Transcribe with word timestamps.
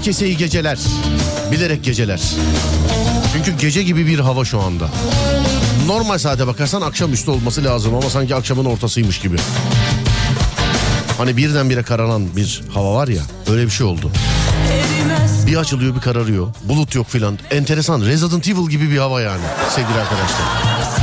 Herkese 0.00 0.26
iyi 0.26 0.36
geceler. 0.36 0.78
Bilerek 1.52 1.84
geceler. 1.84 2.20
Çünkü 3.32 3.58
gece 3.58 3.82
gibi 3.82 4.06
bir 4.06 4.18
hava 4.18 4.44
şu 4.44 4.60
anda. 4.60 4.88
Normal 5.86 6.18
saate 6.18 6.46
bakarsan 6.46 6.80
akşamüstü 6.80 7.30
olması 7.30 7.64
lazım 7.64 7.94
ama 7.94 8.10
sanki 8.10 8.34
akşamın 8.34 8.64
ortasıymış 8.64 9.18
gibi. 9.18 9.36
Hani 11.18 11.36
birdenbire 11.36 11.82
kararan 11.82 12.36
bir 12.36 12.62
hava 12.74 12.94
var 12.94 13.08
ya 13.08 13.22
öyle 13.50 13.64
bir 13.64 13.70
şey 13.70 13.86
oldu. 13.86 14.10
Bir 15.46 15.56
açılıyor 15.56 15.94
bir 15.94 16.00
kararıyor. 16.00 16.46
Bulut 16.64 16.94
yok 16.94 17.08
filan. 17.08 17.38
Enteresan 17.50 18.00
Resident 18.00 18.48
Evil 18.48 18.70
gibi 18.70 18.90
bir 18.90 18.98
hava 18.98 19.20
yani 19.20 19.44
sevgili 19.70 19.98
arkadaşlar. 19.98 20.99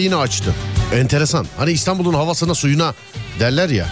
Yine 0.00 0.16
açtı. 0.16 0.54
Enteresan. 0.94 1.46
Hani 1.58 1.72
İstanbul'un 1.72 2.14
havasına 2.14 2.54
suyuna 2.54 2.94
derler 3.40 3.68
ya. 3.68 3.86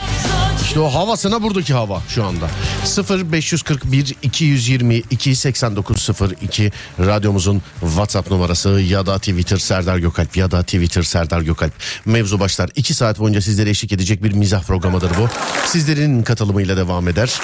İşte 0.62 0.80
o 0.80 0.94
havasına 0.94 1.42
buradaki 1.42 1.74
hava 1.74 2.02
şu 2.08 2.24
anda. 2.24 2.50
0 2.84 3.32
541 3.32 4.16
222 4.22 5.36
8902 5.36 6.72
radyomuzun 6.98 7.62
WhatsApp 7.80 8.30
numarası 8.30 8.68
ya 8.68 9.06
da 9.06 9.18
Twitter 9.18 9.56
Serdar 9.56 9.98
Gökalp 9.98 10.36
ya 10.36 10.50
da 10.50 10.62
Twitter 10.62 11.02
Serdar 11.02 11.40
Gökalp. 11.40 11.72
Mevzu 12.04 12.40
başlar. 12.40 12.70
2 12.76 12.94
saat 12.94 13.18
boyunca 13.18 13.40
sizlere 13.40 13.70
eşlik 13.70 13.92
edecek 13.92 14.22
bir 14.22 14.32
mizah 14.32 14.62
programıdır 14.62 15.10
bu. 15.10 15.28
Sizlerin 15.66 16.22
katılımıyla 16.22 16.76
devam 16.76 17.08
eder. 17.08 17.40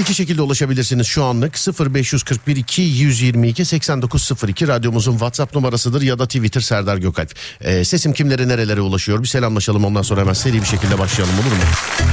İki 0.00 0.14
şekilde 0.14 0.42
ulaşabilirsiniz 0.42 1.06
şu 1.06 1.24
anlık 1.24 1.54
0541 1.94 2.56
222 2.56 3.64
8902 3.64 4.68
radyomuzun 4.68 5.12
WhatsApp 5.12 5.54
numarasıdır 5.54 6.02
ya 6.02 6.18
da 6.18 6.26
Twitter 6.26 6.60
Serdar 6.60 6.96
Gökalp. 6.96 7.34
Ee, 7.60 7.84
sesim 7.84 8.12
kimlere 8.12 8.48
nerelere 8.48 8.80
ulaşıyor 8.80 9.22
bir 9.22 9.28
selamlaşalım 9.28 9.84
ondan 9.84 10.02
sonra 10.02 10.20
hemen 10.20 10.32
seri 10.32 10.60
bir 10.62 10.66
şekilde 10.66 10.98
başlayalım 10.98 11.34
olur 11.34 11.52
mu? 11.52 11.62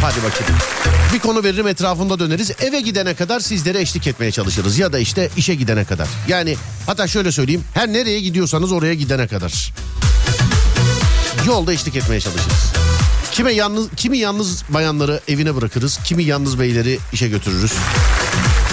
Hadi 0.01 0.18
bakayım. 0.18 0.53
Bir 1.13 1.19
konu 1.19 1.44
veririm 1.44 1.68
etrafında 1.68 2.19
döneriz 2.19 2.51
eve 2.59 2.81
gidene 2.81 3.13
kadar 3.13 3.40
sizlere 3.40 3.81
eşlik 3.81 4.07
etmeye 4.07 4.31
çalışırız 4.31 4.79
ya 4.79 4.94
da 4.94 5.00
işte 5.00 5.29
işe 5.38 5.56
gidene 5.56 5.85
kadar. 5.85 6.07
Yani 6.28 6.56
hatta 6.85 7.07
şöyle 7.07 7.31
söyleyeyim 7.31 7.63
her 7.74 7.88
nereye 7.88 8.19
gidiyorsanız 8.19 8.72
oraya 8.72 8.94
gidene 8.94 9.28
kadar. 9.28 9.74
Yolda 11.47 11.74
eşlik 11.74 11.95
etmeye 11.95 12.19
çalışırız. 12.19 12.84
Kime 13.35 13.51
yalnız 13.51 13.90
kimi 13.96 14.18
yalnız 14.18 14.63
bayanları 14.69 15.19
evine 15.28 15.56
bırakırız, 15.56 16.00
kimi 16.03 16.23
yalnız 16.23 16.59
beyleri 16.59 17.00
işe 17.13 17.28
götürürüz. 17.28 17.73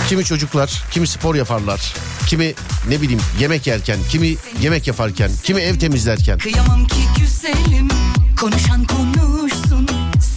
Kimi 0.08 0.24
çocuklar, 0.24 0.82
kimi 0.90 1.06
spor 1.06 1.34
yaparlar, 1.34 1.94
kimi 2.26 2.54
ne 2.88 3.02
bileyim 3.02 3.20
yemek 3.40 3.66
yerken, 3.66 3.98
kimi 4.10 4.36
yemek 4.60 4.86
yaparken, 4.86 5.30
kimi 5.42 5.60
ev 5.60 5.78
temizlerken. 5.78 6.38
Kıyamam 6.38 6.86
ki 6.86 6.96
güzelim 7.20 7.88
konuşan 8.40 8.84
konuşsun 8.84 9.88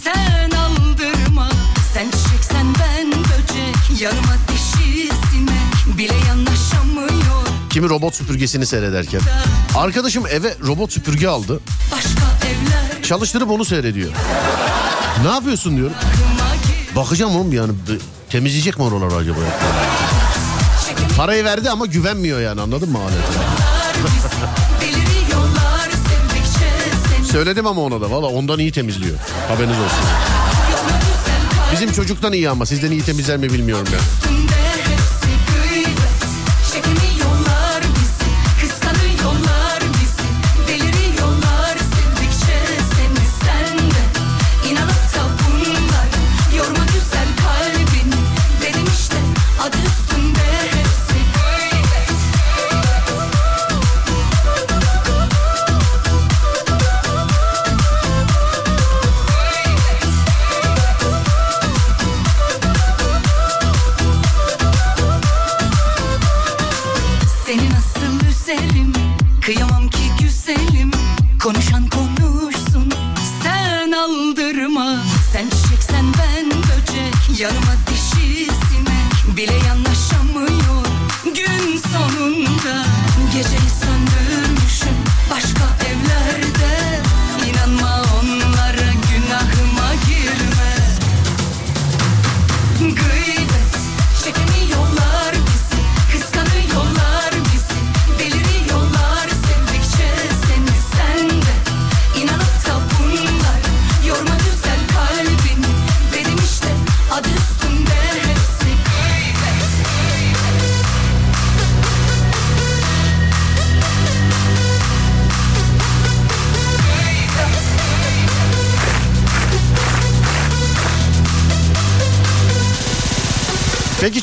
sen 0.04 0.50
aldırma 0.50 1.50
sen 1.94 2.10
çiçeksen 2.10 2.66
ben 2.80 3.12
böcek 3.12 4.00
yanıma 4.00 4.36
dişi 4.48 5.08
sinek 5.08 5.98
bile 5.98 6.14
yanaşamıyor 6.28 7.46
Kimi 7.70 7.88
robot 7.88 8.14
süpürgesini 8.14 8.66
seyrederken. 8.66 9.20
Arkadaşım 9.74 10.26
eve 10.26 10.54
robot 10.66 10.92
süpürge 10.92 11.28
aldı. 11.28 11.60
başka 11.92 12.45
Çalıştırıp 13.06 13.50
onu 13.50 13.64
seyrediyor. 13.64 14.10
Ne 15.22 15.28
yapıyorsun 15.28 15.76
diyorum. 15.76 15.96
Bakacağım 16.96 17.36
oğlum 17.36 17.52
yani 17.52 17.72
temizleyecek 18.30 18.78
mi 18.78 18.84
oraları 18.84 19.14
acaba? 19.14 19.38
Parayı 21.16 21.44
verdi 21.44 21.70
ama 21.70 21.86
güvenmiyor 21.86 22.40
yani 22.40 22.60
anladın 22.60 22.90
mı 22.90 22.98
aleti? 22.98 23.16
Söyledim 27.32 27.66
ama 27.66 27.80
ona 27.80 28.00
da 28.00 28.10
valla 28.10 28.26
ondan 28.26 28.58
iyi 28.58 28.72
temizliyor. 28.72 29.18
Haberiniz 29.48 29.76
olsun. 29.78 29.98
Bizim 31.72 31.92
çocuktan 31.92 32.32
iyi 32.32 32.50
ama 32.50 32.66
sizden 32.66 32.90
iyi 32.90 33.02
temizler 33.02 33.36
mi 33.36 33.52
bilmiyorum 33.52 33.86
ben. 33.92 34.00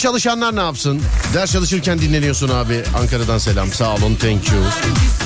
Çalışanlar 0.04 0.56
ne 0.56 0.60
yapsın? 0.60 1.02
Ders 1.34 1.52
çalışırken 1.52 2.02
dinleniyorsun 2.02 2.50
abi. 2.50 2.84
Ankara'dan 2.98 3.38
selam. 3.38 3.72
Sağ 3.72 3.96
olun. 3.96 4.16
Thank 4.16 4.52
you. 4.52 4.64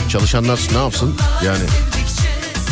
Çalışanlar 0.09 0.59
ne 0.71 0.77
yapsın? 0.77 1.15
Yani 1.45 1.63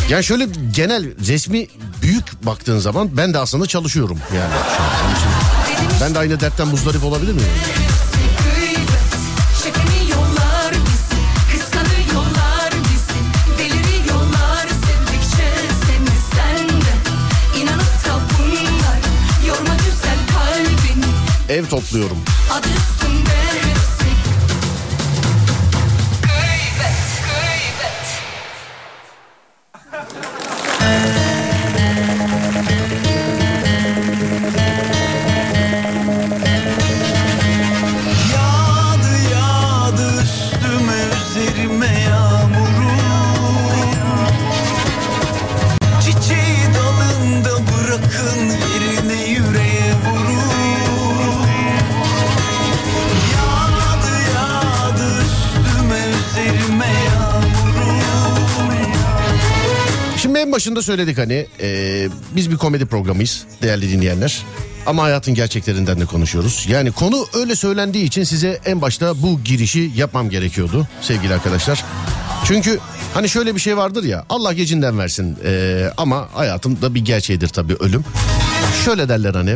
yani 0.09 0.23
şöyle 0.23 0.47
genel 0.75 1.27
resmi 1.27 1.67
büyük 2.01 2.45
baktığın 2.45 2.79
zaman 2.79 3.17
ben 3.17 3.33
de 3.33 3.39
aslında 3.39 3.65
çalışıyorum 3.65 4.19
yani. 4.35 4.53
Ben 6.01 6.15
de 6.15 6.19
aynı 6.19 6.39
dertten 6.39 6.67
muzdarip 6.67 7.03
olabilir 7.03 7.33
miyim? 7.33 7.49
Ev 21.55 21.65
topluyorum. 21.65 22.17
adı 22.51 22.67
başında 60.65 60.81
söyledik 60.81 61.17
hani 61.17 61.47
e, 61.61 62.09
biz 62.35 62.51
bir 62.51 62.57
komedi 62.57 62.85
programıyız 62.85 63.45
değerli 63.61 63.91
dinleyenler. 63.91 64.43
Ama 64.85 65.03
hayatın 65.03 65.33
gerçeklerinden 65.33 65.99
de 65.99 66.05
konuşuyoruz. 66.05 66.65
Yani 66.69 66.91
konu 66.91 67.27
öyle 67.33 67.55
söylendiği 67.55 68.03
için 68.03 68.23
size 68.23 68.59
en 68.65 68.81
başta 68.81 69.21
bu 69.21 69.39
girişi 69.43 69.91
yapmam 69.95 70.29
gerekiyordu 70.29 70.87
sevgili 71.01 71.33
arkadaşlar. 71.33 71.83
Çünkü 72.45 72.79
hani 73.13 73.29
şöyle 73.29 73.55
bir 73.55 73.59
şey 73.59 73.77
vardır 73.77 74.03
ya 74.03 74.25
Allah 74.29 74.53
gecinden 74.53 74.99
versin 74.99 75.37
e, 75.45 75.83
ama 75.97 76.27
hayatımda 76.33 76.95
bir 76.95 77.05
gerçeğidir 77.05 77.47
tabii 77.47 77.75
ölüm. 77.75 78.05
Şöyle 78.85 79.09
derler 79.09 79.33
hani 79.33 79.55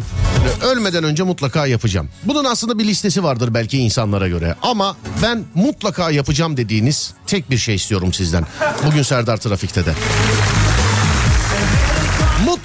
ölmeden 0.63 1.03
önce 1.03 1.23
mutlaka 1.23 1.67
yapacağım. 1.67 2.09
Bunun 2.23 2.45
aslında 2.45 2.79
bir 2.79 2.88
listesi 2.88 3.23
vardır 3.23 3.53
belki 3.53 3.77
insanlara 3.77 4.27
göre. 4.27 4.55
Ama 4.62 4.97
ben 5.23 5.44
mutlaka 5.55 6.12
yapacağım 6.12 6.57
dediğiniz 6.57 7.13
tek 7.27 7.50
bir 7.50 7.57
şey 7.57 7.75
istiyorum 7.75 8.13
sizden. 8.13 8.45
Bugün 8.85 9.03
Serdar 9.03 9.38
Trafik'te 9.38 9.85
de. 9.85 9.94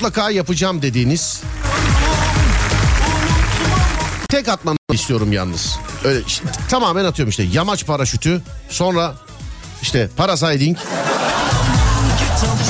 Mutlaka 0.05 0.31
yapacağım 0.31 0.83
dediğiniz 0.83 1.43
tek 4.29 4.49
atmanı 4.49 4.77
istiyorum 4.93 5.33
yalnız. 5.33 5.79
Öyle 6.05 6.21
işte, 6.27 6.45
tamamen 6.69 7.05
atıyorum 7.05 7.31
işte 7.31 7.43
yamaç 7.43 7.87
paraşütü 7.87 8.43
sonra 8.69 9.15
işte 9.83 10.11
parasayding 10.17 10.79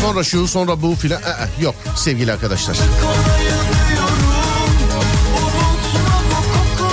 sonra 0.01 0.25
şu 0.25 0.47
sonra 0.49 0.83
bu 0.83 0.95
filan 0.95 1.23
Ee, 1.23 1.63
yok 1.63 1.75
sevgili 1.97 2.33
arkadaşlar. 2.33 2.77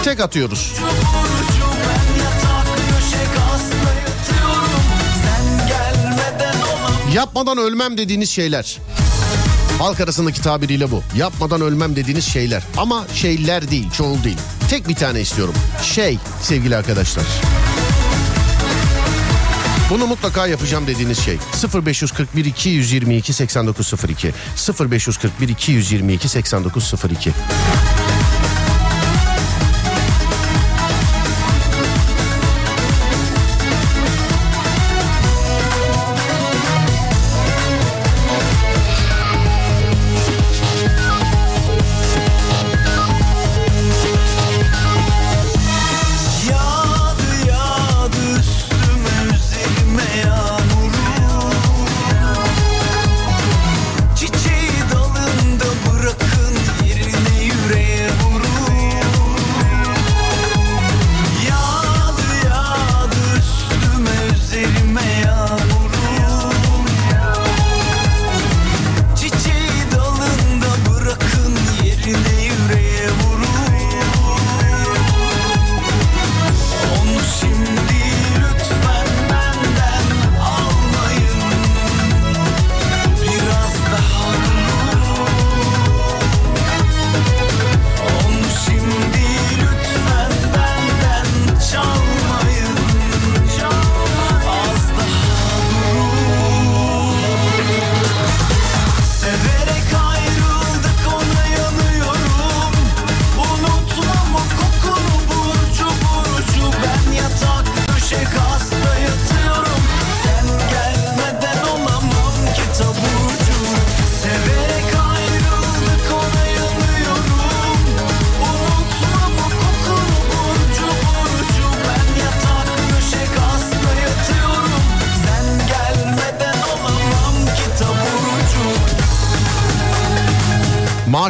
Tek 0.04 0.20
atıyoruz. 0.20 0.74
Yapmadan 7.14 7.58
ölmem 7.58 7.98
dediğiniz 7.98 8.30
şeyler. 8.30 8.78
Halk 9.82 10.00
arasındaki 10.00 10.42
tabiriyle 10.42 10.92
bu. 10.92 11.04
Yapmadan 11.16 11.62
ölmem 11.62 11.96
dediğiniz 11.96 12.26
şeyler. 12.26 12.64
Ama 12.78 13.06
şeyler 13.14 13.72
değil, 13.72 13.92
çoğul 13.92 14.24
değil. 14.24 14.38
Tek 14.70 14.88
bir 14.88 14.96
tane 14.96 15.22
istiyorum. 15.22 15.54
Şey 15.84 16.18
sevgili 16.42 16.76
arkadaşlar. 16.76 17.26
Bunu 19.90 20.08
mutlaka 20.08 20.48
yapacağım 20.48 20.88
dediğiniz 20.88 21.20
şey 21.20 21.38
0541 21.86 22.46
222 22.46 23.34
8902 23.34 24.34
0541 24.80 25.50
222 25.50 26.30
8902 26.30 27.32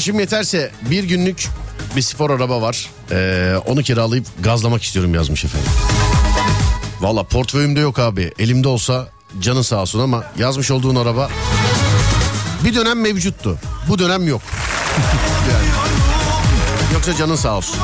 Maaşım 0.01 0.19
yeterse 0.19 0.71
bir 0.89 1.03
günlük 1.03 1.47
bir 1.95 2.01
spor 2.01 2.29
araba 2.29 2.61
var. 2.61 2.89
Ee, 3.11 3.53
onu 3.65 3.83
kiralayıp 3.83 4.25
gazlamak 4.43 4.83
istiyorum 4.83 5.13
yazmış 5.13 5.45
efendim. 5.45 5.69
Valla 7.01 7.23
portföyümde 7.23 7.79
yok 7.79 7.99
abi. 7.99 8.31
Elimde 8.39 8.67
olsa 8.67 9.09
canın 9.39 9.61
sağ 9.61 9.81
olsun 9.81 9.99
ama 9.99 10.23
yazmış 10.39 10.71
olduğun 10.71 10.95
araba 10.95 11.29
bir 12.63 12.75
dönem 12.75 13.01
mevcuttu. 13.01 13.59
Bu 13.89 13.99
dönem 13.99 14.27
yok. 14.27 14.41
yani. 15.51 15.67
Yoksa 16.93 17.15
canın 17.15 17.35
sağ 17.35 17.57
olsun. 17.57 17.75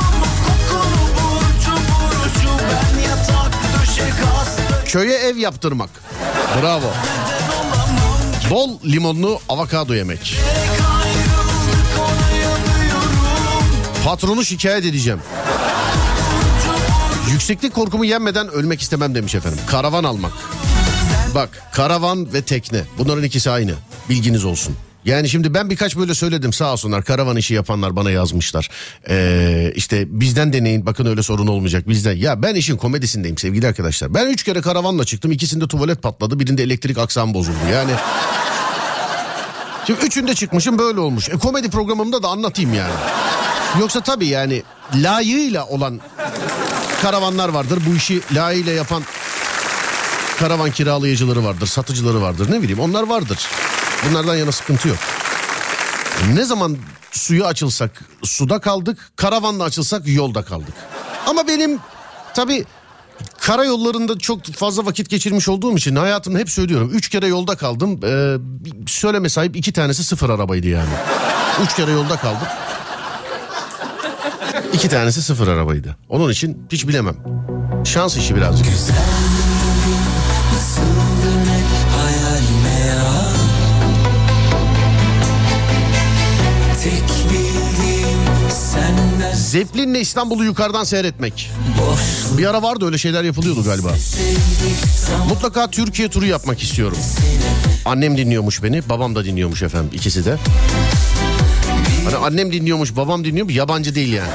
Köye 4.86 5.18
ev 5.18 5.38
yaptırmak. 5.38 5.90
Bravo. 6.62 6.94
Bol 8.50 8.80
limonlu 8.86 9.40
avokado 9.50 9.94
yemek. 9.94 10.38
Patronu 14.08 14.46
şikayet 14.46 14.86
edeceğim. 14.86 15.20
Yükseklik 17.32 17.74
korkumu 17.74 18.06
yenmeden 18.06 18.48
ölmek 18.48 18.82
istemem 18.82 19.16
demiş 19.16 19.36
efendim. 19.36 19.60
Karavan 19.68 20.04
almak. 20.04 20.32
Bak 21.36 21.50
karavan 21.74 22.34
ve 22.34 22.42
tekne 22.42 22.82
bunların 22.98 23.24
ikisi 23.24 23.50
aynı. 23.50 23.74
Bilginiz 24.10 24.46
olsun. 24.46 24.76
Yani 25.06 25.30
şimdi 25.30 25.54
ben 25.54 25.70
birkaç 25.70 25.98
böyle 25.98 26.14
söyledim 26.14 26.54
sağ 26.54 26.74
olsunlar 26.74 27.04
karavan 27.04 27.38
işi 27.38 27.54
yapanlar 27.54 27.96
bana 27.96 28.12
yazmışlar. 28.12 28.70
Ee, 29.10 29.74
işte 29.76 30.20
bizden 30.20 30.54
deneyin 30.54 30.86
bakın 30.86 31.06
öyle 31.06 31.24
sorun 31.24 31.48
olmayacak 31.48 31.90
bizden. 31.90 32.16
Ya 32.16 32.42
ben 32.42 32.56
işin 32.56 32.78
komedisindeyim 32.78 33.38
sevgili 33.38 33.68
arkadaşlar. 33.68 34.14
Ben 34.14 34.28
üç 34.28 34.44
kere 34.44 34.62
karavanla 34.62 35.06
çıktım 35.06 35.32
ikisinde 35.32 35.68
tuvalet 35.68 36.02
patladı 36.02 36.40
birinde 36.40 36.64
elektrik 36.64 36.98
aksam 36.98 37.34
bozuldu. 37.34 37.58
Yani 37.74 37.92
Şimdi 39.88 40.06
üçünde 40.06 40.36
çıkmışım 40.36 40.80
böyle 40.80 41.00
olmuş. 41.00 41.30
E 41.30 41.32
komedi 41.32 41.70
programımda 41.70 42.24
da 42.24 42.28
anlatayım 42.28 42.74
yani. 42.74 42.94
Yoksa 43.80 44.02
tabii 44.02 44.28
yani 44.28 44.64
layığıyla 44.96 45.66
olan 45.66 46.02
karavanlar 47.02 47.50
vardır. 47.50 47.80
Bu 47.90 47.96
işi 47.96 48.22
layığıyla 48.36 48.74
yapan 48.74 49.04
karavan 50.40 50.72
kiralayıcıları 50.72 51.46
vardır, 51.46 51.68
satıcıları 51.68 52.22
vardır. 52.22 52.52
Ne 52.52 52.62
bileyim 52.62 52.80
onlar 52.80 53.04
vardır. 53.04 53.48
Bunlardan 54.10 54.36
yana 54.36 54.52
sıkıntı 54.52 54.88
yok. 54.88 54.98
Ne 56.34 56.44
zaman 56.44 56.78
suyu 57.12 57.46
açılsak 57.46 57.92
suda 58.24 58.60
kaldık, 58.60 59.12
karavanla 59.16 59.64
açılsak 59.64 60.08
yolda 60.08 60.44
kaldık. 60.44 60.74
Ama 61.26 61.48
benim 61.48 61.80
tabii 62.34 62.66
karayollarında 63.40 64.20
çok 64.20 64.46
fazla 64.46 64.86
vakit 64.86 65.10
geçirmiş 65.10 65.50
olduğum 65.50 65.78
için 65.78 65.96
hayatımda 65.96 66.40
hep 66.40 66.50
söylüyorum. 66.50 66.92
Üç 66.94 67.10
kere 67.10 67.28
yolda 67.28 67.56
kaldım. 67.56 68.00
Ee, 68.04 68.38
söyleme 68.88 69.30
sahip 69.30 69.56
iki 69.56 69.74
tanesi 69.74 70.04
sıfır 70.04 70.30
arabaydı 70.30 70.68
yani. 70.68 70.90
Üç 71.64 71.76
kere 71.76 71.92
yolda 71.92 72.18
kaldım. 72.18 72.48
İki 74.74 74.90
tanesi 74.90 75.22
sıfır 75.22 75.48
arabaydı. 75.48 75.98
Onun 76.10 76.32
için 76.32 76.58
hiç 76.72 76.88
bilemem. 76.88 77.16
Şans 77.86 78.18
işi 78.18 78.36
birazcık. 78.36 78.68
Senden 88.50 89.34
Zeppelin'le 89.36 89.96
İstanbul'u 89.96 90.44
yukarıdan 90.44 90.84
seyretmek. 90.84 91.52
Bir 92.38 92.46
ara 92.46 92.64
vardı 92.64 92.86
öyle 92.86 92.98
şeyler 92.98 93.24
yapılıyordu 93.24 93.64
galiba. 93.64 93.90
Mutlaka 95.30 95.72
Türkiye 95.72 96.10
turu 96.10 96.26
yapmak 96.26 96.64
istiyorum. 96.64 96.98
Annem 97.86 98.18
dinliyormuş 98.18 98.64
beni, 98.64 98.90
babam 98.90 99.16
da 99.16 99.26
dinliyormuş 99.26 99.62
efendim 99.64 99.90
ikisi 99.94 100.26
de. 100.26 100.38
Hani 102.06 102.16
annem 102.16 102.52
dinliyormuş, 102.52 102.96
babam 102.96 103.26
dinliyormuş, 103.26 103.56
yabancı 103.56 103.96
değil 103.96 104.14
yani. 104.14 104.30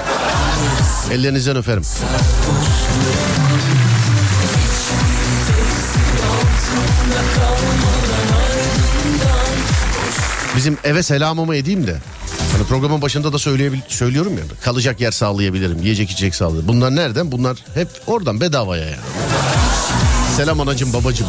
Ellerinizden 1.11 1.56
öperim. 1.56 1.82
Bizim 10.56 10.78
eve 10.85 11.02
selamımı 11.02 11.56
edeyim 11.56 11.87
de. 11.87 11.97
Hani 12.52 12.64
programın 12.64 13.02
başında 13.02 13.32
da 13.32 13.38
söyleyebil 13.38 13.78
söylüyorum 13.88 14.32
ya. 14.32 14.44
Kalacak 14.62 15.00
yer 15.00 15.11
sağlayabilirim, 15.11 15.82
yiyecek 15.82 16.11
içecek 16.11 16.35
sağlayabilirim. 16.35 16.68
Bunlar 16.68 16.97
nereden? 16.97 17.32
Bunlar 17.32 17.56
hep 17.75 17.88
oradan 18.06 18.40
bedavaya 18.40 18.85
yani. 18.85 18.97
Selam 20.37 20.61
anacım 20.61 20.92
babacım. 20.92 21.26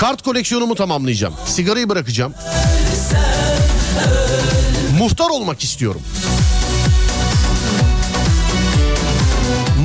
Kart 0.00 0.22
koleksiyonumu 0.22 0.74
tamamlayacağım. 0.74 1.34
Sigarayı 1.46 1.88
bırakacağım. 1.88 2.34
Muhtar 4.98 5.30
olmak 5.30 5.64
istiyorum. 5.64 6.00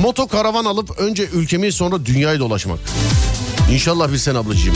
Moto 0.02 0.28
karavan 0.28 0.64
alıp 0.64 0.98
önce 0.98 1.24
ülkemi 1.24 1.72
sonra 1.72 2.06
dünyayı 2.06 2.40
dolaşmak. 2.40 2.78
İnşallah 3.72 4.12
bir 4.12 4.18
sen 4.18 4.34
ablacığım. 4.34 4.74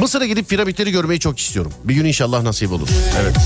Mısır'a 0.00 0.26
gidip 0.26 0.48
piramitleri 0.48 0.92
görmeyi 0.92 1.20
çok 1.20 1.38
istiyorum. 1.38 1.72
Bir 1.84 1.94
gün 1.94 2.04
inşallah 2.04 2.42
nasip 2.42 2.72
olur. 2.72 2.88
Evet. 3.22 3.36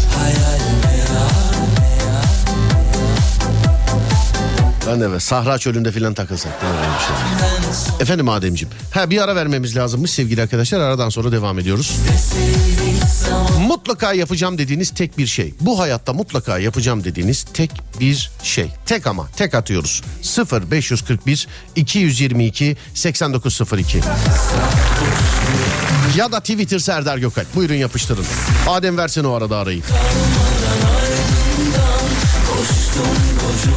Ben 4.87 5.01
de 5.01 5.05
evet. 5.05 5.23
Sahra 5.23 5.59
çölünde 5.59 5.93
filan 5.93 6.15
takılsak. 6.15 6.63
değil 6.63 6.73
mi 6.73 6.79
böyle 6.79 6.93
bir 6.95 7.05
şey? 7.05 7.97
Efendim 8.01 8.29
Ademciğim. 8.29 8.75
Ha 8.91 9.11
bir 9.11 9.23
ara 9.23 9.37
vermemiz 9.37 9.77
lazımmış 9.77 10.11
sevgili 10.11 10.43
arkadaşlar. 10.43 10.81
Aradan 10.81 11.09
sonra 11.09 11.33
devam 11.33 11.59
ediyoruz. 11.59 11.93
Mutlaka 13.69 14.13
yapacağım 14.13 14.59
dediğiniz 14.59 14.91
tek 14.91 15.19
bir 15.19 15.27
şey. 15.27 15.55
Bu 15.61 15.79
hayatta 15.79 16.13
mutlaka 16.13 16.59
yapacağım 16.59 17.05
dediğiniz 17.05 17.45
tek 17.55 17.71
bir 18.01 18.31
şey. 18.43 18.69
Tek 18.87 19.07
ama 19.07 19.29
tek 19.37 19.55
atıyoruz. 19.55 20.03
0 20.23 20.71
541 20.71 21.49
222 21.77 22.77
8902. 22.95 24.01
Ya 26.17 26.33
da 26.33 26.41
Twitter 26.41 26.79
Serdar 26.79 27.19
Gökalp. 27.19 27.55
Buyurun 27.55 27.75
yapıştırın. 27.75 28.25
Adem 28.69 28.99
versin 28.99 29.25
o 29.25 29.33
arada 29.33 29.57
arayı. 29.57 29.83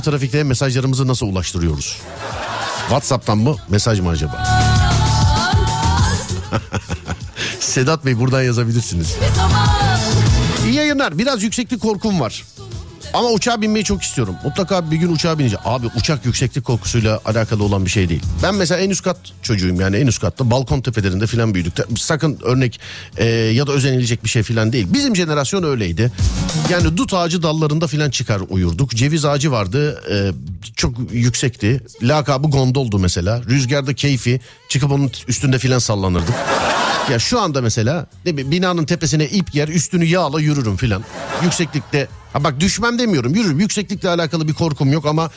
Trafik'te 0.01 0.43
mesajlarımızı 0.43 1.07
nasıl 1.07 1.25
ulaştırıyoruz? 1.27 1.97
WhatsApp'tan 2.79 3.37
mı 3.37 3.55
mesaj 3.69 3.99
mı 3.99 4.09
acaba? 4.09 4.47
Sedat 7.59 8.05
Bey 8.05 8.19
buradan 8.19 8.41
yazabilirsiniz. 8.41 9.15
İyi 10.65 10.73
yayınlar. 10.73 11.17
Biraz 11.17 11.43
yükseklik 11.43 11.81
korkum 11.81 12.19
var. 12.19 12.43
Ama 13.13 13.29
uçağa 13.29 13.61
binmeyi 13.61 13.85
çok 13.85 14.03
istiyorum. 14.03 14.35
Mutlaka 14.43 14.91
bir 14.91 14.97
gün 14.97 15.11
uçağa 15.13 15.39
bineceğim. 15.39 15.61
Abi 15.65 15.87
uçak 15.97 16.25
yükseklik 16.25 16.65
korkusuyla 16.65 17.19
alakalı 17.25 17.63
olan 17.63 17.85
bir 17.85 17.89
şey 17.89 18.09
değil. 18.09 18.23
Ben 18.43 18.55
mesela 18.55 18.81
en 18.81 18.89
üst 18.89 19.03
kat 19.03 19.17
çocuğuyum 19.41 19.81
yani 19.81 19.95
en 19.95 20.07
üst 20.07 20.21
katta 20.21 20.51
balkon 20.51 20.81
tepelerinde 20.81 21.27
filan 21.27 21.53
büyüdük. 21.53 21.73
Sakın 21.97 22.39
örnek 22.43 22.79
e, 23.17 23.25
ya 23.25 23.67
da 23.67 23.71
özenilecek 23.71 24.23
bir 24.23 24.29
şey 24.29 24.43
filan 24.43 24.73
değil. 24.73 24.87
Bizim 24.93 25.15
jenerasyon 25.15 25.63
öyleydi. 25.63 26.11
Yani 26.71 26.97
dut 26.97 27.13
ağacı 27.13 27.43
dallarında 27.43 27.87
filan 27.87 28.09
çıkar 28.09 28.41
uyurduk. 28.49 28.91
Ceviz 28.91 29.25
ağacı 29.25 29.51
vardı. 29.51 30.01
e, 30.11 30.31
çok 30.75 30.93
yüksekti. 31.11 31.83
Lakabı 32.01 32.47
gondoldu 32.47 32.99
mesela. 32.99 33.41
Rüzgarda 33.43 33.93
keyfi 33.93 34.41
çıkıp 34.69 34.91
onun 34.91 35.11
üstünde 35.27 35.59
filan 35.59 35.79
sallanırdık. 35.79 36.35
Ya 37.11 37.19
şu 37.19 37.41
anda 37.41 37.61
mesela 37.61 38.05
ne 38.25 38.33
bileyim, 38.33 38.51
binanın 38.51 38.85
tepesine 38.85 39.25
ip 39.25 39.55
yer 39.55 39.67
üstünü 39.67 40.05
yağla 40.05 40.41
yürürüm 40.41 40.77
filan. 40.77 41.03
Yükseklikte 41.43 42.07
ha 42.33 42.43
bak 42.43 42.59
düşmem 42.59 42.99
demiyorum 42.99 43.35
yürürüm. 43.35 43.59
Yükseklikle 43.59 44.09
alakalı 44.09 44.47
bir 44.47 44.53
korkum 44.53 44.91
yok 44.91 45.05
ama 45.05 45.29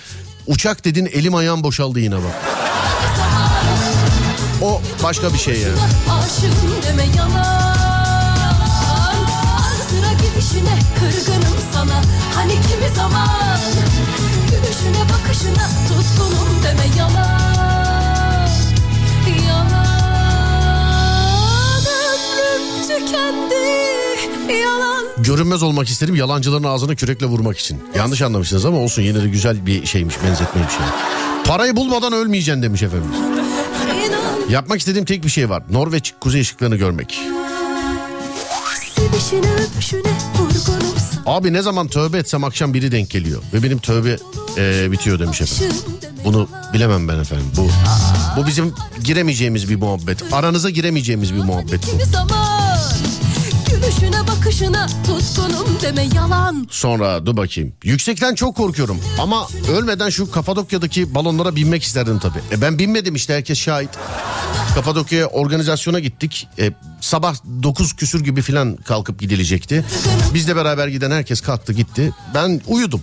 uçak 0.46 0.84
dedin 0.84 1.06
elim 1.06 1.34
ayağım 1.34 1.62
boşaldı 1.62 2.00
yine 2.00 2.16
bak. 2.16 2.34
O 4.62 4.80
başka 5.02 5.32
bir 5.32 5.38
şey 5.38 5.58
yani. 5.58 5.74
aşığım 6.10 6.82
deme 6.82 7.16
yalan 7.16 7.73
gidişine 10.44 10.78
kırgınım 10.98 11.58
sana 11.72 12.02
hani 12.34 12.52
kimi 12.52 12.94
zaman 12.96 13.60
Gülüşüne 14.50 15.04
bakışına 15.12 15.68
tutkunum 15.88 16.62
deme 16.64 16.96
yalan 16.98 18.48
Yalan 19.48 19.84
ömrüm 22.14 22.82
tükendi 22.88 24.52
Yalan 24.62 25.04
Görünmez 25.18 25.62
olmak 25.62 25.88
isterim 25.88 26.14
yalancıların 26.14 26.64
ağzına 26.64 26.94
kürekle 26.94 27.26
vurmak 27.26 27.58
için. 27.58 27.84
Yanlış 27.96 28.22
anlamışsınız 28.22 28.64
ama 28.64 28.78
olsun 28.78 29.02
yine 29.02 29.22
de 29.22 29.28
güzel 29.28 29.66
bir 29.66 29.86
şeymiş 29.86 30.16
benzetmeymiş 30.24 30.74
yani. 30.80 30.92
Parayı 31.44 31.76
bulmadan 31.76 32.12
ölmeyeceksin 32.12 32.62
demiş 32.62 32.82
efendimiz. 32.82 33.18
inan 33.18 34.50
Yapmak 34.50 34.78
istediğim 34.78 35.04
tek 35.04 35.24
bir 35.24 35.30
şey 35.30 35.50
var. 35.50 35.62
Norveç 35.70 36.14
kuzey 36.20 36.40
ışıklarını 36.40 36.76
görmek. 36.76 37.20
Sevişine 39.14 39.54
öpüşüne 39.54 40.12
vurgunum 40.38 40.94
Abi 41.26 41.52
ne 41.52 41.62
zaman 41.62 41.88
tövbe 41.88 42.18
etsem 42.18 42.44
akşam 42.44 42.74
biri 42.74 42.92
denk 42.92 43.10
geliyor. 43.10 43.42
Ve 43.54 43.62
benim 43.62 43.78
tövbe 43.78 44.16
e, 44.56 44.92
bitiyor 44.92 45.18
demiş 45.18 45.40
efendim. 45.40 45.76
Bunu 46.24 46.48
bilemem 46.72 47.08
ben 47.08 47.18
efendim. 47.18 47.46
Bu 47.56 47.68
bu 48.36 48.46
bizim 48.46 48.74
giremeyeceğimiz 49.04 49.70
bir 49.70 49.76
muhabbet. 49.76 50.32
Aranıza 50.32 50.70
giremeyeceğimiz 50.70 51.34
bir 51.34 51.42
muhabbet 51.44 51.80
bu. 51.92 51.98
Gülüşüne 53.74 54.26
bakışına 54.28 54.86
tutkunum 54.86 55.78
deme 55.82 56.02
yalan 56.14 56.66
Sonra 56.70 57.26
dur 57.26 57.36
bakayım. 57.36 57.72
Yüksekten 57.84 58.34
çok 58.34 58.56
korkuyorum. 58.56 59.00
Ama 59.18 59.48
ölmeden 59.72 60.10
şu 60.10 60.30
Kapadokya'daki 60.30 61.14
balonlara 61.14 61.56
binmek 61.56 61.82
isterdim 61.82 62.18
tabii. 62.18 62.38
E 62.52 62.60
ben 62.60 62.78
binmedim 62.78 63.14
işte 63.14 63.34
herkes 63.34 63.58
şahit. 63.58 63.90
Kapadokya'ya 64.74 65.26
organizasyona 65.26 65.98
gittik. 65.98 66.48
E, 66.58 66.72
sabah 67.00 67.34
9 67.62 67.92
küsür 67.96 68.24
gibi 68.24 68.42
filan 68.42 68.76
kalkıp 68.76 69.20
gidilecekti. 69.20 69.84
Bizle 70.34 70.56
beraber 70.56 70.88
giden 70.88 71.10
herkes 71.10 71.40
kalktı 71.40 71.72
gitti. 71.72 72.12
Ben 72.34 72.60
uyudum. 72.66 73.02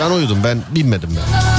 Ben 0.00 0.10
uyudum 0.10 0.38
ben 0.44 0.62
binmedim 0.74 1.10
ben. 1.16 1.53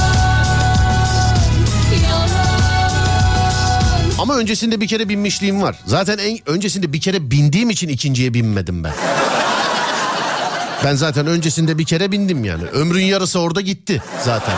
Ama 4.18 4.36
öncesinde 4.36 4.80
bir 4.80 4.88
kere 4.88 5.08
binmişliğim 5.08 5.62
var. 5.62 5.76
Zaten 5.86 6.18
en 6.18 6.38
öncesinde 6.46 6.92
bir 6.92 7.00
kere 7.00 7.30
bindiğim 7.30 7.70
için 7.70 7.88
ikinciye 7.88 8.34
binmedim 8.34 8.84
ben. 8.84 8.92
Ben 10.84 10.94
zaten 10.94 11.26
öncesinde 11.26 11.78
bir 11.78 11.84
kere 11.84 12.12
bindim 12.12 12.44
yani. 12.44 12.64
Ömrün 12.64 13.04
yarısı 13.04 13.40
orada 13.40 13.60
gitti 13.60 14.02
zaten. 14.24 14.54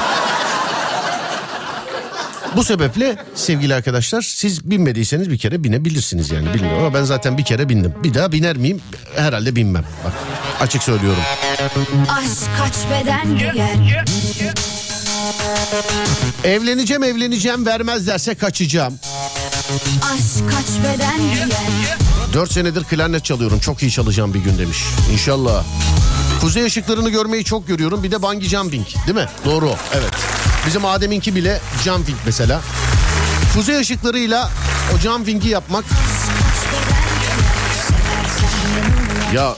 Bu 2.57 2.65
sebeple 2.65 3.17
sevgili 3.35 3.75
arkadaşlar 3.75 4.23
siz 4.23 4.71
binmediyseniz 4.71 5.31
bir 5.31 5.39
kere 5.39 5.65
binebilirsiniz 5.65 6.31
yani 6.31 6.55
bilmiyorum 6.55 6.79
ama 6.79 6.95
ben 6.95 7.05
zaten 7.05 7.39
bir 7.39 7.45
kere 7.45 7.69
bindim. 7.69 7.95
Bir 8.05 8.15
daha 8.15 8.33
biner 8.33 8.57
miyim? 8.57 8.81
Herhalde 9.17 9.57
binmem. 9.57 9.85
Bak 10.05 10.13
açık 10.61 10.83
söylüyorum. 10.83 11.23
Aşk 12.09 12.49
kaç 12.59 12.75
beden 12.91 13.39
giyer 13.39 14.05
Evleneceğim 16.45 17.05
evleneceğim 17.05 17.67
vermezlerse 17.67 18.35
kaçacağım. 18.35 18.99
Aşk 19.69 20.51
kaç 20.51 20.67
beden 20.85 21.19
giyer 21.21 21.99
4 22.33 22.53
senedir 22.53 22.85
klarnet 22.85 23.25
çalıyorum. 23.25 23.59
Çok 23.59 23.83
iyi 23.83 23.91
çalacağım 23.91 24.35
bir 24.35 24.39
gün 24.39 24.59
demiş. 24.59 24.79
İnşallah. 25.13 25.65
Kuzey 26.41 26.65
ışıklarını 26.65 27.11
görmeyi 27.11 27.45
çok 27.45 27.69
görüyorum. 27.69 28.03
Bir 28.03 28.11
de 28.11 28.23
bungee 28.23 28.49
jumping 28.49 28.87
değil 29.07 29.19
mi? 29.19 29.27
Doğru. 29.45 29.75
Evet. 29.95 30.11
Bizim 30.67 30.85
Adem'inki 30.85 31.35
bile 31.35 31.61
jumping 31.85 32.19
mesela. 32.27 32.61
Kuzey 33.55 33.79
ışıklarıyla 33.79 34.51
o 34.95 34.99
jumping'i 34.99 35.49
yapmak 35.49 35.85
ya 39.35 39.57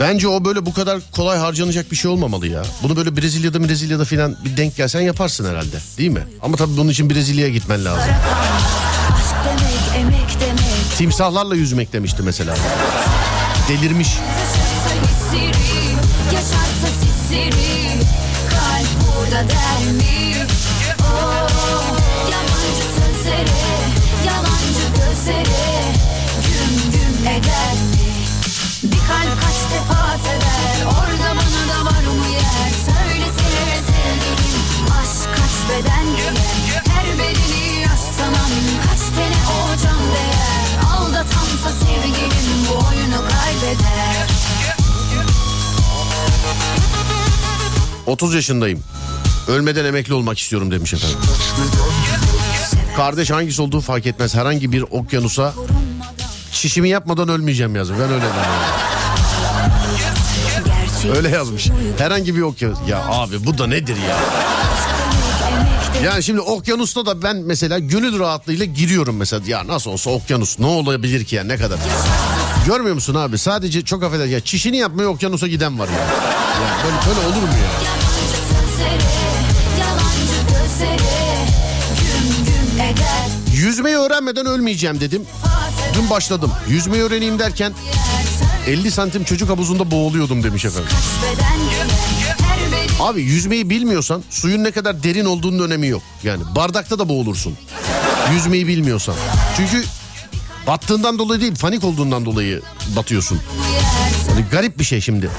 bence 0.00 0.28
o 0.28 0.44
böyle 0.44 0.66
bu 0.66 0.74
kadar 0.74 1.00
kolay 1.12 1.38
harcanacak 1.38 1.90
bir 1.90 1.96
şey 1.96 2.10
olmamalı 2.10 2.46
ya. 2.46 2.62
Bunu 2.82 2.96
böyle 2.96 3.16
Brezilya'da 3.16 3.68
Brezilya'da 3.68 4.04
filan 4.04 4.36
bir 4.44 4.56
denk 4.56 4.76
gelsen 4.76 5.00
yaparsın 5.00 5.44
herhalde. 5.50 5.76
Değil 5.98 6.10
mi? 6.10 6.22
Ama 6.42 6.56
tabii 6.56 6.76
bunun 6.76 6.88
için 6.88 7.10
Brezilya'ya 7.10 7.52
gitmen 7.52 7.84
lazım. 7.84 8.12
Timsahlarla 10.98 11.54
yüzmek 11.54 11.92
demişti 11.92 12.22
mesela. 12.22 12.54
Delirmiş. 13.68 14.08
Yalancı 24.26 24.86
gözlere 24.94 25.92
Güm 26.46 26.92
güm 26.92 27.26
eder 27.26 27.97
kalp 29.08 29.40
kaç 29.42 29.58
defa 29.72 30.18
sever 30.24 30.86
Orada 30.86 31.30
bana 31.38 31.62
da 31.70 31.84
var 31.84 32.04
mı 32.18 32.28
yer 32.32 32.70
Söylesene 32.88 33.76
sevgilim 33.88 34.92
Aşk 35.00 35.28
kaç 35.36 35.54
beden 35.70 36.06
giyer 36.16 36.82
Her 36.88 37.06
bedeni 37.18 37.80
yaşsamam 37.80 38.50
Kaç 38.86 39.00
tane 39.16 39.38
o 39.54 39.76
can 39.82 40.00
değer 40.14 40.92
Aldatansa 40.92 41.70
sevgilim 41.80 42.66
Bu 42.68 42.86
oyunu 42.88 43.28
kaybeder 43.28 44.28
30 48.06 48.34
yaşındayım. 48.34 48.80
Ölmeden 49.48 49.84
emekli 49.84 50.14
olmak 50.14 50.38
istiyorum 50.38 50.70
demiş 50.70 50.94
efendim. 50.94 51.18
Kardeş 52.96 53.30
hangisi 53.30 53.62
olduğu 53.62 53.80
fark 53.80 54.06
etmez. 54.06 54.34
Herhangi 54.34 54.72
bir 54.72 54.82
okyanusa 54.90 55.54
şişimi 56.52 56.88
yapmadan 56.88 57.28
ölmeyeceğim 57.28 57.76
yazmış. 57.76 57.98
Ben 57.98 58.10
öyle 58.12 58.22
dedim. 58.22 58.34
Öyle 61.16 61.28
yazmış. 61.28 61.68
Herhangi 61.98 62.36
bir 62.36 62.40
okyanus. 62.40 62.78
Ya 62.88 63.04
abi 63.08 63.46
bu 63.46 63.58
da 63.58 63.66
nedir 63.66 63.96
ya? 63.96 64.16
Yani 66.04 66.22
şimdi 66.22 66.40
okyanusta 66.40 67.06
da 67.06 67.22
ben 67.22 67.36
mesela 67.36 67.78
gönül 67.78 68.18
rahatlığıyla 68.18 68.64
giriyorum 68.64 69.16
mesela. 69.16 69.42
Ya 69.46 69.66
nasıl 69.66 69.90
olsa 69.90 70.10
okyanus 70.10 70.58
ne 70.58 70.66
olabilir 70.66 71.24
ki 71.24 71.36
ya 71.36 71.44
ne 71.44 71.56
kadar? 71.56 71.78
Görmüyor 72.66 72.94
musun 72.94 73.14
abi? 73.14 73.38
Sadece 73.38 73.84
çok 73.84 74.02
affedersin 74.02 74.32
ya 74.32 74.40
çişini 74.40 74.76
yapmaya 74.76 75.08
okyanusa 75.08 75.46
giden 75.46 75.78
var 75.78 75.88
ya. 75.88 75.94
Ya 75.94 76.76
böyle, 76.84 76.96
böyle 77.08 77.26
olur 77.26 77.42
mu 77.42 77.52
ya? 77.52 77.68
Yüzmeyi 83.54 83.96
öğrenmeden 83.96 84.46
ölmeyeceğim 84.46 85.00
dedim. 85.00 85.22
Dün 85.94 86.10
başladım. 86.10 86.52
Yüzmeyi 86.68 87.02
öğreneyim 87.02 87.38
derken 87.38 87.72
50 88.68 88.90
santim 88.90 89.24
çocuk 89.24 89.48
havuzunda 89.48 89.90
boğuluyordum 89.90 90.42
demiş 90.42 90.64
efendim. 90.64 90.90
Abi 93.00 93.22
yüzmeyi 93.22 93.70
bilmiyorsan 93.70 94.22
suyun 94.30 94.64
ne 94.64 94.70
kadar 94.70 95.02
derin 95.02 95.24
olduğunun 95.24 95.66
önemi 95.66 95.86
yok. 95.86 96.02
Yani 96.24 96.42
bardakta 96.56 96.98
da 96.98 97.08
boğulursun. 97.08 97.54
Yüzmeyi 98.32 98.66
bilmiyorsan. 98.66 99.14
Çünkü 99.56 99.84
battığından 100.66 101.18
dolayı 101.18 101.40
değil 101.40 101.54
panik 101.60 101.84
olduğundan 101.84 102.24
dolayı 102.24 102.62
batıyorsun. 102.96 103.40
Yani 104.30 104.44
garip 104.50 104.78
bir 104.78 104.84
şey 104.84 105.00
şimdi. 105.00 105.30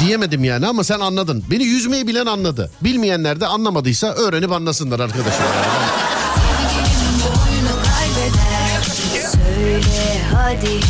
Diyemedim 0.00 0.44
yani 0.44 0.66
ama 0.66 0.84
sen 0.84 1.00
anladın. 1.00 1.44
Beni 1.50 1.64
yüzmeyi 1.64 2.06
bilen 2.06 2.26
anladı. 2.26 2.70
Bilmeyenler 2.80 3.40
de 3.40 3.46
anlamadıysa 3.46 4.06
öğrenip 4.06 4.52
anlasınlar 4.52 5.00
arkadaşım. 5.00 5.44
Hadi 10.34 10.80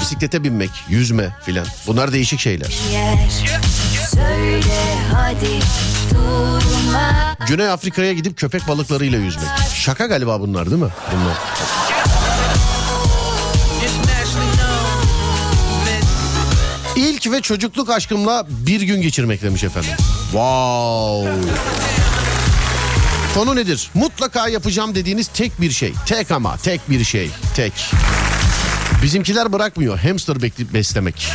Bisiklete 0.00 0.44
binmek, 0.44 0.70
yüzme 0.88 1.36
filan. 1.46 1.66
Bunlar 1.86 2.12
değişik 2.12 2.40
şeyler. 2.40 2.78
Güney 7.48 7.68
Afrika'ya 7.68 8.12
gidip 8.12 8.36
köpek 8.38 8.68
balıklarıyla 8.68 9.18
yüzmek. 9.18 9.48
Şaka 9.74 10.06
galiba 10.06 10.40
bunlar 10.40 10.70
değil 10.70 10.82
mi? 10.82 10.88
Bunlar. 11.12 11.34
İlk 16.96 17.32
ve 17.32 17.40
çocukluk 17.40 17.90
aşkımla 17.90 18.46
bir 18.48 18.80
gün 18.80 19.02
geçirmek 19.02 19.42
demiş 19.42 19.64
efendim. 19.64 19.90
Wow. 20.30 21.28
Konu 23.34 23.56
nedir? 23.56 23.90
Mutlaka 23.94 24.48
yapacağım 24.48 24.94
dediğiniz 24.94 25.28
tek 25.28 25.60
bir 25.60 25.70
şey. 25.70 25.92
Tek 26.06 26.30
ama 26.30 26.56
tek 26.56 26.90
bir 26.90 27.04
şey. 27.04 27.30
Tek. 27.56 27.72
Bizimkiler 29.02 29.52
bırakmıyor 29.52 29.98
hamster 29.98 30.36
bekli- 30.36 30.74
beslemek. 30.74 31.28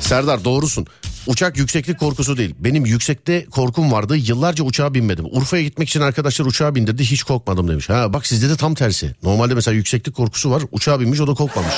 Serdar 0.00 0.44
doğrusun. 0.44 0.86
Uçak 1.26 1.56
yükseklik 1.56 1.98
korkusu 1.98 2.36
değil. 2.36 2.54
Benim 2.58 2.86
yüksekte 2.86 3.44
korkum 3.44 3.92
vardı. 3.92 4.16
Yıllarca 4.16 4.64
uçağa 4.64 4.94
binmedim. 4.94 5.24
Urfa'ya 5.30 5.62
gitmek 5.62 5.88
için 5.88 6.00
arkadaşlar 6.00 6.46
uçağa 6.46 6.74
bindirdi. 6.74 7.04
Hiç 7.04 7.22
korkmadım 7.22 7.68
demiş. 7.68 7.88
Ha 7.88 8.12
bak 8.12 8.26
sizde 8.26 8.48
de 8.48 8.56
tam 8.56 8.74
tersi. 8.74 9.14
Normalde 9.22 9.54
mesela 9.54 9.74
yükseklik 9.74 10.16
korkusu 10.16 10.50
var. 10.50 10.62
Uçağa 10.72 11.00
binmiş 11.00 11.20
o 11.20 11.26
da 11.26 11.34
korkmamış. 11.34 11.74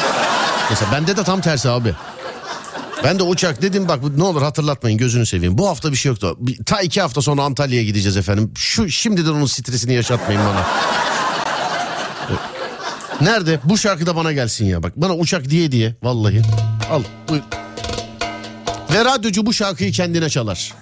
mesela 0.71 0.93
bende 0.93 1.17
de 1.17 1.25
tam 1.25 1.41
tersi 1.41 1.71
abi. 1.71 1.95
Ben 3.05 3.19
de 3.19 3.23
uçak 3.23 3.63
dedim 3.63 3.89
bak 3.89 4.01
ne 4.17 4.23
olur 4.23 4.43
hatırlatmayın 4.43 4.99
gözünü 4.99 5.27
seveyim. 5.27 5.59
Bu 5.59 5.69
hafta 5.69 5.93
bir 5.93 5.97
şey 5.97 6.11
yoktu. 6.11 6.39
Ta 6.67 6.81
iki 6.81 7.01
hafta 7.01 7.23
sonra 7.23 7.43
Antalya'ya 7.43 7.85
gideceğiz 7.85 8.17
efendim. 8.17 8.53
Şu 8.57 8.89
şimdiden 8.89 9.31
onun 9.31 9.47
stresini 9.47 9.95
yaşatmayın 9.95 10.41
bana. 10.41 10.67
Nerede? 13.21 13.61
Bu 13.65 13.79
şarkı 13.79 14.07
da 14.07 14.17
bana 14.17 14.33
gelsin 14.33 14.65
ya. 14.65 14.83
Bak 14.83 14.93
bana 14.97 15.15
uçak 15.17 15.51
diye 15.51 15.73
diye. 15.73 15.95
Vallahi. 16.03 16.43
Al 16.91 17.03
buyur. 17.29 17.43
Ve 18.95 19.05
radyocu 19.05 19.47
bu 19.47 19.53
şarkıyı 19.53 19.93
kendine 19.93 20.29
çalar. 20.29 20.75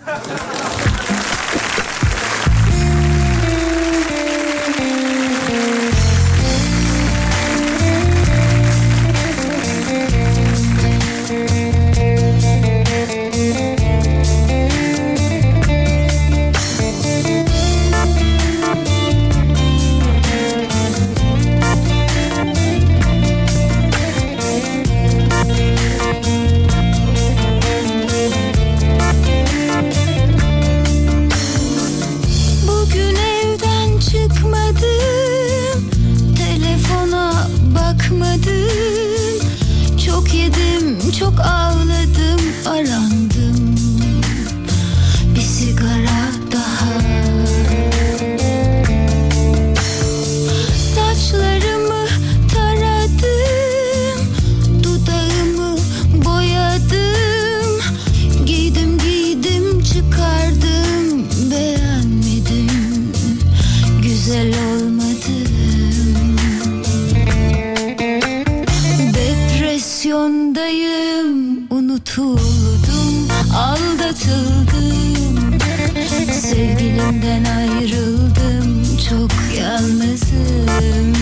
Yalnızım. 80.73 81.13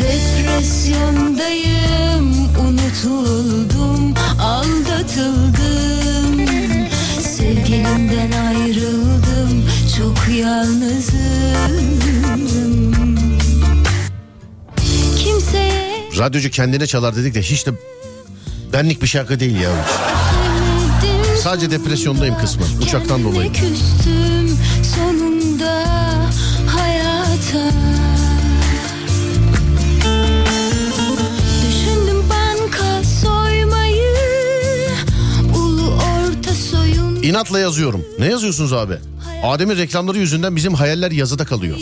Depresyondayım, 0.00 2.34
unutuldum, 2.58 4.14
aldatıldım. 4.40 6.46
Sevgilimden 7.20 8.32
ayrıldım, 8.32 9.64
çok 9.98 10.28
yalnızım. 10.34 12.02
Kimseye 15.18 15.92
Radyocu 16.18 16.50
kendine 16.50 16.86
çalar 16.86 17.16
dedik 17.16 17.34
de 17.34 17.42
hiç 17.42 17.66
de 17.66 17.70
benlik 18.72 19.02
bir 19.02 19.06
şarkı 19.06 19.40
değil 19.40 19.60
ya. 19.60 19.70
Sadece 21.42 21.70
depresyondayım 21.70 22.38
kısmı. 22.38 22.62
Uçaktan 22.82 23.24
dolayı. 23.24 23.52
küstüm 23.52 24.21
İnatla 37.32 37.58
yazıyorum. 37.58 38.04
Ne 38.18 38.26
yazıyorsunuz 38.26 38.72
abi? 38.72 38.94
Adem'in 39.44 39.76
reklamları 39.76 40.18
yüzünden 40.18 40.56
bizim 40.56 40.74
hayaller 40.74 41.10
yazıda 41.10 41.44
kalıyor. 41.44 41.76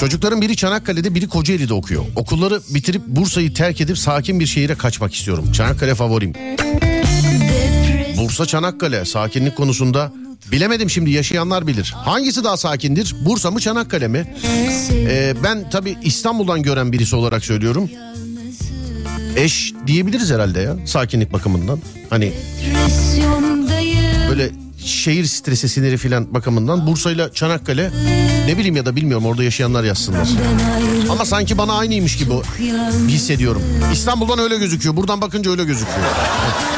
Çocukların 0.00 0.42
biri 0.42 0.56
Çanakkale'de 0.56 1.14
biri 1.14 1.28
Kocaeli'de 1.28 1.74
okuyor. 1.74 2.04
Okulları 2.16 2.60
bitirip 2.70 3.02
Bursa'yı 3.06 3.54
terk 3.54 3.80
edip 3.80 3.98
sakin 3.98 4.40
bir 4.40 4.46
şehire 4.46 4.74
kaçmak 4.74 5.14
istiyorum. 5.14 5.52
Çanakkale 5.52 5.94
favorim. 5.94 6.32
Bursa 8.16 8.46
Çanakkale 8.46 9.04
sakinlik 9.04 9.56
konusunda 9.56 10.12
bilemedim 10.52 10.90
şimdi 10.90 11.10
yaşayanlar 11.10 11.66
bilir. 11.66 11.94
Hangisi 11.96 12.44
daha 12.44 12.56
sakindir? 12.56 13.14
Bursa 13.24 13.50
mı 13.50 13.60
Çanakkale 13.60 14.08
mi? 14.08 14.34
Ee, 14.92 15.34
ben 15.44 15.70
tabi 15.70 15.96
İstanbul'dan 16.02 16.62
gören 16.62 16.92
birisi 16.92 17.16
olarak 17.16 17.44
söylüyorum. 17.44 17.90
Eş 19.36 19.72
diyebiliriz 19.86 20.30
herhalde 20.30 20.60
ya 20.60 20.76
sakinlik 20.86 21.32
bakımından. 21.32 21.78
Hani 22.10 22.32
böyle 24.30 24.50
şehir 24.88 25.24
stresi 25.24 25.68
siniri 25.68 25.96
filan 25.96 26.34
bakımından 26.34 26.86
Bursa 26.86 27.10
ile 27.10 27.32
Çanakkale 27.32 27.90
ne 28.46 28.58
bileyim 28.58 28.76
ya 28.76 28.86
da 28.86 28.96
bilmiyorum 28.96 29.26
orada 29.26 29.44
yaşayanlar 29.44 29.84
yazsınlar. 29.84 30.28
Ama 31.10 31.24
sanki 31.24 31.58
bana 31.58 31.72
aynıymış 31.72 32.16
gibi 32.16 32.34
hissediyorum. 33.08 33.62
İstanbul'dan 33.92 34.38
öyle 34.38 34.58
gözüküyor. 34.58 34.96
Buradan 34.96 35.20
bakınca 35.20 35.50
öyle 35.50 35.64
gözüküyor. 35.64 35.98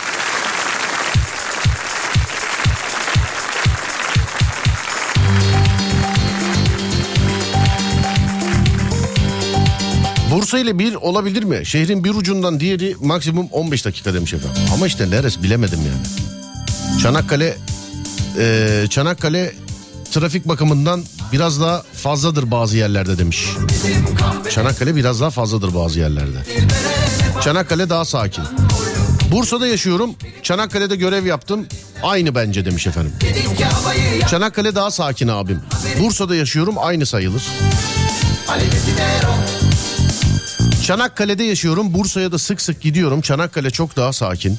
Bursa 10.32 10.58
ile 10.58 10.78
bir 10.78 10.94
olabilir 10.94 11.42
mi? 11.42 11.66
Şehrin 11.66 12.04
bir 12.04 12.10
ucundan 12.10 12.60
diğeri 12.60 12.96
maksimum 13.00 13.48
15 13.50 13.84
dakika 13.84 14.14
demiş 14.14 14.34
efendim. 14.34 14.62
Ama 14.74 14.86
işte 14.86 15.10
neresi 15.10 15.42
bilemedim 15.42 15.78
yani. 15.78 17.00
Çanakkale 17.02 17.56
eee, 18.38 18.86
Çanakkale 18.90 19.54
trafik 20.10 20.48
bakımından 20.48 21.02
biraz 21.32 21.60
daha 21.60 21.82
fazladır 21.94 22.50
bazı 22.50 22.76
yerlerde 22.76 23.18
demiş. 23.18 23.46
Çanakkale 24.50 24.96
biraz 24.96 25.20
daha 25.20 25.30
fazladır 25.30 25.74
bazı 25.74 25.98
yerlerde. 26.00 26.38
Çanakkale 27.40 27.88
daha 27.90 28.04
sakin. 28.04 28.44
Bursa'da 29.32 29.66
yaşıyorum. 29.66 30.10
Çanakkale'de 30.42 30.96
görev 30.96 31.26
yaptım. 31.26 31.66
Aynı 32.02 32.34
bence 32.34 32.64
demiş 32.64 32.86
efendim. 32.86 33.12
Çanakkale 34.30 34.74
daha 34.74 34.90
sakin 34.90 35.28
abim. 35.28 35.60
Bursa'da 36.00 36.34
yaşıyorum 36.36 36.74
aynı 36.78 37.06
sayılır. 37.06 37.42
Çanakkale'de 40.82 41.44
yaşıyorum. 41.44 41.94
Bursa'ya 41.94 42.32
da 42.32 42.38
sık 42.38 42.60
sık 42.60 42.80
gidiyorum. 42.80 43.20
Çanakkale 43.20 43.70
çok 43.70 43.96
daha 43.96 44.12
sakin. 44.12 44.58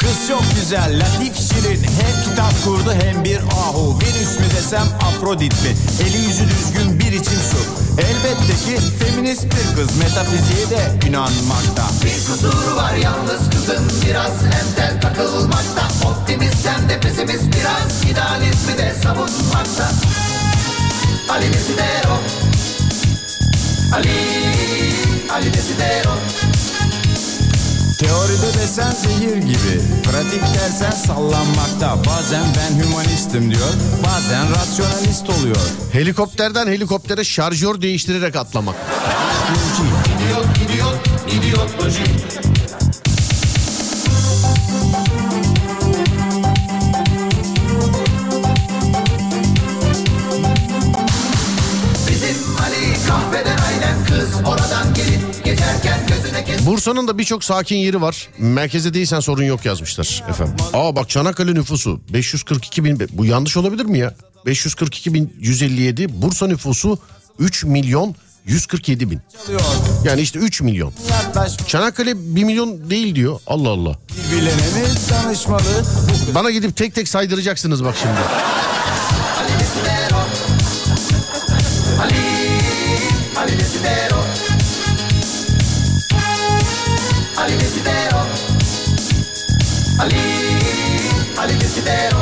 Kız 0.00 0.28
çok 0.28 0.42
güzel, 0.54 1.00
latif 1.00 1.36
şirin. 1.36 1.82
Hem 1.82 2.24
kitap 2.24 2.64
kurdu 2.64 2.94
hem 3.02 3.24
bir 3.24 3.38
ahu. 3.38 3.98
Venüs 4.00 4.38
mü 4.38 4.44
desem 4.56 4.86
Afrodit 5.00 5.52
mi? 5.52 5.70
Eli 6.00 6.16
yüzü 6.16 6.44
düzgün 6.48 7.00
bir 7.00 7.12
içim 7.12 7.40
su. 7.50 7.58
Elbette 7.98 8.52
ki 8.64 8.80
feminist 8.98 9.44
bir 9.44 9.76
kız. 9.76 9.96
Metafiziğe 9.98 10.70
de 10.70 11.08
inanmakta. 11.08 11.84
Bir 12.04 12.26
kusuru 12.26 12.76
var 12.76 12.94
yalnız 12.94 13.50
kızın. 13.50 13.90
Biraz 14.06 14.44
entel 14.44 15.00
takılmakta. 15.00 15.88
Optimist 16.08 16.68
hem 16.68 16.88
de 16.88 17.00
pesimist. 17.00 17.44
Biraz 17.44 18.04
idealizmi 18.04 18.78
de 18.78 18.94
savunmakta. 19.02 19.90
Ali 21.30 21.52
Desidero 21.52 22.20
Ali 23.92 24.08
Ali 25.32 25.54
Desidero 25.54 26.14
Teoride 27.98 28.58
desen 28.62 28.90
zehir 28.90 29.36
gibi 29.36 29.80
Pratik 30.04 30.42
dersen 30.42 30.90
sallanmakta. 30.90 31.98
Bazen 32.06 32.44
ben 32.56 32.82
hümanistim 32.82 33.50
diyor 33.50 33.72
Bazen 34.04 34.50
rasyonalist 34.50 35.30
oluyor. 35.30 35.56
Helikopterden 35.92 36.66
helikoptere 36.66 37.24
şarjör 37.24 37.82
değiştirerek 37.82 38.36
atlamak. 38.36 38.74
İdiot 40.18 40.56
idiot 40.56 40.98
idiotloji 41.32 42.04
Bizim 42.04 42.59
Bursa'nın 56.70 57.08
da 57.08 57.18
birçok 57.18 57.44
sakin 57.44 57.76
yeri 57.76 58.00
var. 58.00 58.28
Merkezde 58.38 58.94
değilsen 58.94 59.20
sorun 59.20 59.42
yok 59.42 59.64
yazmışlar 59.64 60.24
efendim. 60.28 60.54
Aa 60.72 60.96
bak 60.96 61.08
Çanakkale 61.08 61.54
nüfusu 61.54 62.00
542 62.12 62.84
bin. 62.84 63.08
Bu 63.12 63.24
yanlış 63.24 63.56
olabilir 63.56 63.84
mi 63.84 63.98
ya? 63.98 64.14
542 64.46 65.14
bin 65.14 65.34
157. 65.40 66.22
Bursa 66.22 66.46
nüfusu 66.46 66.98
3 67.38 67.64
milyon 67.64 68.14
147 68.46 69.10
bin. 69.10 69.20
Yani 70.04 70.20
işte 70.20 70.38
3 70.38 70.60
milyon. 70.60 70.92
Çanakkale 71.66 72.36
1 72.36 72.44
milyon 72.44 72.90
değil 72.90 73.14
diyor. 73.14 73.40
Allah 73.46 73.68
Allah. 73.68 73.98
Bana 76.34 76.50
gidip 76.50 76.76
tek 76.76 76.94
tek 76.94 77.08
saydıracaksınız 77.08 77.84
bak 77.84 77.94
şimdi. 78.00 78.14
Ali 79.38 79.60
Desidero 79.60 80.20
Ali 82.00 82.16
Ali 83.36 83.58
Desidero 83.60 84.49
Ali, 90.00 90.14
Ali 91.38 91.60
Desidero. 91.60 92.16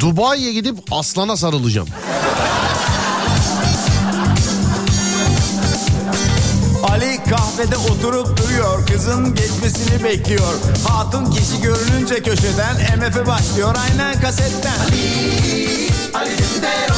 Dubai'ye 0.00 0.52
gidip 0.52 0.78
aslana 0.90 1.36
sarılacağım. 1.36 1.88
Ali 6.90 7.24
kahvede 7.30 7.76
oturup 7.76 8.38
duruyor 8.42 8.86
Kızın 8.86 9.34
geçmesini 9.34 10.04
bekliyor 10.04 10.54
Hatun 10.88 11.30
kişi 11.30 11.60
görününce 11.62 12.22
köşeden 12.22 12.76
MF 12.98 13.26
başlıyor 13.26 13.74
aynen 13.90 14.20
kasetten 14.20 14.80
Ali 16.14 16.38
Desidero. 16.38 16.95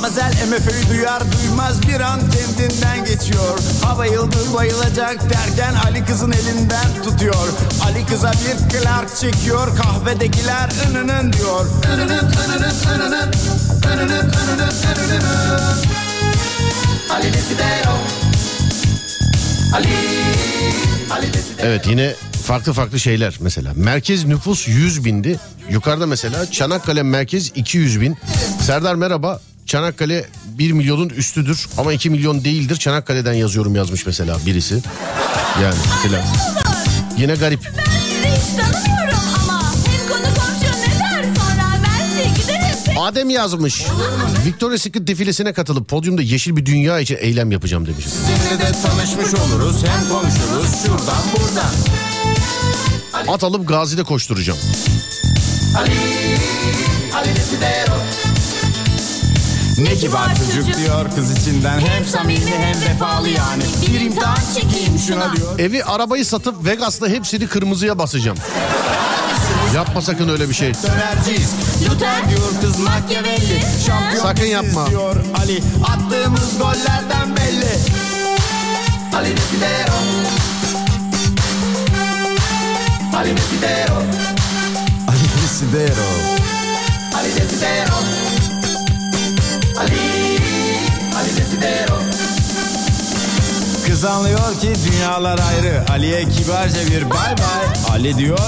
Matmazel 0.00 0.32
MF'yi 0.48 0.96
duyar 0.96 1.22
duymaz 1.32 1.82
bir 1.82 2.00
an 2.00 2.20
kendinden 2.20 3.04
geçiyor 3.04 3.58
Ha 3.82 3.98
bayıldı 3.98 4.36
bayılacak 4.56 5.30
derken 5.30 5.74
Ali 5.74 6.04
kızın 6.04 6.32
elinden 6.32 7.02
tutuyor 7.04 7.48
Ali 7.84 8.06
kıza 8.06 8.32
bir 8.32 8.78
Clark 8.78 9.16
çekiyor 9.16 9.76
kahvedekiler 9.76 10.70
ınının 10.88 11.32
diyor. 11.32 11.66
Ali 17.10 17.34
Desidero. 17.34 17.98
Ali, 19.74 19.88
Ali 21.10 21.34
Desidero. 21.34 21.66
Evet 21.66 21.86
yine 21.86 22.14
farklı 22.42 22.72
farklı 22.72 23.00
şeyler 23.00 23.36
mesela. 23.40 23.72
Merkez 23.76 24.24
nüfus 24.24 24.68
100 24.68 25.04
bindi. 25.04 25.38
Yukarıda 25.70 26.06
mesela 26.06 26.50
Çanakkale 26.50 27.02
merkez 27.02 27.52
200 27.54 28.00
bin. 28.00 28.16
Serdar 28.60 28.94
merhaba. 28.94 29.40
Çanakkale 29.70 30.26
1 30.58 30.72
milyonun 30.72 31.08
üstüdür 31.08 31.68
ama 31.78 31.92
2 31.92 32.10
milyon 32.10 32.44
değildir. 32.44 32.76
Çanakkale'den 32.76 33.32
yazıyorum 33.32 33.76
yazmış 33.76 34.06
mesela 34.06 34.38
birisi. 34.46 34.82
Yani 35.62 35.74
filan. 36.02 36.22
Yine 37.18 37.34
garip. 37.34 37.60
Adem 42.98 43.30
yazmış. 43.30 43.84
Victoria's 44.46 44.82
Secret 44.82 45.06
defilesine 45.06 45.52
katılıp 45.52 45.88
podyumda 45.88 46.22
yeşil 46.22 46.56
bir 46.56 46.66
dünya 46.66 47.00
için 47.00 47.16
eylem 47.20 47.52
yapacağım 47.52 47.86
demiş. 47.86 48.04
Sizinle 48.04 48.60
de 48.60 48.72
tanışmış 48.82 49.40
oluruz 49.40 49.76
hem 49.84 50.08
konuşuruz 50.08 50.82
şuradan 50.86 51.22
buradan 51.32 51.74
At 53.34 53.44
alıp 53.44 53.68
Gazi'de 53.68 54.02
koşturacağım. 54.02 54.58
Ali, 55.76 55.92
Ali. 57.14 57.30
Ne 59.82 59.94
kibar 59.96 60.28
çocuk 60.36 60.76
diyor 60.76 61.06
kız 61.16 61.38
içinden 61.38 61.80
Hem 61.80 62.04
samimi 62.04 62.50
hem 62.50 62.80
vefalı 62.80 63.28
yani 63.28 63.62
Bir 63.86 64.00
imtihan 64.00 64.38
çekeyim 64.54 64.98
şuna 64.98 65.36
diyor 65.36 65.58
Evi 65.58 65.84
arabayı 65.84 66.24
satıp 66.26 66.64
Vegas'ta 66.64 67.08
hepsini 67.08 67.46
kırmızıya 67.46 67.98
basacağım. 67.98 68.38
Yapma 69.74 70.02
sakın 70.02 70.28
öyle 70.28 70.48
bir 70.48 70.54
şey. 70.54 70.72
Dönerciyiz 70.74 71.50
Luther 71.90 72.30
diyor 72.30 72.40
kız 72.60 72.78
Machiavelli 72.78 73.62
Şampiyon 73.86 74.22
Sakın 74.22 74.44
yapma. 74.46 74.90
diyor 74.90 75.16
Ali 75.42 75.62
Attığımız 75.84 76.58
gollerden 76.58 77.36
belli 77.36 77.70
Ali 79.16 79.36
Desidero. 79.36 79.96
Ali 83.16 83.36
Desidero. 83.36 84.02
Ali 85.08 85.42
Desidero 85.42 86.06
Ali 87.14 87.28
Desidero. 87.36 88.29
Ali, 89.80 90.38
Ali 91.16 91.36
Desidero. 91.36 91.98
Kız 93.86 94.04
anlıyor 94.04 94.60
ki 94.60 94.72
dünyalar 94.86 95.38
ayrı. 95.48 95.84
Ali'ye 95.90 96.28
kibarca 96.28 96.86
bir 96.86 97.10
bay 97.10 97.38
bay. 97.38 97.94
Ali 97.94 98.18
diyor 98.18 98.38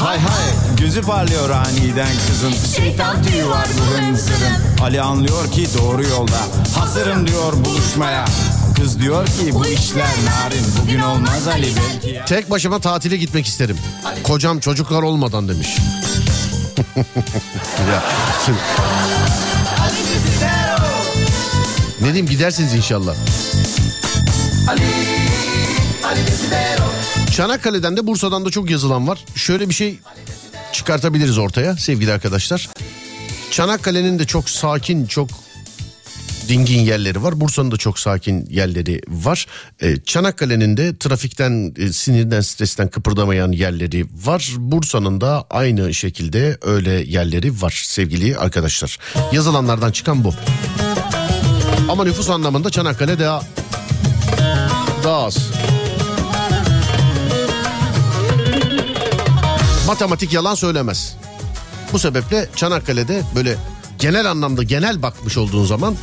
hay 0.00 0.18
hay 0.18 0.44
Gözü 0.80 1.02
parlıyor 1.02 1.50
aniden 1.50 2.08
kızın. 2.28 2.52
Şeytan 2.76 3.22
tüyü 3.22 3.48
var 3.48 3.66
bu 3.78 3.96
hınzırın 4.02 4.82
Ali 4.82 5.00
anlıyor 5.00 5.50
ki 5.52 5.68
doğru 5.78 6.02
yolda. 6.06 6.40
Hazırım 6.78 7.26
diyor 7.26 7.52
buluşmaya. 7.64 8.24
Kız 8.76 8.98
diyor 9.00 9.26
ki 9.26 9.54
bu 9.54 9.66
işler 9.66 10.08
narin. 10.26 10.64
Bugün 10.82 11.00
olmaz 11.00 11.48
Ali 11.48 11.68
belki 11.76 12.08
ya. 12.16 12.24
Tek 12.24 12.50
başıma 12.50 12.78
tatile 12.78 13.16
gitmek 13.16 13.46
isterim. 13.46 13.78
Kocam 14.22 14.60
çocuklar 14.60 15.02
olmadan 15.02 15.48
demiş. 15.48 15.68
ya, 17.92 18.02
şimdi- 18.46 18.58
ne 22.00 22.06
diyeyim 22.06 22.26
gidersiniz 22.26 22.74
inşallah. 22.74 23.14
Ali, 24.68 24.82
Ali. 26.04 26.20
Çanakkale'den 27.36 27.96
de 27.96 28.06
Bursa'dan 28.06 28.44
da 28.44 28.50
çok 28.50 28.70
yazılan 28.70 29.08
var. 29.08 29.24
Şöyle 29.34 29.68
bir 29.68 29.74
şey 29.74 29.98
çıkartabiliriz 30.72 31.38
ortaya 31.38 31.76
sevgili 31.76 32.12
arkadaşlar. 32.12 32.68
Çanakkale'nin 33.50 34.18
de 34.18 34.24
çok 34.26 34.50
sakin, 34.50 35.06
çok 35.06 35.28
dingin 36.48 36.80
yerleri 36.80 37.22
var. 37.22 37.40
Bursa'nın 37.40 37.70
da 37.70 37.76
çok 37.76 37.98
sakin 37.98 38.46
yerleri 38.50 39.00
var. 39.08 39.46
Ee, 39.82 39.96
Çanakkale'nin 39.96 40.76
de 40.76 40.98
trafikten, 40.98 41.74
e, 41.78 41.92
sinirden, 41.92 42.40
stresten 42.40 42.88
kıpırdamayan 42.88 43.52
yerleri 43.52 44.06
var. 44.24 44.52
Bursa'nın 44.58 45.20
da 45.20 45.46
aynı 45.50 45.94
şekilde 45.94 46.58
öyle 46.62 46.90
yerleri 46.90 47.62
var 47.62 47.82
sevgili 47.84 48.36
arkadaşlar. 48.36 48.98
Yazılanlardan 49.32 49.92
çıkan 49.92 50.24
bu. 50.24 50.34
Ama 51.90 52.04
nüfus 52.04 52.30
anlamında 52.30 52.70
Çanakkale 52.70 53.18
daha 53.18 53.42
daha 55.04 55.24
az. 55.24 55.38
Matematik 59.86 60.32
yalan 60.32 60.54
söylemez. 60.54 61.16
Bu 61.92 61.98
sebeple 61.98 62.48
Çanakkale'de 62.56 63.22
böyle 63.34 63.56
genel 63.98 64.30
anlamda 64.30 64.62
genel 64.62 65.02
bakmış 65.02 65.38
olduğun 65.38 65.64
zaman 65.64 65.96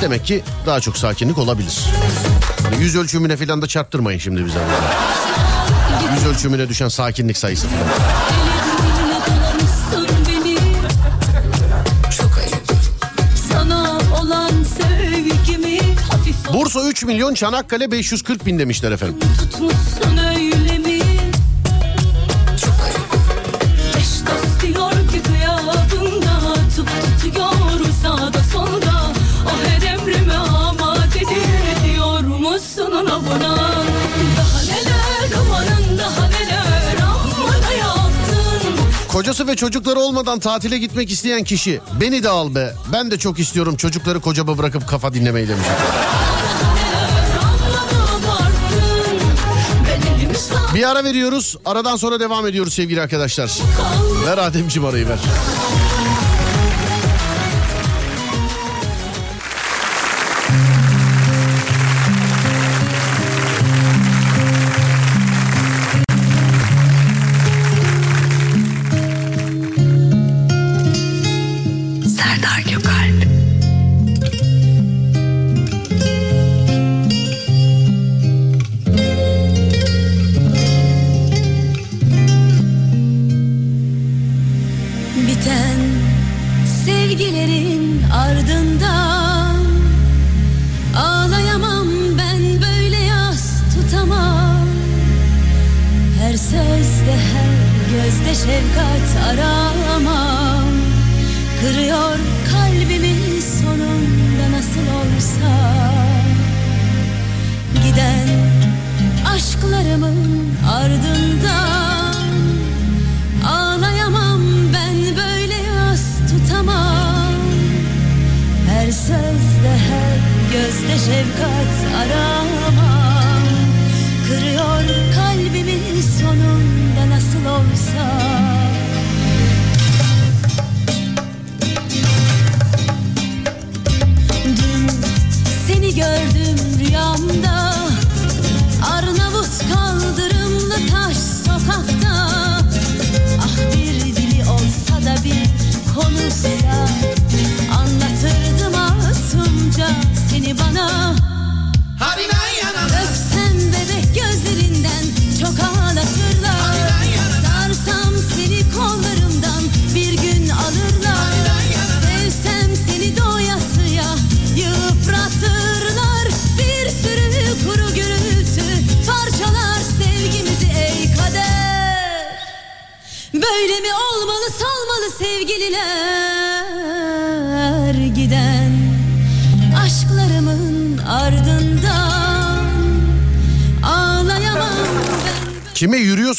demek 0.00 0.24
ki 0.26 0.42
daha 0.66 0.80
çok 0.80 0.96
sakinlik 0.96 1.38
olabilir. 1.38 1.80
Hani 2.62 2.82
yüz 2.82 2.96
ölçümüne 2.96 3.36
falan 3.36 3.62
da 3.62 3.66
çarptırmayın 3.66 4.18
şimdi 4.18 4.46
bize. 4.46 4.58
Yüz 6.14 6.26
ölçümüne 6.26 6.68
düşen 6.68 6.88
sakinlik 6.88 7.38
sayısı 7.38 7.66
falan. 7.68 8.53
Bursa 16.54 16.80
3 16.88 17.04
milyon 17.04 17.34
Çanakkale 17.34 17.90
540 17.90 18.46
bin 18.46 18.58
demişler 18.58 18.92
efendim. 18.92 19.16
tutmuşsun 19.38 20.16
öyle 20.16 20.78
mi? 20.78 20.98
Solda 28.52 29.12
O 29.46 29.50
her 29.68 29.92
emrime 29.92 30.34
amadedir 30.34 31.84
diyor 31.92 32.20
musun 32.20 32.90
ona 32.92 33.20
buna 33.26 33.63
Kocası 39.14 39.46
ve 39.46 39.56
çocukları 39.56 40.00
olmadan 40.00 40.38
tatile 40.38 40.78
gitmek 40.78 41.10
isteyen 41.10 41.44
kişi 41.44 41.80
beni 42.00 42.22
de 42.22 42.28
al 42.28 42.54
be. 42.54 42.74
Ben 42.92 43.10
de 43.10 43.18
çok 43.18 43.38
istiyorum 43.38 43.76
çocukları 43.76 44.20
kocama 44.20 44.58
bırakıp 44.58 44.88
kafa 44.88 45.14
dinlemeyi 45.14 45.48
demiş. 45.48 45.66
Bir 50.74 50.90
ara 50.90 51.04
veriyoruz. 51.04 51.56
Aradan 51.64 51.96
sonra 51.96 52.20
devam 52.20 52.46
ediyoruz 52.46 52.74
sevgili 52.74 53.02
arkadaşlar. 53.02 53.52
Ver 54.26 54.38
Ademciğim 54.38 54.88
arayı 54.88 55.08
ver. 55.08 55.18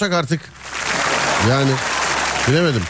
Yürüyorsak 0.06 0.24
artık 0.24 0.42
yani 1.50 1.72
bilemedim. 2.48 2.82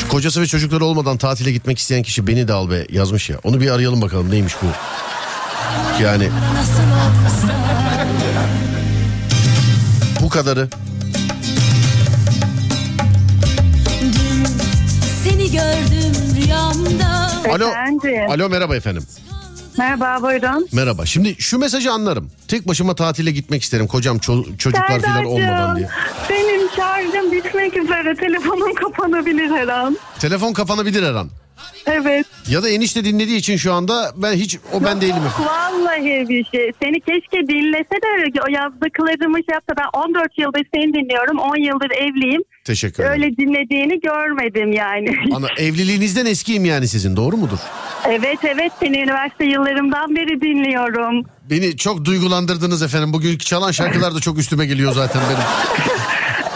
Şu 0.00 0.08
kocası 0.08 0.40
ve 0.40 0.46
çocukları 0.46 0.84
olmadan 0.84 1.16
tatile 1.16 1.52
gitmek 1.52 1.78
isteyen 1.78 2.02
kişi 2.02 2.26
beni 2.26 2.48
de 2.48 2.52
al 2.52 2.70
be 2.70 2.86
yazmış 2.90 3.30
ya. 3.30 3.38
Onu 3.44 3.60
bir 3.60 3.70
arayalım 3.70 4.02
bakalım 4.02 4.30
neymiş 4.30 4.54
bu. 4.62 4.66
Yani 6.02 6.30
bu 10.20 10.28
kadarı. 10.28 10.68
dün 14.00 14.46
seni 15.24 15.50
gördüm 15.50 16.12
rüyamda 16.36 17.30
Alo. 17.54 17.68
Efendim. 17.68 18.30
Alo 18.30 18.48
merhaba 18.48 18.76
efendim. 18.76 19.06
Merhaba 19.78 20.22
buyurun. 20.22 20.68
Merhaba. 20.72 21.06
Şimdi 21.06 21.34
şu 21.38 21.58
mesajı 21.58 21.92
anlarım. 21.92 22.30
Tek 22.48 22.68
başıma 22.68 22.94
tatile 22.94 23.30
gitmek 23.30 23.62
isterim. 23.62 23.86
Kocam 23.86 24.16
ço- 24.16 24.56
çocuklar 24.58 25.00
falan 25.00 25.24
olmadan 25.24 25.76
diye. 25.76 25.88
benim 26.30 26.60
şarjım 26.76 27.32
bitmek 27.32 27.76
üzere. 27.76 28.14
Telefonum 28.14 28.74
kapanabilir 28.74 29.50
her 29.50 29.68
an. 29.68 29.96
Telefon 30.18 30.52
kapanabilir 30.52 31.02
her 31.02 31.14
an. 31.14 31.30
Evet. 31.86 32.26
Ya 32.48 32.62
da 32.62 32.68
enişte 32.68 33.04
dinlediği 33.04 33.36
için 33.38 33.56
şu 33.56 33.72
anda 33.72 34.12
ben 34.16 34.32
hiç 34.32 34.58
o 34.72 34.84
ben 34.84 35.00
değilim. 35.00 35.22
Vallahi 35.38 36.28
bir 36.28 36.44
şey. 36.44 36.72
Seni 36.82 37.00
keşke 37.00 37.48
dinlese 37.48 37.94
de 38.02 38.40
o 38.48 38.52
yazdıklarımı 38.52 39.36
şey 39.36 39.52
yapsa. 39.54 39.74
Ben 39.78 40.00
14 40.00 40.38
yıldır 40.38 40.62
seni 40.74 40.94
dinliyorum. 40.94 41.38
10 41.38 41.56
yıldır 41.56 41.90
evliyim. 41.90 42.42
Teşekkür 42.64 43.02
ederim. 43.04 43.22
Öyle 43.22 43.36
dinlediğini 43.36 44.00
görmedim 44.00 44.72
yani. 44.72 45.16
Ana 45.34 45.46
evliliğinizden 45.58 46.26
eskiyim 46.26 46.64
yani 46.64 46.88
sizin 46.88 47.16
doğru 47.16 47.36
mudur? 47.36 47.58
evet 48.08 48.38
evet 48.44 48.72
seni 48.80 48.98
üniversite 49.02 49.44
yıllarımdan 49.44 50.16
beri 50.16 50.40
dinliyorum. 50.40 51.24
Beni 51.50 51.76
çok 51.76 52.04
duygulandırdınız 52.04 52.82
efendim. 52.82 53.12
Bugün 53.12 53.38
çalan 53.38 53.70
şarkılar 53.72 54.14
da 54.14 54.20
çok 54.20 54.38
üstüme 54.38 54.66
geliyor 54.66 54.92
zaten 54.92 55.22
benim. 55.30 55.42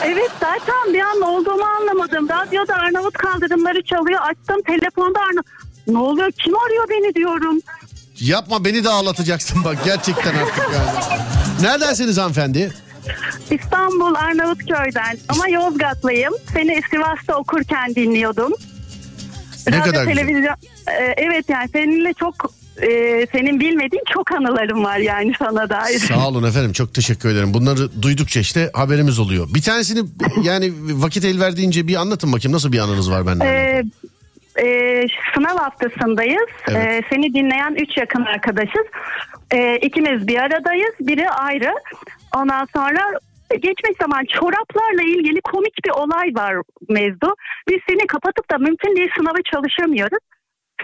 Evet 0.04 0.30
zaten 0.40 0.94
bir 0.94 1.00
an 1.00 1.20
olduğumu 1.20 1.64
anlamadım. 1.80 2.28
Radyoda 2.28 2.74
Arnavut 2.74 3.12
kaldırımları 3.18 3.82
çalıyor. 3.84 4.20
Açtım 4.22 4.56
telefonda 4.66 5.20
Arnavut. 5.20 5.46
Ne 5.86 5.98
oluyor 5.98 6.32
kim 6.32 6.54
arıyor 6.56 6.88
beni 6.90 7.14
diyorum. 7.14 7.60
Yapma 8.20 8.64
beni 8.64 8.84
de 8.84 8.88
ağlatacaksın 8.88 9.64
bak 9.64 9.78
gerçekten 9.84 10.34
artık 10.34 10.58
yani. 10.74 11.22
Neredensiniz 11.62 12.18
hanımefendi? 12.18 12.72
İstanbul 13.50 14.14
Arnavutköy'den 14.14 15.18
ama 15.28 15.48
Yozgatlıyım. 15.48 16.34
Seni 16.52 16.80
Sivas'ta 16.90 17.36
okurken 17.36 17.94
dinliyordum. 17.94 18.52
Ne 19.66 19.78
Radyo, 19.78 19.92
kadar 19.92 20.04
güzel. 20.04 20.14
televizyon. 20.16 20.54
Ee, 20.88 21.14
evet 21.16 21.44
yani 21.48 21.68
seninle 21.72 22.12
çok 22.12 22.34
e, 22.76 22.88
senin 23.32 23.60
bilmediğin 23.60 24.02
çok 24.14 24.32
anılarım 24.32 24.84
var 24.84 24.98
yani 24.98 25.32
sana 25.38 25.70
dair. 25.70 25.98
Sağ 25.98 26.28
olun 26.28 26.42
efendim 26.48 26.72
çok 26.72 26.94
teşekkür 26.94 27.28
ederim. 27.28 27.54
Bunları 27.54 28.02
duydukça 28.02 28.40
işte 28.40 28.70
haberimiz 28.74 29.18
oluyor. 29.18 29.48
Bir 29.54 29.62
tanesini 29.62 30.08
yani 30.42 30.72
vakit 30.92 31.24
el 31.24 31.40
verdiğince 31.40 31.86
bir 31.86 31.96
anlatın 31.96 32.32
bakayım 32.32 32.54
nasıl 32.54 32.72
bir 32.72 32.78
anınız 32.78 33.10
var 33.10 33.26
benden. 33.26 33.46
Ee, 33.46 33.82
e, 34.58 35.00
sınav 35.34 35.56
haftasındayız. 35.58 36.50
Evet. 36.68 36.86
Ee, 36.86 37.02
seni 37.10 37.34
dinleyen 37.34 37.74
üç 37.74 37.96
yakın 37.96 38.22
arkadaşız. 38.22 38.86
Ee, 39.54 39.76
ikimiz 39.76 40.28
bir 40.28 40.38
aradayız. 40.38 40.94
Biri 41.00 41.30
ayrı. 41.30 41.74
Ondan 42.36 42.68
sonra 42.76 43.00
geçmiş 43.50 43.98
zaman 44.02 44.24
çoraplarla 44.24 45.02
ilgili 45.02 45.40
komik 45.40 45.84
bir 45.84 45.90
olay 45.90 46.34
var 46.34 46.56
mevzu. 46.88 47.36
Biz 47.68 47.78
seni 47.88 48.06
kapatıp 48.06 48.50
da 48.50 48.58
mümkün 48.58 48.96
değil 48.96 49.10
sınava 49.16 49.42
çalışamıyoruz. 49.52 50.18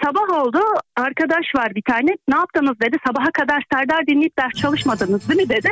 Sabah 0.05 0.43
oldu 0.43 0.61
arkadaş 0.97 1.55
var 1.57 1.75
bir 1.75 1.83
tane 1.83 2.17
ne 2.29 2.37
yaptınız 2.37 2.81
dedi 2.81 2.97
sabaha 3.07 3.31
kadar 3.31 3.63
Serdar 3.73 4.07
dinleyip 4.07 4.39
ders 4.39 4.53
çalışmadınız 4.53 5.29
değil 5.29 5.41
mi 5.41 5.49
dedi. 5.49 5.71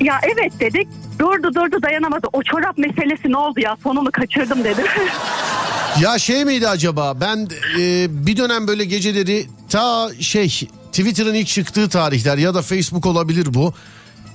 Ya 0.00 0.20
evet 0.34 0.52
dedik 0.60 0.88
durdu 1.18 1.54
durdu 1.54 1.82
dayanamadı 1.82 2.26
o 2.32 2.42
çorap 2.42 2.78
meselesi 2.78 3.32
ne 3.32 3.36
oldu 3.36 3.60
ya 3.60 3.76
sonunu 3.82 4.12
kaçırdım 4.12 4.64
dedi. 4.64 4.82
Ya 6.00 6.18
şey 6.18 6.44
miydi 6.44 6.68
acaba 6.68 7.20
ben 7.20 7.48
e, 7.78 8.06
bir 8.26 8.36
dönem 8.36 8.68
böyle 8.68 8.84
geceleri 8.84 9.46
ta 9.68 10.08
şey 10.20 10.48
Twitter'ın 10.92 11.34
ilk 11.34 11.46
çıktığı 11.46 11.88
tarihler 11.88 12.38
ya 12.38 12.54
da 12.54 12.62
Facebook 12.62 13.06
olabilir 13.06 13.54
bu. 13.54 13.74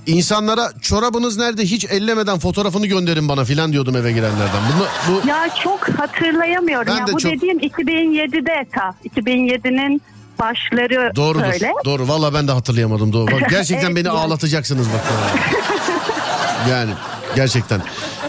İnsanlara 0.06 0.72
çorabınız 0.80 1.36
nerede 1.36 1.62
hiç 1.62 1.84
ellemeden 1.84 2.38
fotoğrafını 2.38 2.86
gönderin 2.86 3.28
bana 3.28 3.44
filan 3.44 3.72
diyordum 3.72 3.96
eve 3.96 4.12
girenlerden. 4.12 4.60
Bunu, 4.76 4.86
bu 5.22 5.28
Ya 5.28 5.48
çok 5.64 5.88
hatırlayamıyorum. 5.88 6.86
Ben 6.94 7.00
ya 7.00 7.06
de 7.06 7.12
bu 7.12 7.18
çok- 7.18 7.32
dediğim 7.32 7.58
2007'de 7.58 8.66
ta. 8.74 8.94
2007'nin 9.04 10.02
başları 10.38 11.12
doğrudur. 11.16 11.42
böyle. 11.42 11.72
Doğru 11.84 12.08
valla 12.08 12.34
ben 12.34 12.48
de 12.48 12.52
hatırlayamadım. 12.52 13.12
Doğru. 13.12 13.32
Bak, 13.32 13.50
gerçekten 13.50 13.86
Evet, 13.90 13.96
beni 13.96 14.06
yani. 14.06 14.18
ağlatacaksınız 14.18 14.86
bak. 14.88 15.00
yani 16.70 16.90
gerçekten. 17.36 17.80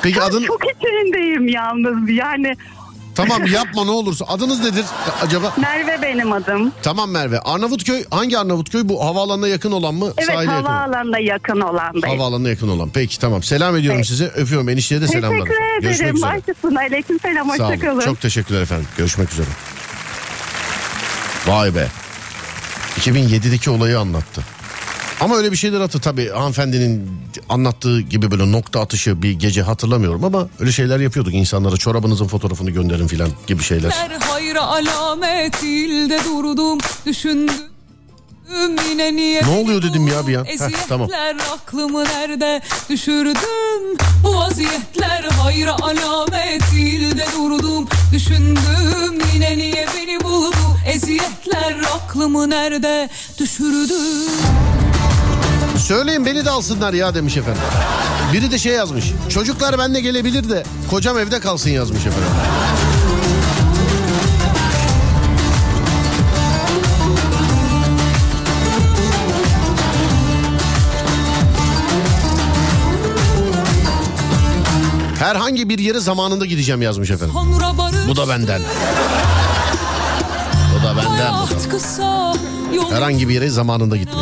Peki 0.01 0.21
adın 0.21 0.43
Çok 0.43 0.61
içindeyim 0.75 1.47
yalnız. 1.47 2.09
Yani 2.09 2.55
tamam 3.15 3.45
yapma 3.45 3.83
ne 3.85 3.91
olursa. 3.91 4.25
Adınız 4.25 4.59
nedir 4.59 4.85
acaba? 5.21 5.53
Merve 5.57 6.01
benim 6.01 6.31
adım. 6.31 6.71
Tamam 6.83 7.11
Merve. 7.11 7.39
Arnavutköy 7.39 8.03
hangi 8.11 8.37
Arnavutköy? 8.39 8.81
Bu 8.85 9.05
havaalanına 9.05 9.47
yakın 9.47 9.71
olan 9.71 9.93
mı? 9.95 10.13
Evet 10.17 10.25
Sahile 10.35 10.51
yakın. 10.51 10.63
havaalanına 10.65 11.19
yakın 11.19 11.61
olandayım. 11.61 12.17
Havaalanına 12.19 12.49
yakın 12.49 12.67
olan. 12.67 12.89
Peki 12.93 13.19
tamam. 13.19 13.43
Selam 13.43 13.75
ediyorum 13.75 13.97
Evet. 13.99 14.07
size. 14.07 14.25
Öpüyorum. 14.25 14.69
Enişteye 14.69 15.01
de 15.01 15.07
selamlar. 15.07 15.45
Teşekkür 15.45 15.81
Görüşmek 15.81 16.01
ederim. 16.01 16.15
üzere. 16.15 16.31
Başlasın. 16.31 16.75
Aleyküm 16.75 17.19
selam. 17.19 17.49
Hoşçakalın. 17.49 17.99
Çok 17.99 18.21
teşekkürler 18.21 18.61
efendim. 18.61 18.87
Görüşmek 18.97 19.31
üzere. 19.33 19.47
Vay 21.47 21.75
be. 21.75 21.87
2007'deki 22.99 23.69
olayı 23.69 23.99
anlattı. 23.99 24.41
Ama 25.21 25.35
öyle 25.35 25.51
bir 25.51 25.57
şeyler 25.57 25.81
hatır 25.81 26.01
tabii 26.01 26.29
hanımefendinin 26.29 27.09
anlattığı 27.49 28.01
gibi 28.01 28.31
böyle 28.31 28.51
nokta 28.51 28.81
atışı 28.81 29.21
bir 29.21 29.31
gece 29.31 29.61
hatırlamıyorum 29.61 30.23
ama 30.23 30.47
öyle 30.59 30.71
şeyler 30.71 30.99
yapıyorduk 30.99 31.33
insanlara 31.33 31.77
çorabınızın 31.77 32.27
fotoğrafını 32.27 32.71
gönderin 32.71 33.07
filan 33.07 33.29
gibi 33.47 33.63
şeyler. 33.63 33.91
hayra 34.19 34.61
alamet 34.61 35.63
ilde 35.63 36.19
durdum 36.25 36.79
düşündüm 37.05 37.71
yine 38.89 39.15
niye 39.15 39.41
Ne 39.43 39.59
oluyor 39.59 39.81
dedim 39.81 40.07
ya 40.07 40.27
bir 40.27 40.35
an. 40.35 40.45
Heh, 40.45 40.87
tamam. 40.89 41.07
aklımı 41.53 42.03
nerede 42.03 42.61
düşürdüm 42.89 43.97
Bu 44.23 44.35
vaziyetler 44.35 45.23
hayra 45.23 45.75
alamet 45.81 46.73
ilde 46.73 47.25
durdum 47.37 47.87
düşündüm 48.13 49.19
yine 49.33 49.57
niye 49.57 49.85
beni 49.97 50.23
buldu 50.23 50.55
Eziyetler 50.87 51.75
aklımı 51.95 52.49
nerede 52.49 53.09
düşürdüm 53.39 54.31
Söyleyin 55.81 56.25
beni 56.25 56.45
de 56.45 56.49
alsınlar 56.49 56.93
ya 56.93 57.13
demiş 57.15 57.37
efendim. 57.37 57.61
Biri 58.33 58.51
de 58.51 58.57
şey 58.59 58.73
yazmış. 58.73 59.11
Çocuklar 59.29 59.77
benimle 59.79 59.99
gelebilir 60.01 60.49
de 60.49 60.63
kocam 60.89 61.17
evde 61.17 61.39
kalsın 61.39 61.69
yazmış 61.69 62.05
efendim. 62.05 62.29
Herhangi 75.19 75.69
bir 75.69 75.79
yere 75.79 75.99
zamanında 75.99 76.45
gideceğim 76.45 76.81
yazmış 76.81 77.09
efendim. 77.11 77.35
Bu 78.07 78.15
da 78.15 78.29
benden. 78.29 78.61
Bu 80.79 80.83
da 80.87 80.97
benden. 80.97 81.33
Bu 81.33 81.49
da. 82.91 82.95
Herhangi 82.95 83.29
bir 83.29 83.33
yere 83.33 83.49
zamanında 83.49 83.97
gitmek. 83.97 84.17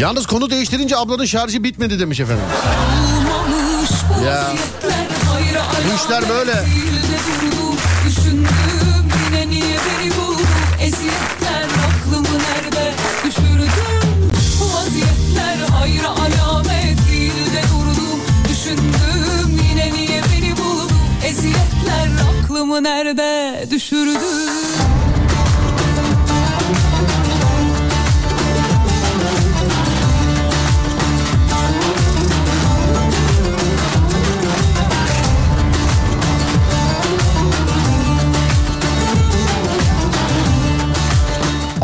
Yalnız 0.00 0.26
konu 0.26 0.50
değiştirince 0.50 0.96
ablanın 0.96 1.24
şarjı 1.24 1.64
bitmedi 1.64 2.00
demiş 2.00 2.20
efendim. 2.20 2.44
Ya. 4.26 4.52
Bu 5.90 6.04
işler 6.04 6.28
böyle. 6.28 6.52
alamet 6.52 6.66
değil 6.66 6.92
de 6.92 7.18
durdum. 7.52 7.76
Düşündüm 8.06 9.10
yine 9.26 9.48
niye 9.50 9.76
beni 9.76 10.10
buldun 10.10 10.46
Eziyetler 10.82 11.64
aklımı 11.64 12.38
nerede 12.38 12.92
düşürdüm 13.24 13.70
Bu 14.60 14.74
vaziyetler 14.74 15.68
hayra 15.72 16.08
alamet 16.08 16.98
değil 17.10 17.32
de 17.32 17.62
durdum 17.62 18.20
Düşündüm 18.48 19.60
yine 19.70 19.92
niye 19.92 20.22
beni 20.22 20.56
buldun 20.56 20.90
Eziyetler 21.24 22.08
aklımı 22.44 22.82
nerede 22.82 23.66
düşürdüm 23.70 24.89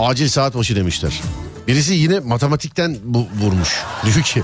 Acil 0.07 0.29
saat 0.29 0.55
başı 0.55 0.77
demişler. 0.77 1.21
Birisi 1.69 1.95
yine 1.95 2.21
matematikten 2.21 2.97
bu 3.05 3.29
vurmuş. 3.41 3.83
Diyor 4.05 4.23
ki 4.25 4.43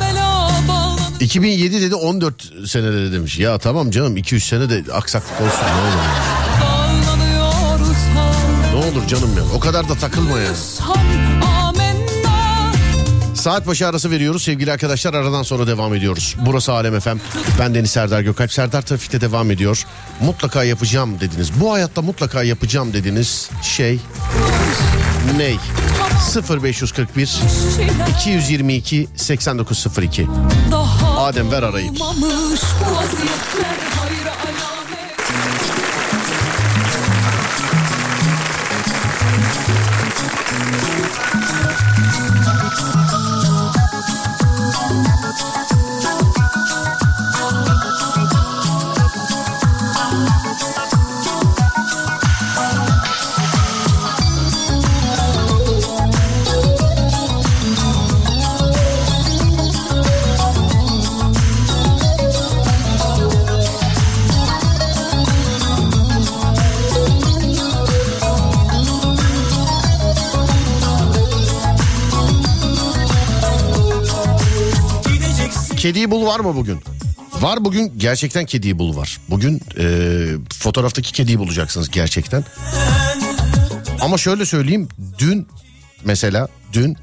Bela 0.00 0.50
bağlan 0.68 0.98
2007 1.20 1.82
dedi 1.82 1.94
14 1.94 2.52
senede 2.66 2.96
de 2.96 3.12
demiş. 3.12 3.38
Ya 3.38 3.58
tamam 3.58 3.90
canım 3.90 4.16
200 4.16 4.44
sene 4.44 4.70
de 4.70 4.92
aksaklık 4.92 5.40
olsun 5.40 5.66
ne 5.66 5.80
olur. 5.80 6.04
Ne 8.72 8.98
olur 8.98 9.06
canım 9.08 9.36
ya 9.36 9.42
o 9.56 9.60
kadar 9.60 9.88
da 9.88 9.94
takılma 9.94 10.38
ya. 10.38 10.50
Saat 13.44 13.66
başı 13.66 13.86
arası 13.86 14.10
veriyoruz 14.10 14.42
sevgili 14.42 14.72
arkadaşlar 14.72 15.14
aradan 15.14 15.42
sonra 15.42 15.66
devam 15.66 15.94
ediyoruz. 15.94 16.36
Burası 16.46 16.72
Alem 16.72 17.00
FM. 17.00 17.16
Ben 17.58 17.74
Deniz 17.74 17.90
Serdar 17.90 18.20
Gökalp. 18.20 18.52
Serdar 18.52 18.82
Trafik'te 18.82 19.20
devam 19.20 19.50
ediyor. 19.50 19.86
Mutlaka 20.20 20.64
yapacağım 20.64 21.20
dediniz. 21.20 21.60
Bu 21.60 21.72
hayatta 21.72 22.02
mutlaka 22.02 22.42
yapacağım 22.42 22.92
dediniz 22.92 23.50
şey 23.62 24.00
ney? 25.36 25.56
0541 26.62 27.40
222 28.18 29.08
8902 29.16 30.26
Daha 30.70 31.24
Adem 31.24 31.52
ver 31.52 31.62
arayı. 31.62 31.90
Kediyi 75.84 76.10
bul 76.10 76.26
var 76.26 76.40
mı 76.40 76.56
bugün? 76.56 76.80
Var 77.40 77.64
bugün 77.64 77.92
gerçekten 77.96 78.44
kediyi 78.44 78.78
bul 78.78 78.96
var. 78.96 79.20
Bugün 79.28 79.60
e, 79.78 79.86
fotoğraftaki 80.58 81.12
kediyi 81.12 81.38
bulacaksınız 81.38 81.90
gerçekten. 81.90 82.44
Ama 84.00 84.18
şöyle 84.18 84.46
söyleyeyim 84.46 84.88
dün 85.18 85.48
mesela 86.04 86.48
dün 86.72 86.96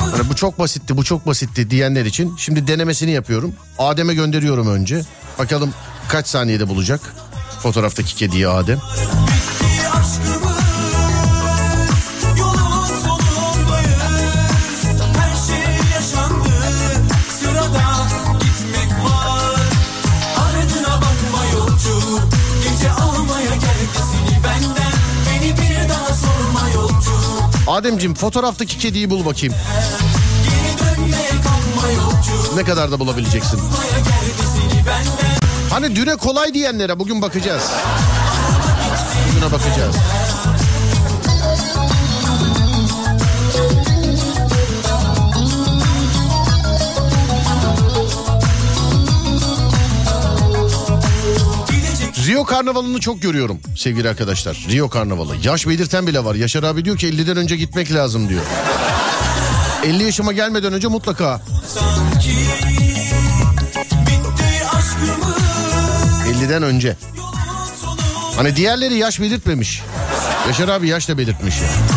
hani 0.00 0.28
bu 0.30 0.36
çok 0.36 0.58
basitti 0.58 0.96
bu 0.96 1.04
çok 1.04 1.26
basitti 1.26 1.70
diyenler 1.70 2.04
için 2.04 2.36
şimdi 2.36 2.66
denemesini 2.66 3.10
yapıyorum. 3.10 3.54
Adem'e 3.78 4.14
gönderiyorum 4.14 4.68
önce. 4.68 5.02
Bakalım 5.38 5.74
kaç 6.08 6.26
saniyede 6.26 6.68
bulacak 6.68 7.14
fotoğraftaki 7.62 8.14
kediyi 8.16 8.48
Adem. 8.48 8.78
Yolun 10.28 10.43
Ademciğim 27.74 28.14
fotoğraftaki 28.14 28.78
kediyi 28.78 29.10
bul 29.10 29.24
bakayım. 29.24 29.54
Ne 32.54 32.64
kadar 32.64 32.92
da 32.92 33.00
bulabileceksin. 33.00 33.60
Hani 35.70 35.96
düne 35.96 36.16
kolay 36.16 36.54
diyenlere 36.54 36.98
bugün 36.98 37.22
bakacağız. 37.22 37.62
Bugüne 39.28 39.52
bakacağız. 39.52 39.96
Rio 52.26 52.44
Karnavalı'nı 52.44 53.00
çok 53.00 53.22
görüyorum 53.22 53.60
sevgili 53.76 54.08
arkadaşlar. 54.08 54.66
Rio 54.70 54.88
Karnavalı. 54.88 55.36
Yaş 55.44 55.66
belirten 55.66 56.06
bile 56.06 56.24
var. 56.24 56.34
Yaşar 56.34 56.62
abi 56.62 56.84
diyor 56.84 56.96
ki 56.96 57.08
50'den 57.08 57.36
önce 57.36 57.56
gitmek 57.56 57.92
lazım 57.92 58.28
diyor. 58.28 58.42
50 59.84 60.02
yaşıma 60.02 60.32
gelmeden 60.32 60.72
önce 60.72 60.88
mutlaka 60.88 61.42
Sanki 61.68 62.30
Bitti 64.06 64.66
aşkımız 64.76 66.42
50'den 66.42 66.62
önce. 66.62 66.96
Hani 68.36 68.56
diğerleri 68.56 68.94
yaş 68.94 69.20
belirtmemiş. 69.20 69.82
Yaşar 70.46 70.68
abi 70.68 70.88
yaş 70.88 71.08
da 71.08 71.18
belirtmiş 71.18 71.54
ya. 71.60 71.68
Sırada 71.68 71.93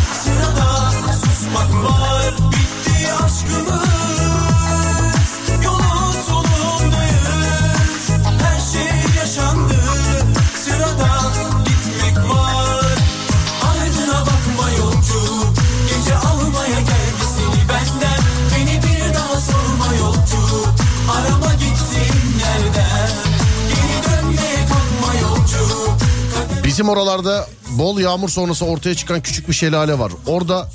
Bizim 26.78 26.89
oralarda 26.89 27.47
bol 27.69 27.99
yağmur 27.99 28.30
sonrası 28.30 28.65
ortaya 28.65 28.95
çıkan 28.95 29.21
küçük 29.21 29.49
bir 29.49 29.53
şelale 29.53 29.99
var. 29.99 30.11
Orada 30.28 30.69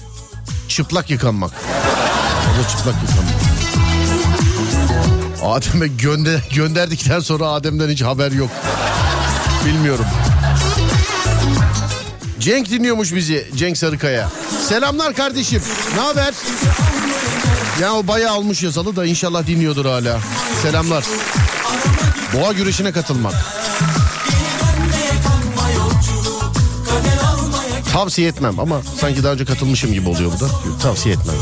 çıplak 0.69 1.11
yıkanmak. 1.11 1.51
Orada 2.51 2.69
çıplak 2.69 2.95
yıkanmak. 3.03 3.35
Adem'e 5.45 5.87
gönder, 5.87 6.41
gönderdikten 6.55 7.21
sonra 7.21 7.47
Adem'den 7.47 7.89
hiç 7.89 8.03
haber 8.03 8.33
yok. 8.33 8.51
Bilmiyorum. 9.67 10.05
Cenk 12.41 12.71
dinliyormuş 12.71 13.15
bizi 13.15 13.51
Cenk 13.57 13.79
Sarıkaya. 13.79 14.29
Selamlar 14.69 15.15
kardeşim. 15.15 15.63
Ne 15.95 16.01
haber? 16.01 16.35
Ya 17.81 17.95
o 17.95 18.07
bayağı 18.09 18.33
almış 18.33 18.63
yasalı 18.63 18.97
da 18.97 19.07
inşallah 19.07 19.47
dinliyordur 19.47 19.87
hala. 19.87 20.19
Selamlar. 20.63 21.05
Boğa 22.35 22.53
güreşine 22.53 22.93
katılmak. 22.93 23.62
Tavsiye 27.93 28.29
etmem 28.29 28.61
ama 28.61 28.83
sanki 29.01 29.25
daha 29.25 29.33
önce 29.33 29.45
katılmışım 29.45 29.93
gibi 29.93 30.09
oluyor 30.09 30.33
bu 30.37 30.41
da. 30.41 30.49
Tavsiye 30.83 31.15
etmem. 31.15 31.35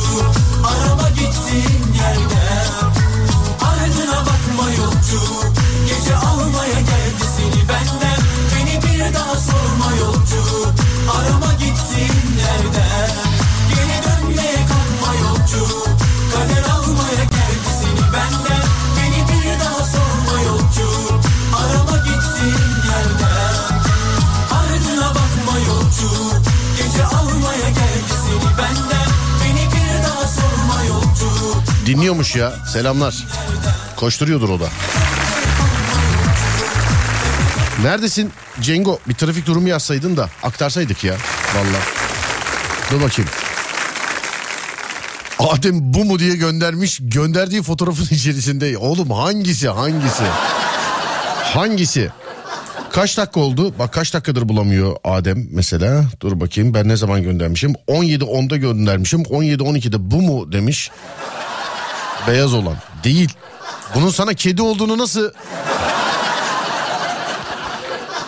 Dinliyormuş 32.21 32.37
ya. 32.37 32.67
Selamlar. 32.67 33.15
Koşturuyordur 33.97 34.49
o 34.49 34.61
da. 34.61 34.69
Neredesin 37.83 38.33
Cengo? 38.61 38.99
Bir 39.09 39.15
trafik 39.15 39.47
durumu 39.47 39.69
yazsaydın 39.69 40.17
da 40.17 40.29
aktarsaydık 40.43 41.05
ya. 41.05 41.15
Vallahi. 41.55 41.83
Dur 42.91 43.03
bakayım. 43.03 43.31
Adem 45.39 45.95
bu 45.95 46.05
mu 46.05 46.19
diye 46.19 46.37
göndermiş. 46.37 46.99
Gönderdiği 47.03 47.63
fotoğrafın 47.63 48.05
içerisinde. 48.15 48.79
Oğlum 48.79 49.11
hangisi 49.11 49.69
hangisi? 49.69 50.25
Hangisi? 51.43 52.11
Kaç 52.93 53.19
dakika 53.19 53.41
oldu? 53.41 53.75
Bak 53.79 53.93
kaç 53.93 54.15
dakikadır 54.15 54.49
bulamıyor 54.49 54.97
Adem 55.05 55.47
mesela. 55.51 56.05
Dur 56.21 56.41
bakayım 56.41 56.75
ben 56.75 56.89
ne 56.89 56.97
zaman 56.97 57.23
göndermişim? 57.23 57.73
17.10'da 57.89 58.57
göndermişim. 58.57 59.23
17.12'de 59.23 60.11
bu 60.11 60.23
mu 60.23 60.53
demiş. 60.53 60.91
Beyaz 62.29 62.55
olan. 62.55 62.77
Değil. 63.05 63.33
Bunun 63.95 64.11
sana 64.11 64.35
kedi 64.35 64.63
olduğunu 64.63 64.99
nasıl... 64.99 65.31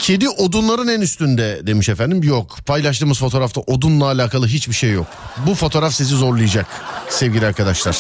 Kedi 0.03 0.29
odunların 0.29 0.89
en 0.89 1.01
üstünde 1.01 1.61
demiş 1.67 1.89
efendim. 1.89 2.23
Yok 2.23 2.59
paylaştığımız 2.67 3.19
fotoğrafta 3.19 3.61
odunla 3.61 4.05
alakalı 4.05 4.47
hiçbir 4.47 4.75
şey 4.75 4.91
yok. 4.91 5.07
Bu 5.47 5.55
fotoğraf 5.55 5.95
sizi 5.95 6.15
zorlayacak 6.15 6.67
sevgili 7.09 7.47
arkadaşlar. 7.47 7.97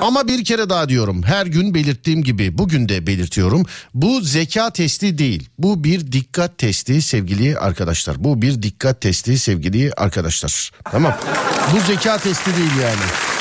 Ama 0.00 0.28
bir 0.28 0.44
kere 0.44 0.68
daha 0.68 0.88
diyorum 0.88 1.22
her 1.22 1.46
gün 1.46 1.74
belirttiğim 1.74 2.22
gibi 2.22 2.58
bugün 2.58 2.88
de 2.88 3.06
belirtiyorum. 3.06 3.66
Bu 3.94 4.20
zeka 4.20 4.70
testi 4.70 5.18
değil 5.18 5.48
bu 5.58 5.84
bir 5.84 6.12
dikkat 6.12 6.58
testi 6.58 7.02
sevgili 7.02 7.58
arkadaşlar. 7.58 8.24
Bu 8.24 8.42
bir 8.42 8.62
dikkat 8.62 9.00
testi 9.00 9.38
sevgili 9.38 9.92
arkadaşlar. 9.96 10.70
Tamam 10.84 11.14
bu 11.74 11.80
zeka 11.80 12.18
testi 12.18 12.56
değil 12.56 12.82
yani. 12.82 13.35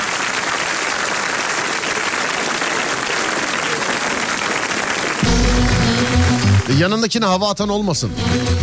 Yanındakine 6.79 7.25
hava 7.25 7.49
atan 7.49 7.69
olmasın. 7.69 8.11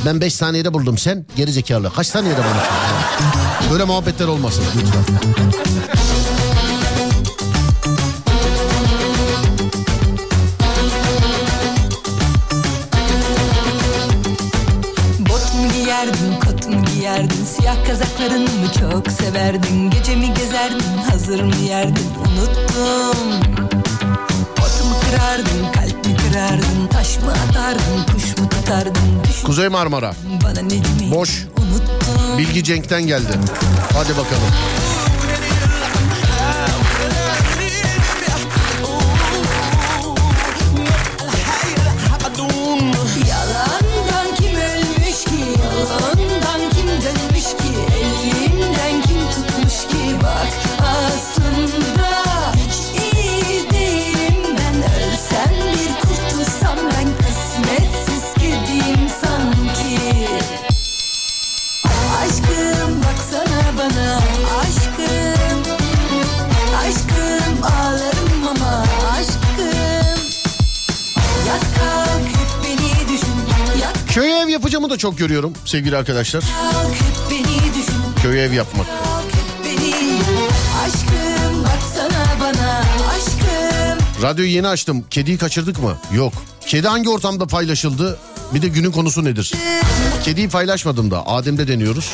Ben 0.07 0.21
5 0.21 0.35
saniyede 0.35 0.75
buldum 0.75 0.99
sen 0.99 1.27
geri 1.37 1.53
zekalı. 1.53 1.93
Kaç 1.93 2.07
saniyede 2.07 2.39
bulursun? 2.39 2.75
Böyle 3.73 3.85
muhabbetler 3.85 4.27
olmasın 4.27 4.65
lütfen. 4.77 5.03
Giyerdin, 17.03 17.45
Siyah 17.45 17.87
kazaklarını 17.87 18.39
mı 18.45 18.73
çok 18.81 19.13
severdin 19.13 19.91
Gece 19.91 20.17
mi 20.17 20.35
gezerdin, 20.35 20.99
hazır 21.11 21.41
mı 21.41 21.57
yerdin 21.57 22.07
Unuttum 22.21 23.41
Pot 24.57 24.85
mu 24.85 24.97
kırardın, 25.01 25.73
kırardın 26.33 26.87
Taş 26.93 27.19
mı 27.19 27.33
atardın, 27.33 28.13
kuş 28.15 28.39
mu 28.39 28.49
tutardın 28.49 28.95
Düşün 29.29 29.47
Kuzey 29.47 29.69
Marmara. 29.69 30.15
Boş. 31.15 31.47
Bilgi 32.39 32.65
Cenk'ten 32.65 33.07
geldi. 33.07 33.33
Hadi 33.93 34.11
bakalım. 34.11 34.49
Çok 75.03 75.19
görüyorum 75.19 75.53
sevgili 75.65 75.97
arkadaşlar. 75.97 76.45
Köy 78.23 78.45
ev 78.45 78.53
yapmak. 78.53 78.87
Radyoyu 84.23 84.51
yeni 84.51 84.69
açtım. 84.69 85.05
Kediyi 85.11 85.39
kaçırdık 85.39 85.83
mı? 85.83 85.97
Yok. 86.13 86.33
Kedi 86.67 86.89
hangi 86.89 87.11
ortamda 87.11 87.47
paylaşıldı? 87.47 88.19
Bir 88.55 88.63
de 88.63 88.69
günün 88.69 88.93
konusu 88.93 89.25
nedir? 89.25 89.53
Kediyi 90.25 90.49
paylaşmadım 90.49 91.11
da. 91.11 91.27
Adem'de 91.27 91.69
deniyoruz. 91.69 92.13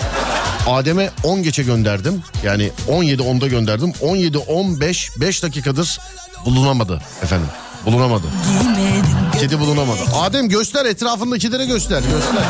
Adem'e 0.67 1.11
10 1.23 1.43
geçe 1.43 1.63
gönderdim. 1.63 2.23
Yani 2.45 2.71
17-10'da 2.89 3.47
gönderdim. 3.47 3.91
17-15 3.91 5.21
5 5.21 5.43
dakikadır 5.43 5.99
bulunamadı 6.45 7.03
efendim. 7.23 7.49
Bulunamadı. 7.87 8.27
Giymedin 8.49 9.18
Kedi 9.41 9.61
bulunamadı. 9.61 10.01
Adem 10.15 10.49
göster 10.49 10.87
etrafındakilere 10.87 11.65
göster. 11.65 12.03
Göster. 12.03 12.45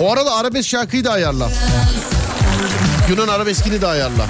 O 0.00 0.12
arada 0.12 0.34
arabesk 0.34 0.68
şarkıyı 0.68 1.04
da 1.04 1.12
ayarla. 1.12 1.48
Günün 3.08 3.28
arabeskini 3.28 3.80
de 3.80 3.86
ayarla. 3.86 4.26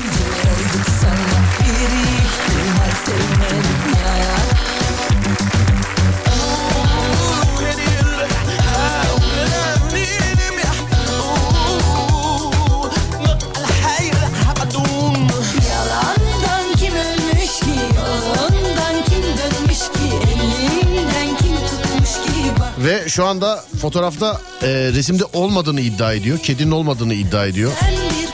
Şu 23.11 23.27
anda 23.27 23.65
fotoğrafta 23.81 24.41
e, 24.63 24.69
resimde 24.69 25.25
olmadığını 25.25 25.81
iddia 25.81 26.13
ediyor. 26.13 26.39
Kedinin 26.39 26.71
olmadığını 26.71 27.15
iddia 27.15 27.47
ediyor. 27.47 27.73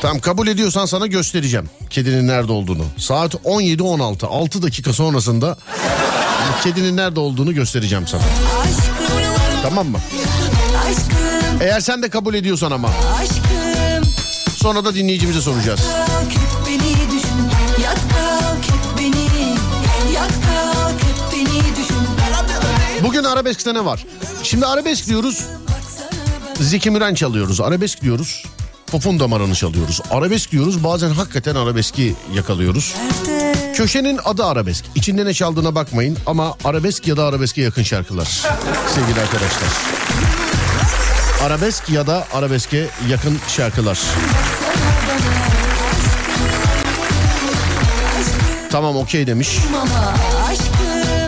Tamam 0.02 0.18
kabul 0.18 0.46
ediyorsan 0.48 0.86
sana 0.86 1.06
göstereceğim 1.06 1.70
kedinin 1.90 2.28
nerede 2.28 2.52
olduğunu. 2.52 2.84
Saat 2.98 3.34
17.16 3.34 4.26
6 4.26 4.62
dakika 4.62 4.92
sonrasında 4.92 5.56
kedinin 6.62 6.96
nerede 6.96 7.20
olduğunu 7.20 7.54
göstereceğim 7.54 8.06
sana. 8.06 8.22
Tamam 9.62 9.86
mı? 9.88 9.98
Eğer 11.60 11.80
sen 11.80 12.02
de 12.02 12.08
kabul 12.08 12.34
ediyorsan 12.34 12.70
ama 12.70 12.90
sonra 14.56 14.84
da 14.84 14.94
dinleyicimize 14.94 15.40
soracağız. 15.40 15.80
Bugün 23.02 23.24
arabeskte 23.24 23.74
ne 23.74 23.84
var? 23.84 24.04
Şimdi 24.46 24.66
arabesk 24.66 25.06
diyoruz. 25.08 25.44
Zeki 26.60 26.90
Müren 26.90 27.14
çalıyoruz. 27.14 27.60
Arabesk 27.60 28.02
diyoruz. 28.02 28.44
Popon 28.86 29.20
damarını 29.20 29.54
çalıyoruz. 29.54 30.00
Arabesk 30.10 30.52
diyoruz. 30.52 30.84
Bazen 30.84 31.10
hakikaten 31.10 31.54
arabeski 31.54 32.14
yakalıyoruz. 32.34 32.94
Köşenin 33.74 34.20
adı 34.24 34.44
arabesk. 34.44 34.84
İçinde 34.94 35.24
ne 35.24 35.34
çaldığına 35.34 35.74
bakmayın 35.74 36.18
ama 36.26 36.54
arabesk 36.64 37.08
ya 37.08 37.16
da 37.16 37.24
arabeske 37.24 37.62
yakın 37.62 37.82
şarkılar. 37.82 38.42
Sevgili 38.94 39.20
arkadaşlar. 39.20 39.68
Arabesk 41.42 41.90
ya 41.90 42.06
da 42.06 42.26
arabeske 42.34 42.86
yakın 43.08 43.38
şarkılar. 43.48 43.98
Tamam 48.70 48.96
okey 48.96 49.26
demiş. 49.26 49.58
Ama 49.68 50.14
aşkım 50.50 50.75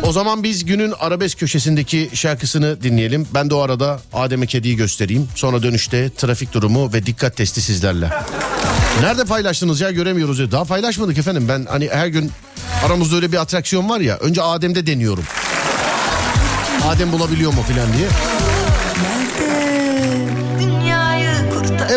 O 0.08 0.12
zaman 0.12 0.42
biz 0.42 0.64
günün 0.64 0.94
arabesk 1.00 1.38
köşesindeki 1.38 2.10
şarkısını 2.14 2.82
dinleyelim. 2.82 3.26
Ben 3.34 3.50
de 3.50 3.54
o 3.54 3.58
arada 3.58 4.00
Adem'e 4.12 4.46
kediyi 4.46 4.76
göstereyim. 4.76 5.28
Sonra 5.34 5.62
dönüşte 5.62 6.10
trafik 6.10 6.52
durumu 6.52 6.92
ve 6.92 7.06
dikkat 7.06 7.36
testi 7.36 7.60
sizlerle. 7.62 8.10
Nerede 9.00 9.24
paylaştınız 9.24 9.80
ya 9.80 9.90
göremiyoruz 9.90 10.38
ya. 10.38 10.50
Daha 10.50 10.64
paylaşmadık 10.64 11.18
efendim. 11.18 11.46
Ben 11.48 11.66
hani 11.70 11.88
her 11.92 12.06
gün 12.06 12.30
aramızda 12.86 13.16
öyle 13.16 13.32
bir 13.32 13.36
atraksiyon 13.36 13.88
var 13.88 14.00
ya. 14.00 14.16
Önce 14.16 14.42
Adem'de 14.42 14.86
deniyorum. 14.86 15.24
Adem 16.88 17.12
bulabiliyor 17.12 17.52
mu 17.52 17.62
filan 17.68 17.92
diye. 17.98 18.08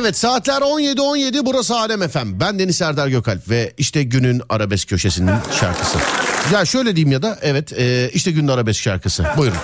Evet 0.02 0.18
saatler 0.18 0.62
17.17 0.62 1.46
burası 1.46 1.76
Alem 1.76 2.10
FM. 2.10 2.40
Ben 2.40 2.60
Deniz 2.60 2.76
Serdar 2.78 3.08
Gökalp 3.08 3.50
ve 3.50 3.74
işte 3.78 4.04
günün 4.04 4.42
arabesk 4.50 4.90
köşesinin 4.90 5.36
şarkısı. 5.60 5.98
Ya 6.54 6.66
şöyle 6.66 6.96
diyeyim 6.96 7.12
ya 7.12 7.22
da 7.22 7.40
evet 7.42 7.74
e, 7.74 8.10
işte 8.14 8.32
günün 8.32 8.48
arabesk 8.48 8.82
şarkısı. 8.82 9.26
Buyurun. 9.38 9.58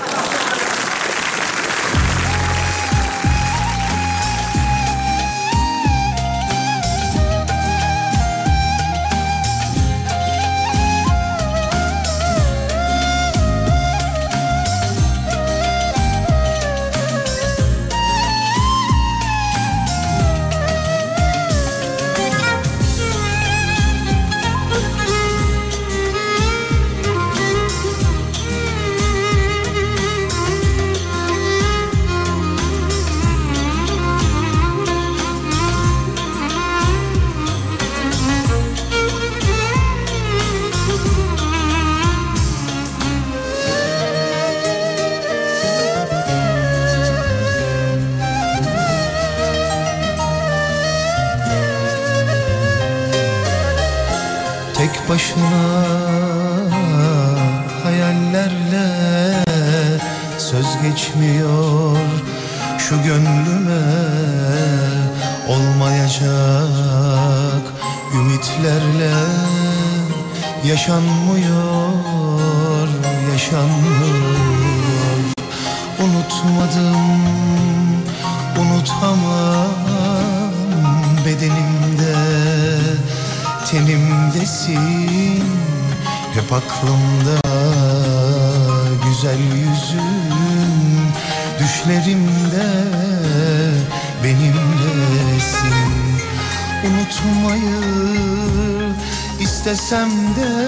Unutmayı 97.47 98.93
istesem 99.39 100.09
de 100.09 100.67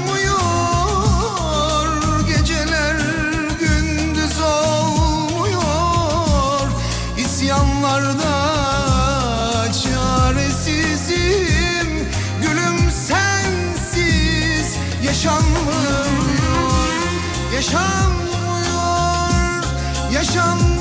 Yaşanmıyor, 17.66 19.64
yaşanmıyor 20.12 20.75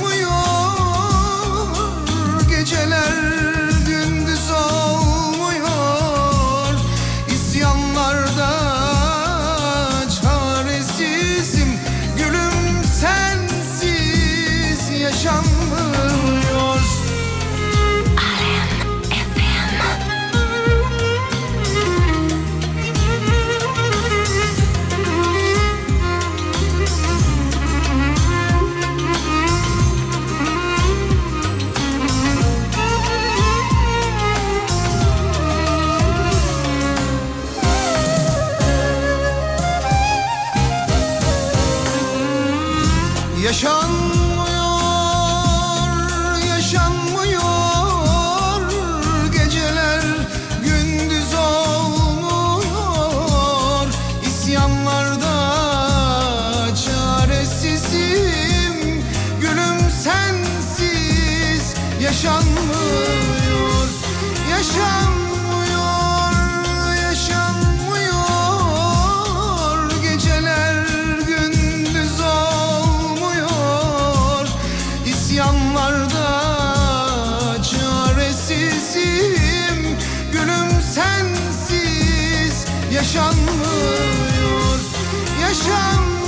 yaşanmıyor 82.95 84.79
Yaşanmıyor, 85.41 86.24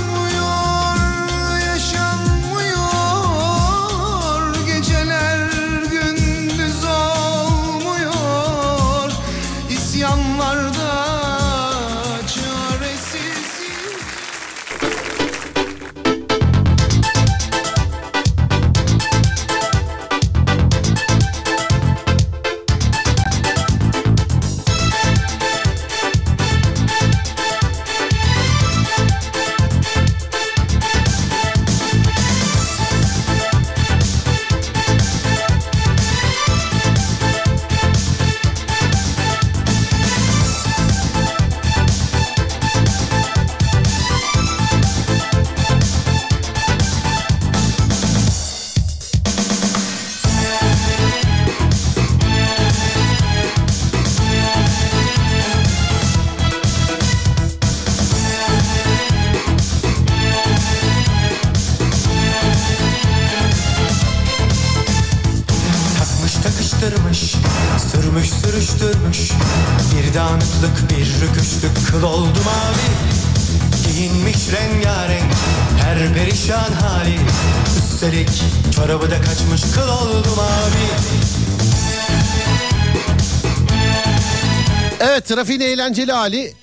trafiğin 85.27 85.59
eğlenceli 85.59 86.11
hali 86.11 86.53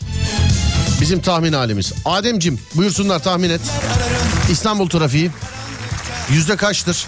bizim 1.01 1.21
tahmin 1.21 1.53
halimiz. 1.53 1.93
Ademcim 2.05 2.61
buyursunlar 2.75 3.23
tahmin 3.23 3.51
et. 3.51 3.61
İstanbul 4.51 4.89
trafiği 4.89 5.31
yüzde 6.31 6.57
kaçtır? 6.57 7.07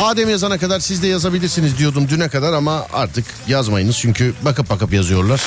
Adem 0.00 0.30
yazana 0.30 0.58
kadar 0.58 0.80
siz 0.80 1.02
de 1.02 1.06
yazabilirsiniz 1.06 1.78
diyordum 1.78 2.08
düne 2.08 2.28
kadar 2.28 2.52
ama 2.52 2.86
artık 2.92 3.24
yazmayınız 3.48 3.98
çünkü 3.98 4.34
bakıp 4.42 4.70
bakıp 4.70 4.92
yazıyorlar. 4.92 5.40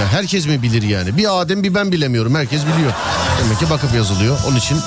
Ya 0.00 0.08
herkes 0.08 0.46
mi 0.46 0.62
bilir 0.62 0.82
yani? 0.82 1.16
Bir 1.16 1.40
Adem 1.40 1.62
bir 1.62 1.74
ben 1.74 1.92
bilemiyorum. 1.92 2.34
Herkes 2.34 2.62
biliyor. 2.62 2.92
Demek 3.44 3.58
ki 3.58 3.70
bakıp 3.70 3.94
yazılıyor. 3.94 4.38
Onun 4.48 4.56
için 4.56 4.78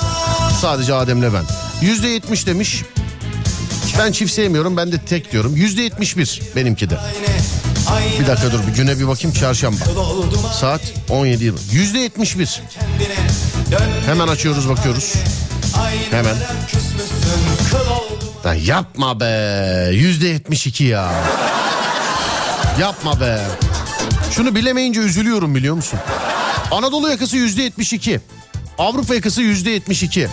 sadece 0.60 0.94
Adem'le 0.94 1.32
ben. 1.32 1.44
Yüzde 1.80 2.08
yetmiş 2.08 2.46
demiş. 2.46 2.82
Ben 3.98 4.12
çift 4.12 4.32
sevmiyorum. 4.32 4.76
Ben 4.76 4.92
de 4.92 4.98
tek 4.98 5.32
diyorum. 5.32 5.56
Yüzde 5.56 5.82
yetmiş 5.82 6.16
bir 6.16 6.42
benimki 6.56 6.90
de. 6.90 6.98
Bir 8.20 8.26
dakika 8.26 8.52
dur 8.52 8.66
bir 8.66 8.72
güne 8.74 8.98
bir 8.98 9.08
bakayım 9.08 9.36
çarşamba. 9.36 9.84
Saat 10.60 10.80
17 11.10 11.44
yıl. 11.44 11.58
Yüzde 11.72 11.98
yetmiş 11.98 12.38
bir. 12.38 12.62
Hemen 14.06 14.28
açıyoruz 14.28 14.68
bakıyoruz. 14.68 15.14
Hemen. 16.10 16.36
Lan 18.46 18.54
yapma 18.54 19.20
be. 19.20 19.90
Yüzde 19.92 20.28
yetmiş 20.28 20.66
iki 20.66 20.84
ya. 20.84 21.12
Yapma 22.80 23.20
be. 23.20 23.38
Şunu 24.30 24.54
bilemeyince 24.54 25.00
üzülüyorum 25.00 25.54
biliyor 25.54 25.74
musun? 25.74 25.98
Anadolu 26.70 27.10
yakası 27.10 27.36
yüzde 27.36 27.62
yetmiş 27.62 27.92
iki. 27.92 28.20
Avrupa 28.78 29.14
yakası 29.14 29.42
yüzde 29.42 29.70
yetmiş 29.70 30.02
iki. 30.02 30.28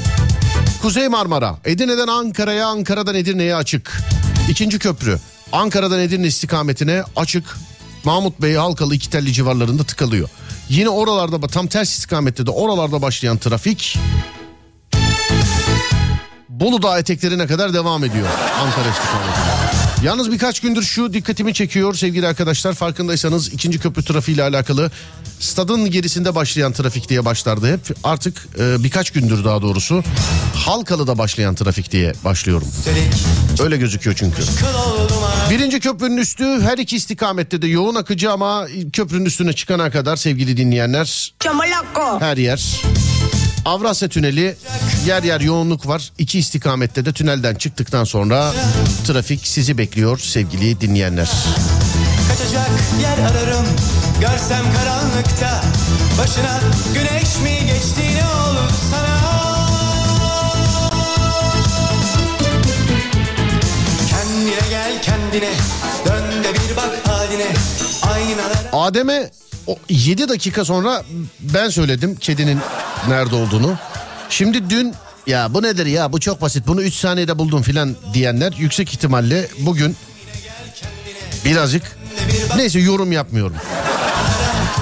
Kuzey 0.82 1.08
Marmara. 1.08 1.58
Edirne'den 1.66 2.08
Ankara'ya, 2.08 2.68
Ankara'dan 2.68 3.16
Edirne'ye 3.16 3.56
açık. 3.56 4.02
İkinci 4.50 4.80
köprü. 4.80 5.20
Ankara'dan 5.54 6.00
Edirne 6.00 6.28
istikametine 6.28 7.04
açık. 7.16 7.58
Mahmut 8.04 8.42
Bey 8.42 8.54
Halkalı 8.54 8.96
iki 8.96 9.10
telli 9.10 9.34
civarlarında 9.34 9.84
tıkalıyor. 9.84 10.30
Yine 10.70 10.90
oralarda 10.90 11.48
tam 11.48 11.68
ters 11.68 11.90
istikamette 11.90 12.46
de 12.46 12.52
oralarda 12.52 13.02
başlayan 13.02 13.38
trafik 13.38 13.98
Bolu 16.50 16.82
Dağı 16.82 17.00
eteklerine 17.00 17.48
kadar 17.48 17.74
devam 17.74 18.04
ediyor 18.04 18.28
Ankara 18.60 18.90
istikametinde. 18.90 19.53
Yalnız 20.04 20.32
birkaç 20.32 20.60
gündür 20.60 20.84
şu 20.84 21.14
dikkatimi 21.14 21.54
çekiyor 21.54 21.94
sevgili 21.94 22.28
arkadaşlar. 22.28 22.74
Farkındaysanız 22.74 23.54
ikinci 23.54 23.80
köprü 23.80 24.04
trafiğiyle 24.04 24.44
alakalı 24.44 24.92
stadın 25.40 25.92
gerisinde 25.92 26.36
başlayan 26.36 26.72
trafik 26.72 27.10
diye 27.10 27.26
başlardı 27.26 27.74
hep. 27.74 27.98
Artık 28.04 28.48
e, 28.60 28.84
birkaç 28.84 29.12
gündür 29.12 29.46
daha 29.46 29.62
doğrusu 29.62 30.04
Halkalı'da 30.56 31.18
başlayan 31.18 31.56
trafik 31.56 31.92
diye 31.92 32.14
başlıyorum. 32.26 32.68
Öyle 33.64 33.78
gözüküyor 33.78 34.16
çünkü. 34.20 34.42
Birinci 35.50 35.80
köprünün 35.80 36.18
üstü 36.18 36.62
her 36.62 36.78
iki 36.78 36.96
istikamette 36.96 37.62
de 37.62 37.68
yoğun 37.68 37.96
akıcı 37.96 38.32
ama 38.32 38.68
köprünün 38.94 39.26
üstüne 39.26 39.54
çıkana 39.54 39.92
kadar 39.92 40.16
sevgili 40.16 40.58
dinleyenler 40.58 41.34
her 42.20 42.38
yer. 42.38 42.82
Avrasya 43.66 44.08
Tüneli 44.10 44.56
yer 45.06 45.24
yer 45.24 45.42
yoğunluk 45.42 45.88
var. 45.88 46.12
İki 46.18 46.40
istikamette 46.40 47.06
de 47.06 47.14
tünelden 47.14 47.56
çıktıktan 47.56 48.04
sonra 48.04 48.54
trafik 49.08 49.48
sizi 49.48 49.78
bekliyor 49.78 50.18
sevgili 50.20 50.82
dinleyenler. 50.82 51.30
Kaçacak 52.30 52.70
yer 53.02 53.18
ararım 53.18 53.66
Görsem 54.22 54.66
karanlıkta 54.78 55.64
Başına 56.18 56.60
güneş 56.94 57.38
mi 57.44 57.68
geçti 57.68 58.02
ne 58.16 58.26
olur 58.26 58.70
sana 58.92 59.20
Kendine 64.10 64.70
gel 64.70 65.02
kendine 65.02 65.54
Dön 66.06 66.44
de 66.44 66.54
bir 66.54 66.76
bak 66.78 67.08
haline 67.08 67.54
Aynalara 68.14 68.86
Adem'e 68.86 69.32
7 69.90 70.30
dakika 70.30 70.66
sonra 70.66 71.04
ben 71.40 71.70
söyledim 71.70 72.16
kedinin 72.16 72.60
nerede 73.08 73.36
olduğunu. 73.36 73.78
Şimdi 74.30 74.70
dün 74.70 74.94
ya 75.28 75.54
bu 75.54 75.64
nedir 75.64 75.86
ya 75.86 76.14
bu 76.14 76.20
çok 76.20 76.42
basit 76.42 76.68
bunu 76.68 76.82
3 76.82 76.94
saniyede 76.94 77.38
buldum 77.38 77.62
filan 77.62 77.96
diyenler 78.14 78.54
yüksek 78.58 78.94
ihtimalle 78.94 79.48
bugün 79.60 79.96
birazcık 81.46 81.98
neyse 82.58 82.80
yorum 82.80 83.12
yapmıyorum. 83.12 83.56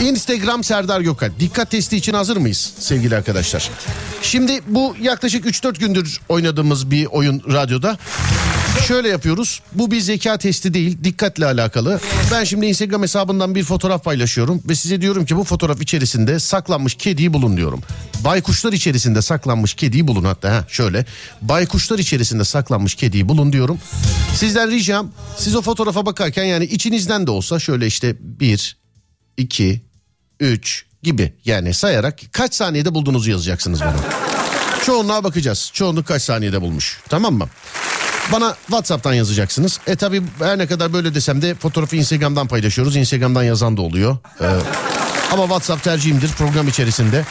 Instagram 0.02 0.64
Serdar 0.64 1.02
Gökalp. 1.02 1.40
Dikkat 1.40 1.72
testi 1.72 1.98
için 1.98 2.14
hazır 2.14 2.38
mıyız 2.38 2.74
sevgili 2.80 3.16
arkadaşlar? 3.16 3.70
Şimdi 4.22 4.62
bu 4.68 4.96
yaklaşık 5.02 5.46
3-4 5.46 5.80
gündür 5.80 6.20
oynadığımız 6.30 6.92
bir 6.92 7.06
oyun 7.06 7.44
radyoda. 7.54 7.98
Şöyle 8.88 9.10
yapıyoruz. 9.10 9.62
Bu 9.74 9.92
bir 9.92 10.02
zeka 10.02 10.38
testi 10.38 10.74
değil, 10.74 10.98
dikkatle 11.04 11.46
alakalı. 11.46 12.00
Ben 12.32 12.44
şimdi 12.44 12.66
Instagram 12.66 13.02
hesabından 13.02 13.56
bir 13.56 13.64
fotoğraf 13.64 14.04
paylaşıyorum 14.04 14.62
ve 14.70 14.76
size 14.76 15.02
diyorum 15.02 15.26
ki 15.26 15.36
bu 15.36 15.44
fotoğraf 15.44 15.82
içerisinde 15.82 16.40
saklanmış 16.40 16.96
kediyi 16.96 17.34
bulun 17.34 17.58
diyorum. 17.58 17.82
Baykuşlar 18.20 18.74
içerisinde 18.74 19.22
saklanmış 19.22 19.74
kediyi 19.74 20.08
bulun 20.08 20.24
hatta 20.24 20.52
ha 20.52 20.66
şöyle. 20.68 21.06
Baykuşlar 21.42 22.00
içerisinde 22.00 22.44
saklanmış 22.44 22.96
kediyi 22.96 23.30
bulun 23.30 23.54
diyorum. 23.54 23.80
Sizden 24.36 24.72
ricam 24.72 25.12
siz 25.38 25.56
o 25.56 25.62
fotoğrafa 25.62 26.06
bakarken 26.06 26.44
yani 26.44 26.66
içinizden 26.66 27.28
de 27.28 27.32
olsa 27.32 27.60
şöyle 27.60 27.88
işte 27.88 28.16
bir, 28.20 28.78
iki, 29.38 29.82
üç 30.40 30.86
gibi 31.04 31.34
yani 31.46 31.74
sayarak 31.74 32.20
kaç 32.32 32.54
saniyede 32.54 32.94
bulduğunuzu 32.94 33.32
yazacaksınız 33.32 33.82
bana. 33.82 33.96
Çoğunluğa 34.86 35.24
bakacağız. 35.24 35.70
Çoğunluk 35.74 36.08
kaç 36.08 36.22
saniyede 36.22 36.62
bulmuş. 36.62 37.00
Tamam 37.10 37.34
mı? 37.34 37.48
Bana 38.32 38.56
WhatsApp'tan 38.68 39.14
yazacaksınız. 39.14 39.80
E 39.88 39.96
tabi 39.96 40.22
her 40.40 40.58
ne 40.58 40.68
kadar 40.68 40.94
böyle 40.94 41.16
desem 41.16 41.42
de 41.42 41.56
fotoğrafı 41.56 41.96
Instagram'dan 41.96 42.48
paylaşıyoruz. 42.48 42.96
Instagram'dan 42.96 43.44
yazan 43.44 43.78
da 43.78 43.82
oluyor. 43.82 44.18
Ee, 44.42 44.46
ama 45.32 45.44
WhatsApp 45.44 45.84
tercihimdir 45.84 46.30
program 46.30 46.68
içerisinde. 46.68 47.26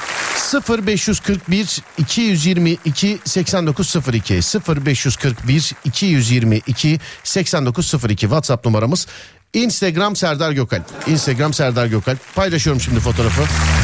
0541 0.87 1.83
222 1.99 3.19
8902 3.25 4.35
0541 4.35 5.73
222 5.85 7.01
8902 7.25 8.21
WhatsApp 8.21 8.67
numaramız. 8.67 9.07
Instagram 9.55 10.17
Serdar 10.17 10.53
Gökalp. 10.53 10.85
Instagram 11.07 11.55
Serdar 11.55 11.87
Gökalp. 11.87 12.19
Paylaşıyorum 12.35 12.81
şimdi 12.81 13.01
fotoğrafı. 13.01 13.43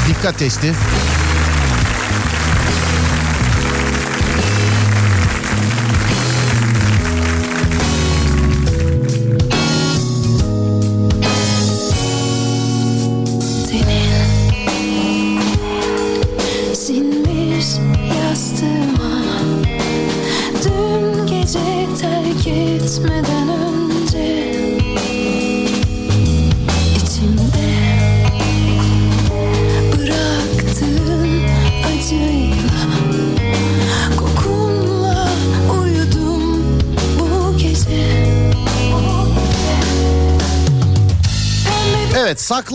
Dikkat 0.08 0.38
testi. 0.38 0.74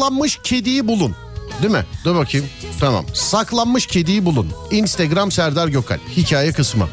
Saklanmış 0.02 0.40
kediyi 0.44 0.88
bulun. 0.88 1.16
Değil 1.62 1.74
mi? 1.74 1.86
Dur 2.06 2.16
bakayım. 2.16 2.46
Tamam. 2.80 3.06
Saklanmış 3.14 3.86
kediyi 3.86 4.26
bulun. 4.26 4.48
Instagram 4.72 5.32
Serdar 5.32 5.68
Gökalp. 5.68 6.02
Hikaye 6.18 6.52
kısmı. 6.52 6.88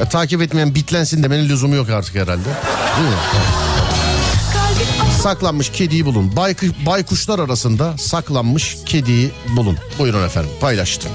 E, 0.00 0.08
takip 0.08 0.42
etmeyen 0.42 0.74
bitlensin 0.74 1.22
demenin 1.22 1.48
lüzumu 1.48 1.74
yok 1.74 1.90
artık 1.90 2.14
herhalde. 2.14 2.44
Değil 2.44 3.08
mi? 3.08 3.16
Saklanmış 5.22 5.70
kediyi 5.72 6.06
bulun. 6.06 6.32
Bayku- 6.36 6.86
baykuşlar 6.86 7.38
arasında 7.38 7.98
saklanmış 7.98 8.76
kediyi 8.86 9.30
bulun. 9.56 9.78
Buyurun 9.98 10.24
efendim 10.24 10.50
paylaştım. 10.60 11.10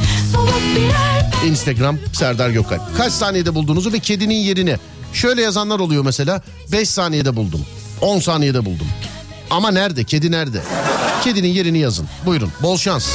Instagram 1.47 1.97
Serdar 2.13 2.49
Gökalp. 2.49 2.97
Kaç 2.97 3.13
saniyede 3.13 3.55
bulduğunuzu 3.55 3.93
ve 3.93 3.99
kedinin 3.99 4.35
yerini. 4.35 4.75
Şöyle 5.13 5.41
yazanlar 5.41 5.79
oluyor 5.79 6.03
mesela. 6.05 6.41
5 6.71 6.89
saniyede 6.89 7.35
buldum. 7.35 7.65
10 8.01 8.19
saniyede 8.19 8.65
buldum. 8.65 8.87
Ama 9.49 9.71
nerede? 9.71 10.03
Kedi 10.03 10.31
nerede? 10.31 10.61
Kedinin 11.23 11.47
yerini 11.47 11.79
yazın. 11.79 12.07
Buyurun. 12.25 12.51
Bol 12.63 12.77
şans. 12.77 13.09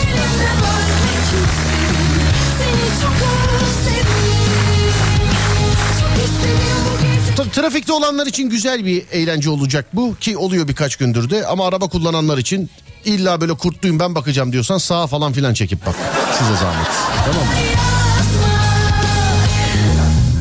Tra- 7.37 7.51
Trafikte 7.51 7.93
olanlar 7.93 8.27
için 8.27 8.51
güzel 8.51 8.85
bir 8.87 9.05
eğlence 9.13 9.51
olacak 9.51 9.87
bu 9.93 10.15
ki 10.21 10.37
oluyor 10.37 10.69
birkaç 10.69 10.97
gündür 10.97 11.31
de 11.31 11.47
ama 11.47 11.67
araba 11.67 11.89
kullananlar 11.89 12.39
için 12.39 12.71
illa 13.05 13.41
böyle 13.41 13.55
kurtluyum 13.55 13.99
ben 13.99 14.15
bakacağım 14.15 14.53
diyorsan 14.53 14.79
sağa 14.79 15.07
falan 15.07 15.33
filan 15.33 15.55
çekip 15.55 15.87
bak. 15.87 15.95
Size 16.39 16.57
zahmet. 16.57 16.89
Tamam 17.25 17.43
mı? 17.47 17.53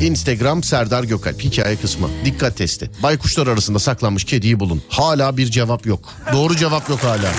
Instagram 0.04 0.64
Serdar 0.64 1.04
Gökalp 1.04 1.42
hikaye 1.42 1.76
kısmı. 1.76 2.08
Dikkat 2.26 2.58
testi. 2.58 2.92
Baykuşlar 3.04 3.48
arasında 3.48 3.80
saklanmış 3.80 4.24
kediyi 4.24 4.60
bulun. 4.60 4.82
Hala 4.90 5.38
bir 5.38 5.46
cevap 5.46 5.86
yok. 5.86 6.00
Doğru 6.34 6.56
cevap 6.56 6.90
yok 6.90 7.04
hala. 7.04 7.32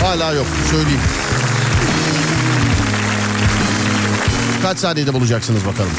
Hala 0.00 0.32
yok 0.32 0.46
söyleyeyim. 0.70 1.00
Kaç 4.62 4.78
saniyede 4.78 5.14
bulacaksınız 5.14 5.66
bakalım. 5.66 5.92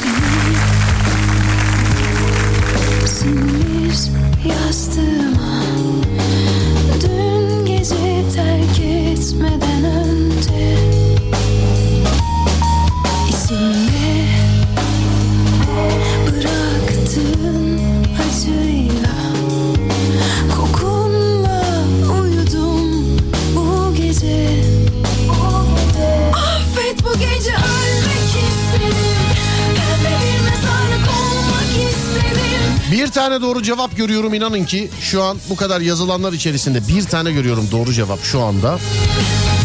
Tane 33.34 33.46
doğru 33.46 33.62
cevap 33.62 33.96
görüyorum 33.96 34.34
inanın 34.34 34.64
ki 34.64 34.90
şu 35.00 35.22
an 35.22 35.38
bu 35.50 35.56
kadar 35.56 35.80
yazılanlar 35.80 36.32
içerisinde 36.32 36.88
bir 36.88 37.04
tane 37.04 37.32
görüyorum 37.32 37.68
doğru 37.72 37.92
cevap 37.92 38.24
şu 38.24 38.40
anda. 38.40 38.78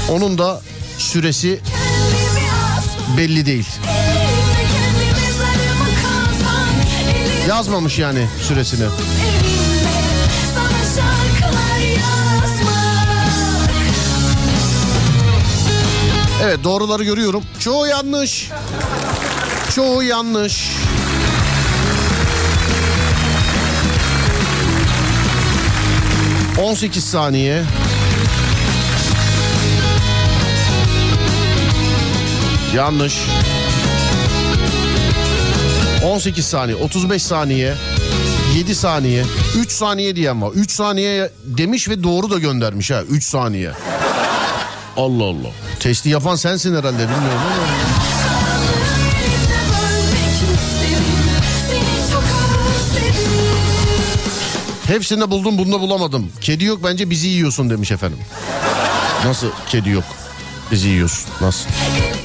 Onun 0.09 0.38
da 0.38 0.61
süresi 0.97 1.59
belli 3.17 3.45
değil. 3.45 3.67
Yazmamış 7.49 7.99
yani 7.99 8.28
süresini. 8.47 8.86
Evet 16.43 16.63
doğruları 16.63 17.03
görüyorum. 17.03 17.43
Çoğu 17.59 17.88
yanlış. 17.88 18.49
Çoğu 19.76 20.03
yanlış. 20.03 20.72
On 26.64 26.74
sekiz 26.74 27.03
saniye. 27.03 27.64
Yanlış. 32.76 33.14
18 36.05 36.45
saniye, 36.45 36.76
35 36.78 37.24
saniye, 37.24 37.74
7 38.57 38.76
saniye, 38.76 39.24
3 39.57 39.72
saniye 39.72 40.16
diyen 40.16 40.41
var. 40.41 40.51
3 40.55 40.72
saniye 40.72 41.32
demiş 41.43 41.89
ve 41.89 42.03
doğru 42.03 42.32
da 42.32 42.39
göndermiş 42.39 42.91
ha 42.91 43.01
3 43.10 43.24
saniye. 43.24 43.72
Allah 44.97 45.24
Allah. 45.24 45.49
Testi 45.80 46.10
yapan 46.10 46.36
sensin 46.36 46.76
herhalde 46.76 46.97
bilmiyorum. 46.97 47.41
Hepsinde 54.89 55.31
buldum 55.31 55.57
bunda 55.57 55.79
bulamadım. 55.79 56.31
Kedi 56.41 56.63
yok 56.63 56.79
bence 56.83 57.09
bizi 57.09 57.27
yiyorsun 57.27 57.69
demiş 57.69 57.91
efendim. 57.91 58.17
Nasıl 59.25 59.47
kedi 59.69 59.89
yok? 59.89 60.03
Bizi 60.71 60.87
yiyorsun. 60.87 61.29
Nasıl? 61.41 61.69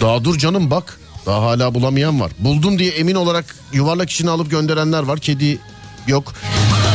Daha 0.01 0.25
dur 0.25 0.39
canım 0.39 0.71
bak. 0.71 0.99
Daha 1.27 1.43
hala 1.43 1.75
bulamayan 1.75 2.21
var. 2.21 2.33
Buldum 2.39 2.79
diye 2.79 2.91
emin 2.91 3.15
olarak 3.15 3.57
yuvarlak 3.73 4.11
içine 4.11 4.31
alıp 4.31 4.51
gönderenler 4.51 5.03
var. 5.03 5.19
Kedi 5.19 5.59
yok. 6.07 6.33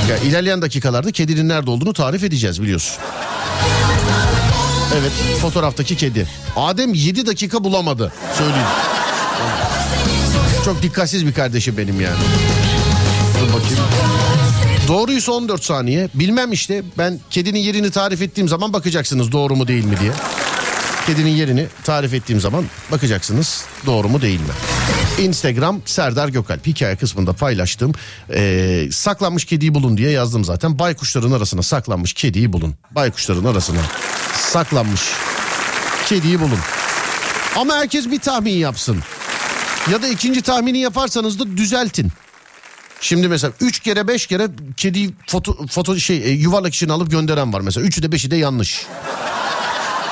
Ya 0.09 0.17
ilerleyen 0.17 0.61
dakikalarda 0.61 1.11
kedinin 1.11 1.49
nerede 1.49 1.72
olduğunu 1.72 1.93
tarif 1.93 2.24
edeceğiz 2.24 2.61
biliyorsun. 2.61 2.97
Evet 4.99 5.11
fotoğraftaki 5.41 5.95
kedi. 5.95 6.28
Adem 6.55 6.93
7 6.93 7.26
dakika 7.26 7.63
bulamadı. 7.63 8.13
Söyleyeyim. 8.38 8.67
Çok 10.65 10.82
dikkatsiz 10.82 11.26
bir 11.26 11.34
kardeşim 11.34 11.78
benim 11.78 12.01
yani. 12.01 12.17
Dur 13.41 13.47
bakayım. 13.53 13.84
Doğruysa 14.90 15.32
14 15.32 15.64
saniye. 15.64 16.10
Bilmem 16.14 16.52
işte 16.52 16.84
ben 16.98 17.20
kedinin 17.30 17.60
yerini 17.60 17.92
tarif 17.92 18.22
ettiğim 18.22 18.48
zaman 18.48 18.74
bakacaksınız 18.74 19.32
doğru 19.32 19.56
mu 19.56 19.68
değil 19.68 19.86
mi 19.86 20.00
diye. 20.00 20.12
Kedinin 21.06 21.30
yerini 21.30 21.68
tarif 21.84 22.14
ettiğim 22.14 22.40
zaman 22.40 22.66
bakacaksınız 22.92 23.66
doğru 23.86 24.10
mu 24.10 24.22
değil 24.22 24.40
mi? 24.40 24.54
Instagram 25.20 25.82
Serdar 25.86 26.30
Gökalp 26.30 26.68
hikaye 26.68 26.96
kısmında 26.96 27.34
paylaştım. 27.34 27.92
Ee, 28.34 28.88
saklanmış 28.92 29.46
kediyi 29.46 29.74
bulun 29.74 29.98
diye 29.98 30.10
yazdım 30.12 30.44
zaten. 30.46 30.80
Baykuşların 30.80 31.32
arasına 31.32 31.64
saklanmış 31.64 32.14
kediyi 32.14 32.54
bulun. 32.54 32.76
Baykuşların 32.92 33.46
arasına 33.46 33.82
saklanmış 34.34 35.02
kediyi 36.06 36.40
bulun. 36.40 36.60
Ama 37.56 37.76
herkes 37.76 38.12
bir 38.12 38.20
tahmin 38.20 38.54
yapsın. 38.54 38.98
Ya 39.92 40.02
da 40.02 40.08
ikinci 40.08 40.42
tahmini 40.42 40.78
yaparsanız 40.78 41.40
da 41.40 41.58
düzeltin. 41.58 42.12
Şimdi 43.02 43.28
mesela 43.28 43.54
3 43.62 43.80
kere 43.80 44.08
5 44.08 44.28
kere 44.28 44.47
kedi 44.78 45.14
foto, 45.28 45.68
foto 45.68 45.95
şey 45.95 46.18
e, 46.18 46.30
yuvarlak 46.30 46.74
içine 46.76 46.93
alıp 46.93 47.12
gönderen 47.12 47.54
var 47.54 47.62
mesela. 47.62 47.88
Üçü 47.88 48.04
de 48.04 48.12
beşi 48.12 48.32
de 48.32 48.36
yanlış. 48.36 48.86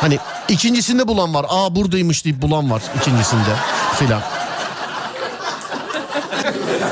Hani 0.01 0.19
ikincisinde 0.49 1.07
bulan 1.07 1.33
var. 1.33 1.45
Aa 1.49 1.75
buradaymış 1.75 2.25
deyip 2.25 2.41
bulan 2.41 2.71
var 2.71 2.81
ikincisinde 3.01 3.55
filan. 3.99 4.21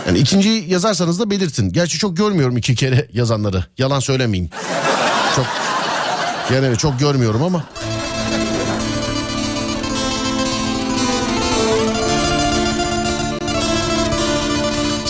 Yani 0.07 0.17
ikinciyi 0.17 0.69
yazarsanız 0.69 1.19
da 1.19 1.29
belirtin. 1.29 1.73
Gerçi 1.73 1.97
çok 1.97 2.17
görmüyorum 2.17 2.57
iki 2.57 2.75
kere 2.75 3.07
yazanları. 3.13 3.65
Yalan 3.77 3.99
söylemeyeyim. 3.99 4.49
Çok 5.35 5.45
yani 6.53 6.65
evet, 6.65 6.79
çok 6.79 6.99
görmüyorum 6.99 7.43
ama. 7.43 7.63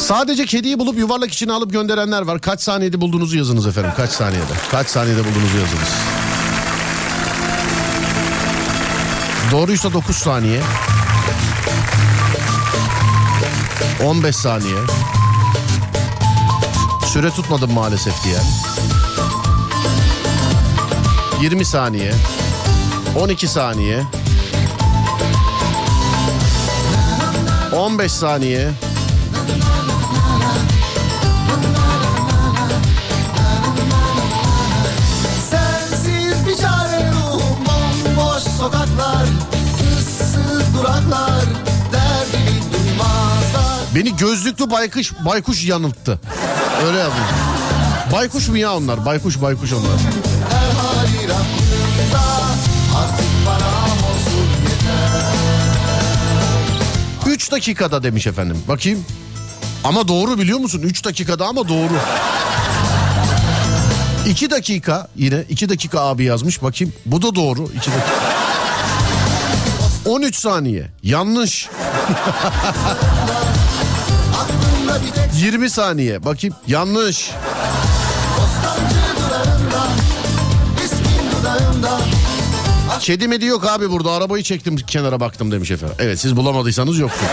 Sadece 0.06 0.46
kediyi 0.46 0.80
bulup 0.80 0.98
yuvarlak 0.98 1.32
içine 1.32 1.54
alıp 1.54 1.72
gönderenler 1.72 2.22
var. 2.22 2.42
Kaç 2.42 2.62
saniyede 2.62 3.02
bulduğunuzu 3.02 3.38
yazınız 3.38 3.68
efendim. 3.68 3.92
Kaç 3.98 4.12
saniyede? 4.12 4.54
Kaç 4.72 4.88
saniyede 4.88 5.20
bulduğunuzu 5.20 5.58
yazınız. 5.58 5.90
Doğruysa 9.52 9.94
9 9.94 10.16
saniye. 10.16 10.62
15 14.04 14.36
saniye. 14.36 14.78
Süre 17.14 17.30
tutmadım 17.30 17.74
maalesef 17.74 18.24
diye. 18.24 18.38
20 21.42 21.66
saniye. 21.66 22.14
12 23.20 23.48
saniye. 23.48 24.04
15 27.74 28.12
saniye. 28.12 28.72
Beni 43.96 44.16
gözlüklü 44.16 44.70
baykuş 44.70 45.14
baykuş 45.26 45.66
yanılttı. 45.66 46.20
Öyle 46.86 46.98
yazmış. 46.98 47.22
Baykuş 48.12 48.48
mu 48.48 48.58
ya 48.58 48.76
onlar? 48.76 49.06
Baykuş 49.06 49.42
baykuş 49.42 49.74
onlar. 49.74 50.00
3 57.28 57.52
dakikada 57.52 58.04
demiş 58.04 58.28
efendim. 58.28 58.64
Bakayım. 58.68 59.06
Ama 59.84 60.08
doğru 60.08 60.40
biliyor 60.40 60.60
musun? 60.60 60.82
3 60.82 61.06
dakikada 61.06 61.48
ama 61.48 61.68
doğru. 61.68 61.94
2 64.30 64.50
dakika 64.52 65.08
yine 65.16 65.44
2 65.50 65.70
dakika 65.70 66.02
abi 66.02 66.24
yazmış. 66.24 66.64
Bakayım 66.64 66.94
bu 67.06 67.22
da 67.22 67.36
doğru. 67.36 67.64
2 67.64 67.76
dakika. 67.76 68.36
13 70.06 70.36
saniye. 70.36 70.88
Yanlış. 71.04 71.70
Aklımda 74.96 75.08
bir 75.08 75.32
tek 75.32 75.42
20 75.42 75.70
saniye. 75.70 76.26
Bakayım 76.26 76.56
yanlış. 76.68 77.32
Kedi 83.00 83.28
medi 83.28 83.46
yok 83.46 83.66
abi 83.66 83.92
burada. 83.92 84.12
Arabayı 84.12 84.44
çektim 84.44 84.76
kenara 84.76 85.20
baktım 85.20 85.52
demiş 85.52 85.72
efendim. 85.72 85.96
Evet 86.00 86.20
siz 86.20 86.36
bulamadıysanız 86.36 87.00
yoktur. 87.00 87.26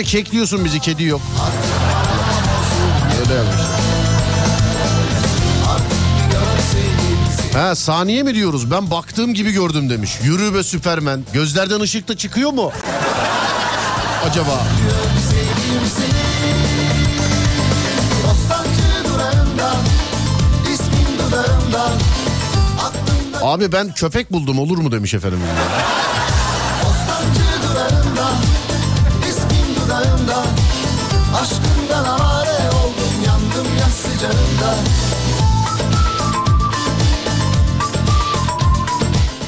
Bence 0.00 0.10
kekliyorsun 0.10 0.64
bizi 0.64 0.80
kedi 0.80 1.04
yok. 1.04 1.20
Öyle 3.20 3.34
yazmış. 3.34 3.56
Ha 7.54 7.74
saniye 7.74 8.22
mi 8.22 8.34
diyoruz? 8.34 8.70
Ben 8.70 8.90
baktığım 8.90 9.34
gibi 9.34 9.52
gördüm 9.52 9.90
demiş. 9.90 10.18
Yürü 10.22 10.54
be 10.54 10.62
Süpermen. 10.62 11.24
Gözlerden 11.32 11.80
ışık 11.80 12.08
da 12.08 12.16
çıkıyor 12.16 12.50
mu? 12.50 12.72
Acaba? 14.30 14.60
Abi 23.42 23.72
ben 23.72 23.94
köpek 23.94 24.32
buldum 24.32 24.58
olur 24.58 24.78
mu 24.78 24.92
demiş 24.92 25.14
efendim. 25.14 25.40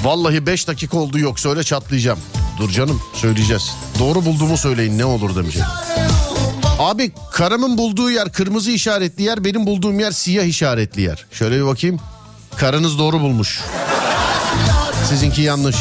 Vallahi 0.04 0.46
5 0.46 0.68
dakika 0.68 0.98
oldu 0.98 1.18
yok 1.18 1.40
söyle 1.40 1.64
çatlayacağım. 1.64 2.18
Dur 2.58 2.70
canım 2.70 3.02
söyleyeceğiz. 3.14 3.70
Doğru 3.98 4.24
bulduğumu 4.24 4.56
söyleyin 4.58 4.98
ne 4.98 5.04
olur 5.04 5.36
demiş. 5.36 5.56
Abi 6.78 7.12
karımın 7.32 7.78
bulduğu 7.78 8.10
yer 8.10 8.32
kırmızı 8.32 8.70
işaretli 8.70 9.22
yer 9.22 9.44
benim 9.44 9.66
bulduğum 9.66 10.00
yer 10.00 10.10
siyah 10.10 10.44
işaretli 10.44 11.02
yer. 11.02 11.26
Şöyle 11.32 11.56
bir 11.56 11.66
bakayım. 11.66 12.00
Karınız 12.56 12.98
doğru 12.98 13.20
bulmuş. 13.20 13.60
Sizinki 15.08 15.42
yanlış. 15.42 15.76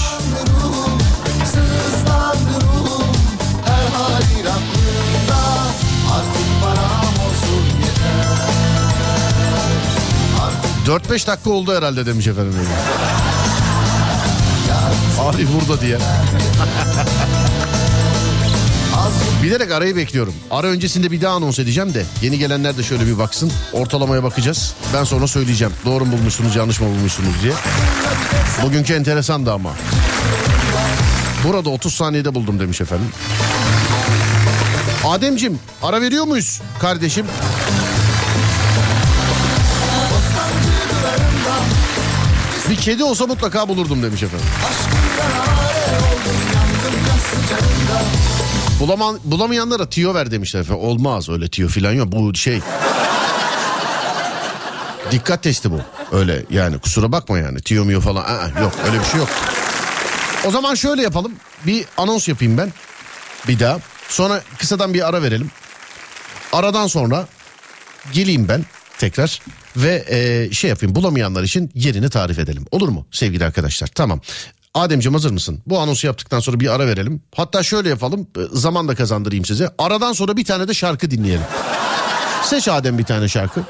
4-5 10.88 11.28
dakika 11.28 11.50
oldu 11.50 11.76
herhalde 11.78 12.06
demiş 12.06 12.28
efendim. 12.28 12.54
Abi 15.20 15.48
burada 15.54 15.82
diye. 15.82 15.98
Bilerek 19.44 19.72
arayı 19.72 19.96
bekliyorum. 19.96 20.34
Ara 20.52 20.68
öncesinde 20.68 21.12
bir 21.12 21.22
daha 21.22 21.36
anons 21.36 21.60
edeceğim 21.60 21.94
de 21.94 22.06
yeni 22.22 22.40
gelenler 22.40 22.78
de 22.78 22.84
şöyle 22.84 23.08
bir 23.08 23.18
baksın. 23.18 23.52
Ortalamaya 23.74 24.24
bakacağız. 24.24 24.74
Ben 24.94 25.04
sonra 25.04 25.28
söyleyeceğim. 25.28 25.74
Doğru 25.86 26.06
mu 26.06 26.12
bulmuşsunuz 26.12 26.56
yanlış 26.56 26.80
mı 26.82 26.88
bulmuşsunuz 26.88 27.34
diye. 27.44 27.54
Bugünkü 28.64 28.94
enteresan 28.94 29.46
da 29.46 29.54
ama. 29.54 29.70
Burada 31.44 31.70
30 31.70 31.94
saniyede 31.96 32.36
buldum 32.36 32.60
demiş 32.60 32.82
efendim. 32.82 33.08
Ademcim 35.06 35.60
ara 35.84 36.02
veriyor 36.02 36.26
muyuz 36.26 36.62
kardeşim? 36.80 37.26
Kedi 42.82 43.04
olsa 43.04 43.28
mutlaka 43.28 43.68
bulurdum 43.68 44.04
demiş 44.04 44.24
efendim. 44.24 44.46
Bulaman, 48.80 49.20
bulamayanlara 49.24 49.90
tiyo 49.90 50.14
ver 50.14 50.32
demişler 50.32 50.60
efendim. 50.60 50.84
Olmaz 50.84 51.30
öyle 51.30 51.50
tiyo 51.50 51.68
filan 51.68 51.94
yok. 51.94 52.12
Bu 52.12 52.36
şey... 52.36 52.60
Dikkat 55.12 55.44
testi 55.44 55.72
bu. 55.72 55.82
Öyle 56.12 56.46
yani 56.50 56.80
kusura 56.80 57.12
bakma 57.12 57.38
yani. 57.38 57.62
Tiyo 57.62 57.86
miyo 57.86 58.02
falan. 58.02 58.24
Aa, 58.24 58.62
yok 58.62 58.74
öyle 58.86 59.00
bir 59.00 59.06
şey 59.06 59.20
yok. 59.20 59.30
O 60.46 60.52
zaman 60.52 60.76
şöyle 60.76 61.02
yapalım. 61.02 61.32
Bir 61.68 61.86
anons 61.98 62.28
yapayım 62.28 62.58
ben. 62.58 62.74
Bir 63.48 63.60
daha. 63.60 63.80
Sonra 64.10 64.42
kısadan 64.58 64.94
bir 64.94 65.08
ara 65.10 65.22
verelim. 65.24 65.52
Aradan 66.54 66.88
sonra 66.88 67.28
geleyim 68.14 68.48
ben 68.48 68.66
tekrar 69.02 69.40
ve 69.78 70.06
e, 70.10 70.54
şey 70.54 70.70
yapayım 70.70 70.96
bulamayanlar 70.96 71.44
için 71.44 71.72
yerini 71.76 72.10
tarif 72.10 72.40
edelim. 72.40 72.66
Olur 72.72 72.90
mu 72.90 73.06
sevgili 73.12 73.46
arkadaşlar? 73.46 73.88
Tamam. 73.88 74.22
Ademciğim 74.74 75.14
hazır 75.14 75.32
mısın? 75.32 75.60
Bu 75.68 75.80
anonsu 75.80 76.08
yaptıktan 76.08 76.40
sonra 76.40 76.60
bir 76.60 76.74
ara 76.76 76.88
verelim. 76.88 77.22
Hatta 77.36 77.64
şöyle 77.64 77.90
yapalım. 77.90 78.28
e, 78.38 78.40
Zaman 78.54 78.88
da 78.88 78.96
kazandırayım 78.96 79.46
size. 79.46 79.70
Aradan 79.78 80.14
sonra 80.14 80.38
bir 80.38 80.46
tane 80.46 80.68
de 80.68 80.74
şarkı 80.74 81.12
dinleyelim. 81.12 81.46
Seç 82.46 82.68
Adem 82.68 82.98
bir 82.98 83.04
tane 83.04 83.28
şarkı. 83.28 83.64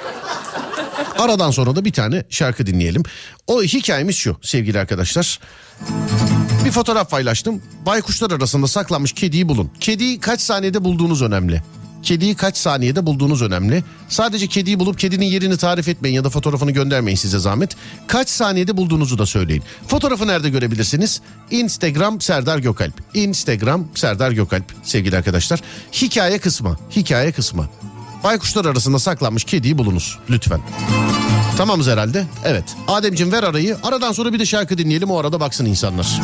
Aradan 1.20 1.52
sonra 1.52 1.76
da 1.76 1.86
bir 1.86 1.94
tane 1.94 2.24
şarkı 2.30 2.66
dinleyelim. 2.68 3.04
O 3.48 3.64
hikayemiz 3.64 4.16
şu 4.16 4.38
sevgili 4.42 4.80
arkadaşlar. 4.80 5.40
Bir 6.66 6.72
fotoğraf 6.72 7.10
paylaştım. 7.12 7.62
Baykuşlar 7.86 8.32
arasında 8.32 8.68
saklanmış 8.68 9.14
kediyi 9.14 9.50
bulun. 9.50 9.72
Kediyi 9.80 10.20
kaç 10.20 10.42
saniyede 10.42 10.84
bulduğunuz 10.84 11.22
önemli. 11.22 11.62
Kediyi 12.04 12.36
kaç 12.36 12.58
saniyede 12.58 13.06
bulduğunuz 13.06 13.42
önemli. 13.42 13.84
Sadece 14.10 14.48
kediyi 14.48 14.80
bulup 14.80 15.00
kedinin 15.00 15.26
yerini 15.26 15.58
tarif 15.58 15.88
etmeyin 15.88 16.16
ya 16.16 16.24
da 16.24 16.30
fotoğrafını 16.30 16.72
göndermeyin 16.72 17.18
size 17.18 17.40
zahmet. 17.40 17.76
Kaç 18.08 18.30
saniyede 18.30 18.78
bulduğunuzu 18.78 19.18
da 19.18 19.26
söyleyin. 19.26 19.64
Fotoğrafı 19.88 20.28
nerede 20.28 20.50
görebilirsiniz? 20.50 21.22
Instagram 21.52 22.22
Serdar 22.22 22.58
Gökalp. 22.58 22.94
Instagram 23.14 23.88
Serdar 23.96 24.32
Gökalp 24.32 24.66
sevgili 24.84 25.18
arkadaşlar. 25.18 25.62
Hikaye 25.94 26.40
kısmı. 26.40 26.78
Hikaye 26.96 27.32
kısmı. 27.32 27.70
Baykuşlar 28.24 28.66
arasında 28.66 29.00
saklanmış 29.00 29.44
kediyi 29.44 29.78
bulunuz 29.78 30.20
lütfen. 30.30 30.62
Tamamız 31.58 31.88
herhalde. 31.88 32.26
Evet. 32.46 32.64
Ademciğim 32.88 33.32
ver 33.32 33.44
arayı. 33.44 33.78
Aradan 33.84 34.12
sonra 34.12 34.34
bir 34.34 34.40
de 34.40 34.46
şarkı 34.46 34.78
dinleyelim. 34.78 35.12
O 35.12 35.18
arada 35.20 35.40
baksın 35.40 35.66
insanlar. 35.66 36.22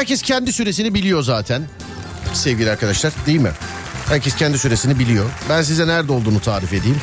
Herkes 0.00 0.22
kendi 0.22 0.52
süresini 0.52 0.94
biliyor 0.94 1.22
zaten. 1.22 1.62
Sevgili 2.32 2.70
arkadaşlar 2.70 3.12
değil 3.26 3.40
mi? 3.40 3.50
Herkes 4.08 4.36
kendi 4.36 4.58
süresini 4.58 4.98
biliyor. 4.98 5.30
Ben 5.48 5.62
size 5.62 5.86
nerede 5.86 6.12
olduğunu 6.12 6.40
tarif 6.40 6.72
edeyim. 6.72 7.00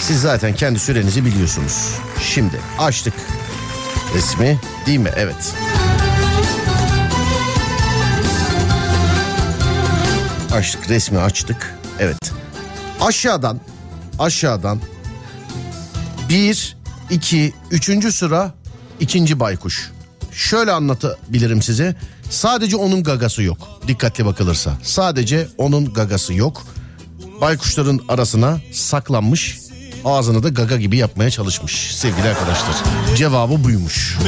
Siz 0.00 0.20
zaten 0.20 0.54
kendi 0.54 0.78
sürenizi 0.78 1.24
biliyorsunuz. 1.24 1.94
Şimdi 2.20 2.60
açtık 2.78 3.14
resmi 4.14 4.58
değil 4.86 4.98
mi? 4.98 5.10
Evet. 5.16 5.54
Açtık 10.52 10.90
resmi 10.90 11.18
açtık. 11.18 11.74
Evet. 11.98 12.32
Aşağıdan 13.00 13.60
aşağıdan 14.18 14.80
bir, 16.28 16.76
iki, 17.10 17.52
üçüncü 17.70 18.12
sıra 18.12 18.54
ikinci 19.00 19.40
baykuş. 19.40 19.90
Şöyle 20.40 20.72
anlatabilirim 20.72 21.62
size. 21.62 21.94
Sadece 22.30 22.76
onun 22.76 23.02
gagası 23.02 23.42
yok. 23.42 23.58
Dikkatli 23.88 24.24
bakılırsa. 24.24 24.72
Sadece 24.82 25.48
onun 25.58 25.92
gagası 25.92 26.34
yok. 26.34 26.62
Baykuşların 27.40 28.00
arasına 28.08 28.60
saklanmış. 28.72 29.58
Ağzını 30.04 30.42
da 30.42 30.48
gaga 30.48 30.76
gibi 30.76 30.96
yapmaya 30.96 31.30
çalışmış 31.30 31.96
sevgili 31.96 32.28
arkadaşlar. 32.28 32.74
Cevabı 33.16 33.64
buymuş. 33.64 34.18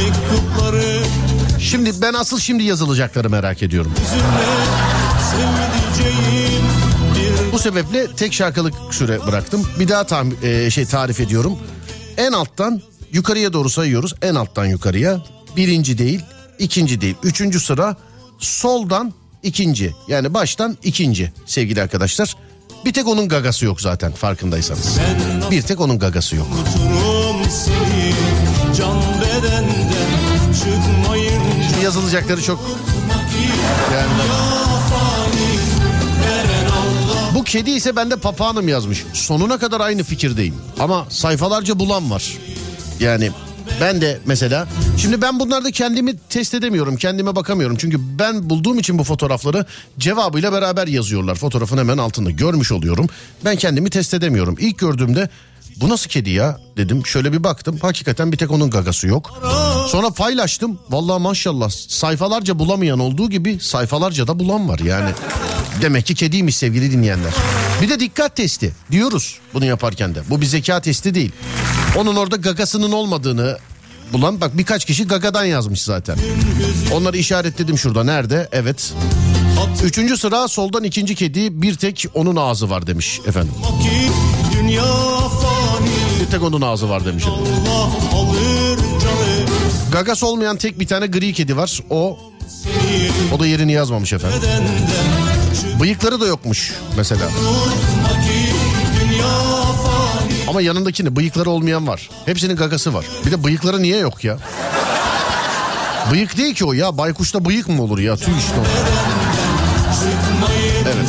Şimdi 1.61 1.93
ben 2.03 2.15
asıl 2.15 2.39
şimdi 2.39 2.63
yazılacakları 2.63 3.31
merak 3.31 3.63
ediyorum. 3.63 3.93
Bu 7.53 7.59
sebeple 7.59 8.07
tek 8.17 8.33
şarkılık 8.33 8.75
süre 8.91 9.27
bıraktım. 9.27 9.69
Bir 9.79 9.89
daha 9.89 10.05
tam 10.05 10.31
e, 10.43 10.71
şey 10.71 10.87
tarif 10.87 11.21
ediyorum. 11.21 11.59
En 12.17 12.33
alttan 12.33 12.83
yukarıya 13.13 13.53
doğru 13.53 13.71
sayıyoruz. 13.71 14.15
En 14.23 14.35
alttan 14.35 14.65
yukarıya. 14.67 15.23
Birinci 15.57 15.99
değil, 15.99 16.21
ikinci 16.59 17.01
değil. 17.01 17.15
Üçüncü 17.23 17.61
sıra 17.61 17.97
soldan 18.39 19.13
ikinci. 19.43 19.95
Yani 20.09 20.35
baştan 20.35 20.79
ikinci 20.83 21.33
sevgili 21.47 21.83
arkadaşlar. 21.83 22.37
Bir 22.85 22.93
tek 22.93 23.09
onun 23.09 23.29
gagası 23.29 23.65
yok 23.65 23.81
zaten 23.81 24.13
farkındaysanız. 24.13 24.99
Bir 25.51 25.63
tek 25.63 25.81
onun 25.81 25.99
gagası 25.99 26.37
yok. 26.37 26.47
seni 27.51 28.13
Şimdi 31.71 31.85
yazılacakları 31.85 32.43
çok 32.43 32.61
yani 33.95 34.09
Bu 37.35 37.45
kedi 37.45 37.71
ise 37.71 37.97
bende 37.97 38.17
papağanım 38.17 38.69
yazmış. 38.69 39.05
Sonuna 39.13 39.59
kadar 39.59 39.81
aynı 39.81 40.03
fikirdeyim. 40.03 40.55
Ama 40.81 41.07
sayfalarca 41.09 41.79
bulan 41.79 42.11
var. 42.11 42.33
Yani 43.01 43.31
ben 43.83 44.01
de 44.01 44.19
mesela 44.27 44.69
şimdi 44.99 45.23
ben 45.23 45.41
bunlarda 45.41 45.71
kendimi 45.71 46.19
test 46.19 46.55
edemiyorum. 46.55 46.97
Kendime 46.97 47.37
bakamıyorum. 47.37 47.77
Çünkü 47.77 47.99
ben 48.19 48.51
bulduğum 48.51 48.79
için 48.79 48.99
bu 48.99 49.05
fotoğrafları 49.05 49.67
cevabıyla 49.99 50.53
beraber 50.53 50.87
yazıyorlar. 50.87 51.35
Fotoğrafın 51.35 51.79
hemen 51.79 51.99
altında 51.99 52.31
görmüş 52.31 52.73
oluyorum. 52.73 53.07
Ben 53.45 53.57
kendimi 53.57 53.91
test 53.91 54.15
edemiyorum. 54.15 54.57
İlk 54.61 54.79
gördüğümde 54.79 55.29
bu 55.77 55.89
nasıl 55.89 56.11
kedi 56.11 56.31
ya 56.31 56.61
dedim. 56.77 57.07
Şöyle 57.07 57.33
bir 57.33 57.45
baktım. 57.45 57.79
Hakikaten 57.83 58.33
bir 58.33 58.37
tek 58.37 58.51
onun 58.51 58.71
gagası 58.71 59.07
yok. 59.07 59.31
Sonra 59.89 60.11
paylaştım. 60.11 60.79
Vallahi 60.91 61.23
maşallah 61.23 61.71
sayfalarca 61.71 62.59
bulamayan 62.59 62.99
olduğu 62.99 63.31
gibi 63.31 63.61
sayfalarca 63.61 64.27
da 64.27 64.39
bulan 64.39 64.69
var 64.69 64.79
yani. 64.79 65.11
Demek 65.83 66.07
ki 66.07 66.15
kediymiş 66.15 66.57
sevgili 66.57 66.93
dinleyenler. 66.93 67.33
Bir 67.83 67.89
de 67.89 68.01
dikkat 68.01 68.37
testi 68.37 68.73
diyoruz 68.91 69.39
bunu 69.55 69.65
yaparken 69.65 70.15
de. 70.15 70.23
Bu 70.31 70.41
bir 70.41 70.47
zeka 70.47 70.81
testi 70.81 71.15
değil. 71.15 71.33
Onun 71.99 72.17
orada 72.17 72.37
gagasının 72.37 72.93
olmadığını 72.93 73.59
bulan 74.13 74.41
bak 74.41 74.59
birkaç 74.59 74.85
kişi 74.85 75.07
gagadan 75.07 75.45
yazmış 75.45 75.83
zaten. 75.83 76.19
Onları 76.93 77.17
işaretledim 77.17 77.79
şurada 77.79 78.05
nerede? 78.05 78.49
Evet. 78.53 78.93
Üçüncü 79.85 80.17
sıra 80.17 80.49
soldan 80.49 80.85
ikinci 80.85 81.15
kedi 81.15 81.63
bir 81.63 81.75
tek 81.75 82.07
onun 82.15 82.37
ağzı 82.37 82.71
var 82.71 82.87
demiş 82.87 83.21
efendim. 83.27 83.55
Bir 86.21 86.27
tek 86.31 86.43
onun 86.43 86.61
ağzı 86.63 86.89
var 86.89 87.05
demiş 87.05 87.25
Gagası 89.93 90.27
olmayan 90.27 90.57
tek 90.57 90.81
bir 90.81 90.87
tane 90.87 91.07
gri 91.07 91.33
kedi 91.33 91.57
var. 91.57 91.81
O 91.91 92.19
o 93.35 93.41
da 93.41 93.47
yerini 93.47 93.73
yazmamış 93.73 94.13
efendim. 94.13 94.41
Bıyıkları 95.81 96.21
da 96.21 96.27
yokmuş 96.27 96.73
mesela. 96.97 97.29
dünya 99.01 99.27
Ama 100.53 100.63
yanındakini 100.63 101.17
bıyıkları 101.17 101.51
olmayan 101.51 101.87
var. 101.87 102.11
Hepsinin 102.27 102.57
gagası 102.57 102.95
var. 102.95 103.05
Bir 103.27 103.31
de 103.31 103.45
bıyıkları 103.45 103.83
niye 103.83 103.97
yok 103.99 104.25
ya? 104.25 104.39
Bıyık 106.11 106.37
değil 106.37 106.55
ki 106.55 106.65
o 106.65 106.73
ya. 106.73 106.99
Baykuşta 106.99 107.45
bıyık 107.45 107.69
mı 107.69 107.83
olur 107.83 107.99
ya? 107.99 108.17
Tüy 108.17 108.35
işte 108.39 108.55
o. 108.61 108.65
Evet. 110.83 111.09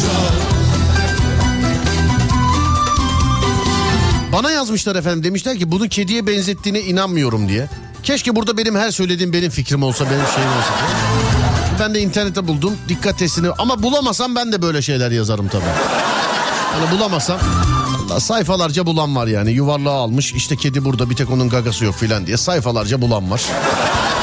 Bana 4.34 4.52
yazmışlar 4.52 4.95
efendim 4.95 5.24
demişler 5.24 5.57
ki 5.57 5.72
bunu 5.72 5.90
kediye 5.90 6.28
benzettiğine 6.28 6.82
inanmıyorum 6.82 7.49
diye. 7.49 7.70
Keşke 8.03 8.36
burada 8.36 8.57
benim 8.57 8.76
her 8.76 8.91
söylediğim 8.91 9.34
benim 9.34 9.49
fikrim 9.49 9.84
olsa 9.84 10.06
benim 10.06 10.28
şeyim 10.36 10.49
olsa. 10.49 10.74
Ben 11.80 11.95
de 11.95 11.99
internette 12.02 12.48
buldum 12.48 12.78
dikkat 12.90 13.20
testini 13.20 13.49
ama 13.49 13.84
bulamasam 13.84 14.36
ben 14.36 14.52
de 14.52 14.61
böyle 14.61 14.82
şeyler 14.82 15.11
yazarım 15.11 15.48
tabii. 15.48 15.64
Hani 16.74 16.91
bulamasam 16.91 17.40
Sayfalarca 18.19 18.85
bulan 18.85 19.15
var 19.15 19.27
yani 19.27 19.52
yuvarlağı 19.52 19.94
almış 19.94 20.34
işte 20.34 20.56
kedi 20.56 20.85
burada 20.85 21.10
bir 21.10 21.15
tek 21.15 21.31
onun 21.31 21.49
gagası 21.49 21.85
yok 21.85 21.95
filan 21.95 22.27
diye 22.27 22.38
sayfalarca 22.38 23.02
bulan 23.02 23.31
var. 23.31 23.41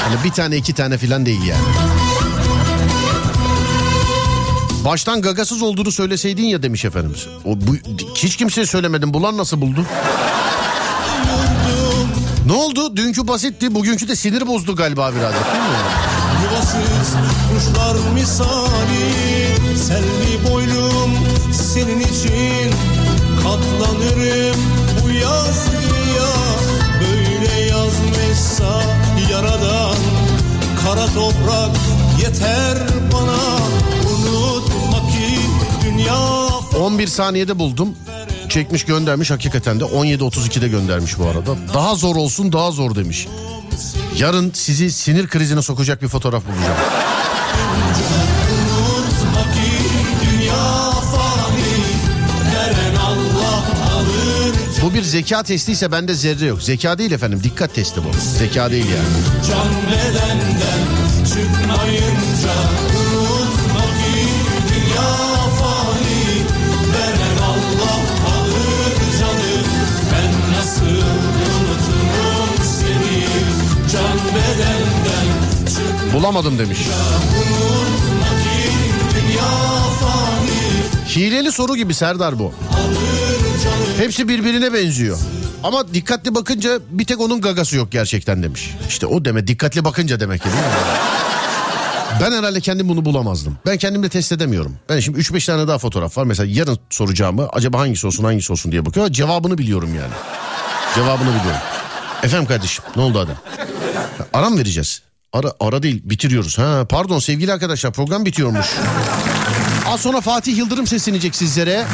Hani 0.04 0.24
bir 0.24 0.30
tane 0.30 0.56
iki 0.56 0.72
tane 0.72 0.98
filan 0.98 1.26
değil 1.26 1.42
yani. 1.42 1.62
Baştan 4.84 5.22
gagasız 5.22 5.62
olduğunu 5.62 5.92
söyleseydin 5.92 6.46
ya 6.46 6.62
demiş 6.62 6.84
efendimiz. 6.84 7.26
O 7.44 7.56
bu, 7.60 7.76
hiç 8.14 8.36
kimseye 8.36 8.66
söylemedim. 8.66 9.14
Bulan 9.14 9.36
nasıl 9.36 9.60
buldu? 9.60 9.86
ne 12.46 12.52
oldu? 12.52 12.96
Dünkü 12.96 13.28
basitti. 13.28 13.74
Bugünkü 13.74 14.08
de 14.08 14.16
sinir 14.16 14.46
bozdu 14.46 14.76
galiba 14.76 15.12
birader. 15.14 15.32
Değil 15.32 15.64
mi? 15.64 15.78
Yuvasız 16.44 17.14
kuşlar 17.54 17.96
misali 18.14 19.30
Selvi 19.76 20.50
boylum 20.50 21.10
senin 21.52 22.00
için 22.00 22.39
Katlanırım 23.50 24.60
bu 25.02 25.10
yazgıya 25.10 26.32
Böyle 27.00 27.60
yazmışsa 27.60 28.82
yaradan 29.30 29.94
Kara 30.84 31.06
toprak 31.06 31.76
yeter 32.22 32.78
bana 33.12 33.56
Unutma 34.10 35.10
ki 35.10 35.40
dünya 35.84 36.48
11 36.80 37.06
saniyede 37.06 37.58
buldum. 37.58 37.96
Çekmiş 38.48 38.84
göndermiş 38.84 39.30
hakikaten 39.30 39.80
de 39.80 39.84
17.32'de 39.84 40.68
göndermiş 40.68 41.18
bu 41.18 41.24
arada. 41.24 41.56
Daha 41.74 41.94
zor 41.94 42.16
olsun 42.16 42.52
daha 42.52 42.70
zor 42.70 42.94
demiş. 42.94 43.28
Yarın 44.18 44.50
sizi 44.54 44.90
sinir 44.90 45.28
krizine 45.28 45.62
sokacak 45.62 46.02
bir 46.02 46.08
fotoğraf 46.08 46.42
bulacağım. 46.46 46.78
Bu 54.90 54.94
bir 54.94 55.02
zeka 55.02 55.42
testiyse 55.42 55.92
bende 55.92 56.14
zerre 56.14 56.46
yok. 56.46 56.62
Zeka 56.62 56.98
değil 56.98 57.12
efendim 57.12 57.40
dikkat 57.44 57.74
testi 57.74 58.00
bu. 58.04 58.38
Zeka 58.38 58.70
değil 58.70 58.86
yani. 58.86 59.06
Can 59.48 59.68
bedenden 59.86 60.82
çıkmayınca 61.24 62.54
Unutma 62.96 63.80
ki 63.80 64.28
dünya 64.68 65.10
fani 65.60 66.22
Veren 66.92 67.42
Allah 67.42 68.00
alır 68.34 68.94
canı 69.20 69.62
Ben 70.12 70.58
nasıl 70.58 70.86
unuturum 71.46 72.64
seni 72.80 73.24
Can 73.92 74.18
bedenden 74.34 75.28
Bulamadım 76.14 76.58
demiş. 76.58 76.78
Unutma 77.38 78.28
ki 78.42 78.70
dünya 79.14 79.79
Hileli 81.16 81.52
soru 81.52 81.76
gibi 81.76 81.94
Serdar 81.94 82.38
bu. 82.38 82.52
Hepsi 83.98 84.28
birbirine 84.28 84.72
benziyor. 84.72 85.18
Ama 85.62 85.94
dikkatli 85.94 86.34
bakınca 86.34 86.78
bir 86.90 87.04
tek 87.04 87.20
onun 87.20 87.40
gagası 87.40 87.76
yok 87.76 87.92
gerçekten 87.92 88.42
demiş. 88.42 88.74
İşte 88.88 89.06
o 89.06 89.24
deme 89.24 89.46
dikkatli 89.46 89.84
bakınca 89.84 90.20
demek 90.20 90.42
ki 90.42 90.48
değil 90.48 90.56
mi? 90.56 90.62
Ben 92.20 92.32
herhalde 92.32 92.60
kendim 92.60 92.88
bunu 92.88 93.04
bulamazdım. 93.04 93.58
Ben 93.66 93.76
kendimde 93.78 94.08
test 94.08 94.32
edemiyorum. 94.32 94.76
Ben 94.88 95.00
şimdi 95.00 95.18
3-5 95.18 95.46
tane 95.46 95.68
daha 95.68 95.78
fotoğraf 95.78 96.18
var. 96.18 96.24
Mesela 96.24 96.52
yarın 96.52 96.78
soracağımı 96.90 97.48
acaba 97.52 97.78
hangisi 97.78 98.06
olsun 98.06 98.24
hangisi 98.24 98.52
olsun 98.52 98.72
diye 98.72 98.86
bakıyorum. 98.86 99.12
Cevabını 99.12 99.58
biliyorum 99.58 99.94
yani. 99.94 100.12
Cevabını 100.94 101.28
biliyorum. 101.28 101.60
Efendim 102.22 102.48
kardeşim 102.48 102.84
ne 102.96 103.02
oldu 103.02 103.18
adam? 103.18 103.36
Ara 104.32 104.50
mı 104.50 104.58
vereceğiz? 104.58 105.02
Ara, 105.32 105.52
ara 105.60 105.82
değil 105.82 106.02
bitiriyoruz. 106.04 106.58
Ha, 106.58 106.86
pardon 106.88 107.18
sevgili 107.18 107.52
arkadaşlar 107.52 107.92
program 107.92 108.24
bitiyormuş. 108.24 108.66
Az 109.90 110.00
sonra 110.00 110.20
Fatih 110.20 110.56
Yıldırım 110.56 110.86
seslenecek 110.86 111.36
sizlere. 111.36 111.86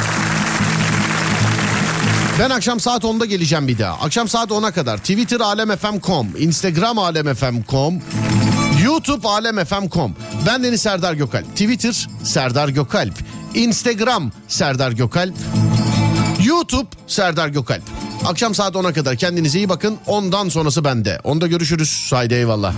Ben 2.39 2.51
akşam 2.51 2.81
saat 2.81 3.05
10'da 3.05 3.24
geleceğim 3.24 3.68
bir 3.68 3.78
daha. 3.78 3.93
Akşam 3.93 4.28
saat 4.28 4.51
10'a 4.51 4.70
kadar 4.70 4.98
Twitter 4.98 5.40
alemfm.com, 5.40 6.28
Instagram 6.39 6.98
alemfm.com, 6.98 8.02
YouTube 8.85 9.28
alemfm.com. 9.28 10.16
Ben 10.47 10.64
Deniz 10.64 10.82
Serdar 10.82 11.14
Gökalp. 11.14 11.51
Twitter 11.51 12.09
Serdar 12.23 12.68
Gökalp. 12.68 13.14
Instagram 13.55 14.32
Serdar 14.48 14.93
Gökalp. 14.93 15.35
YouTube 16.44 16.89
Serdar 17.06 17.48
Gökalp. 17.48 17.82
Akşam 18.27 18.55
saat 18.55 18.74
10'a 18.74 18.93
kadar 18.93 19.16
kendinize 19.16 19.59
iyi 19.59 19.68
bakın. 19.68 19.97
Ondan 20.06 20.48
sonrası 20.48 20.85
bende. 20.85 21.20
Onda 21.24 21.47
görüşürüz. 21.47 22.10
Haydi 22.12 22.35
eyvallah. 22.35 22.74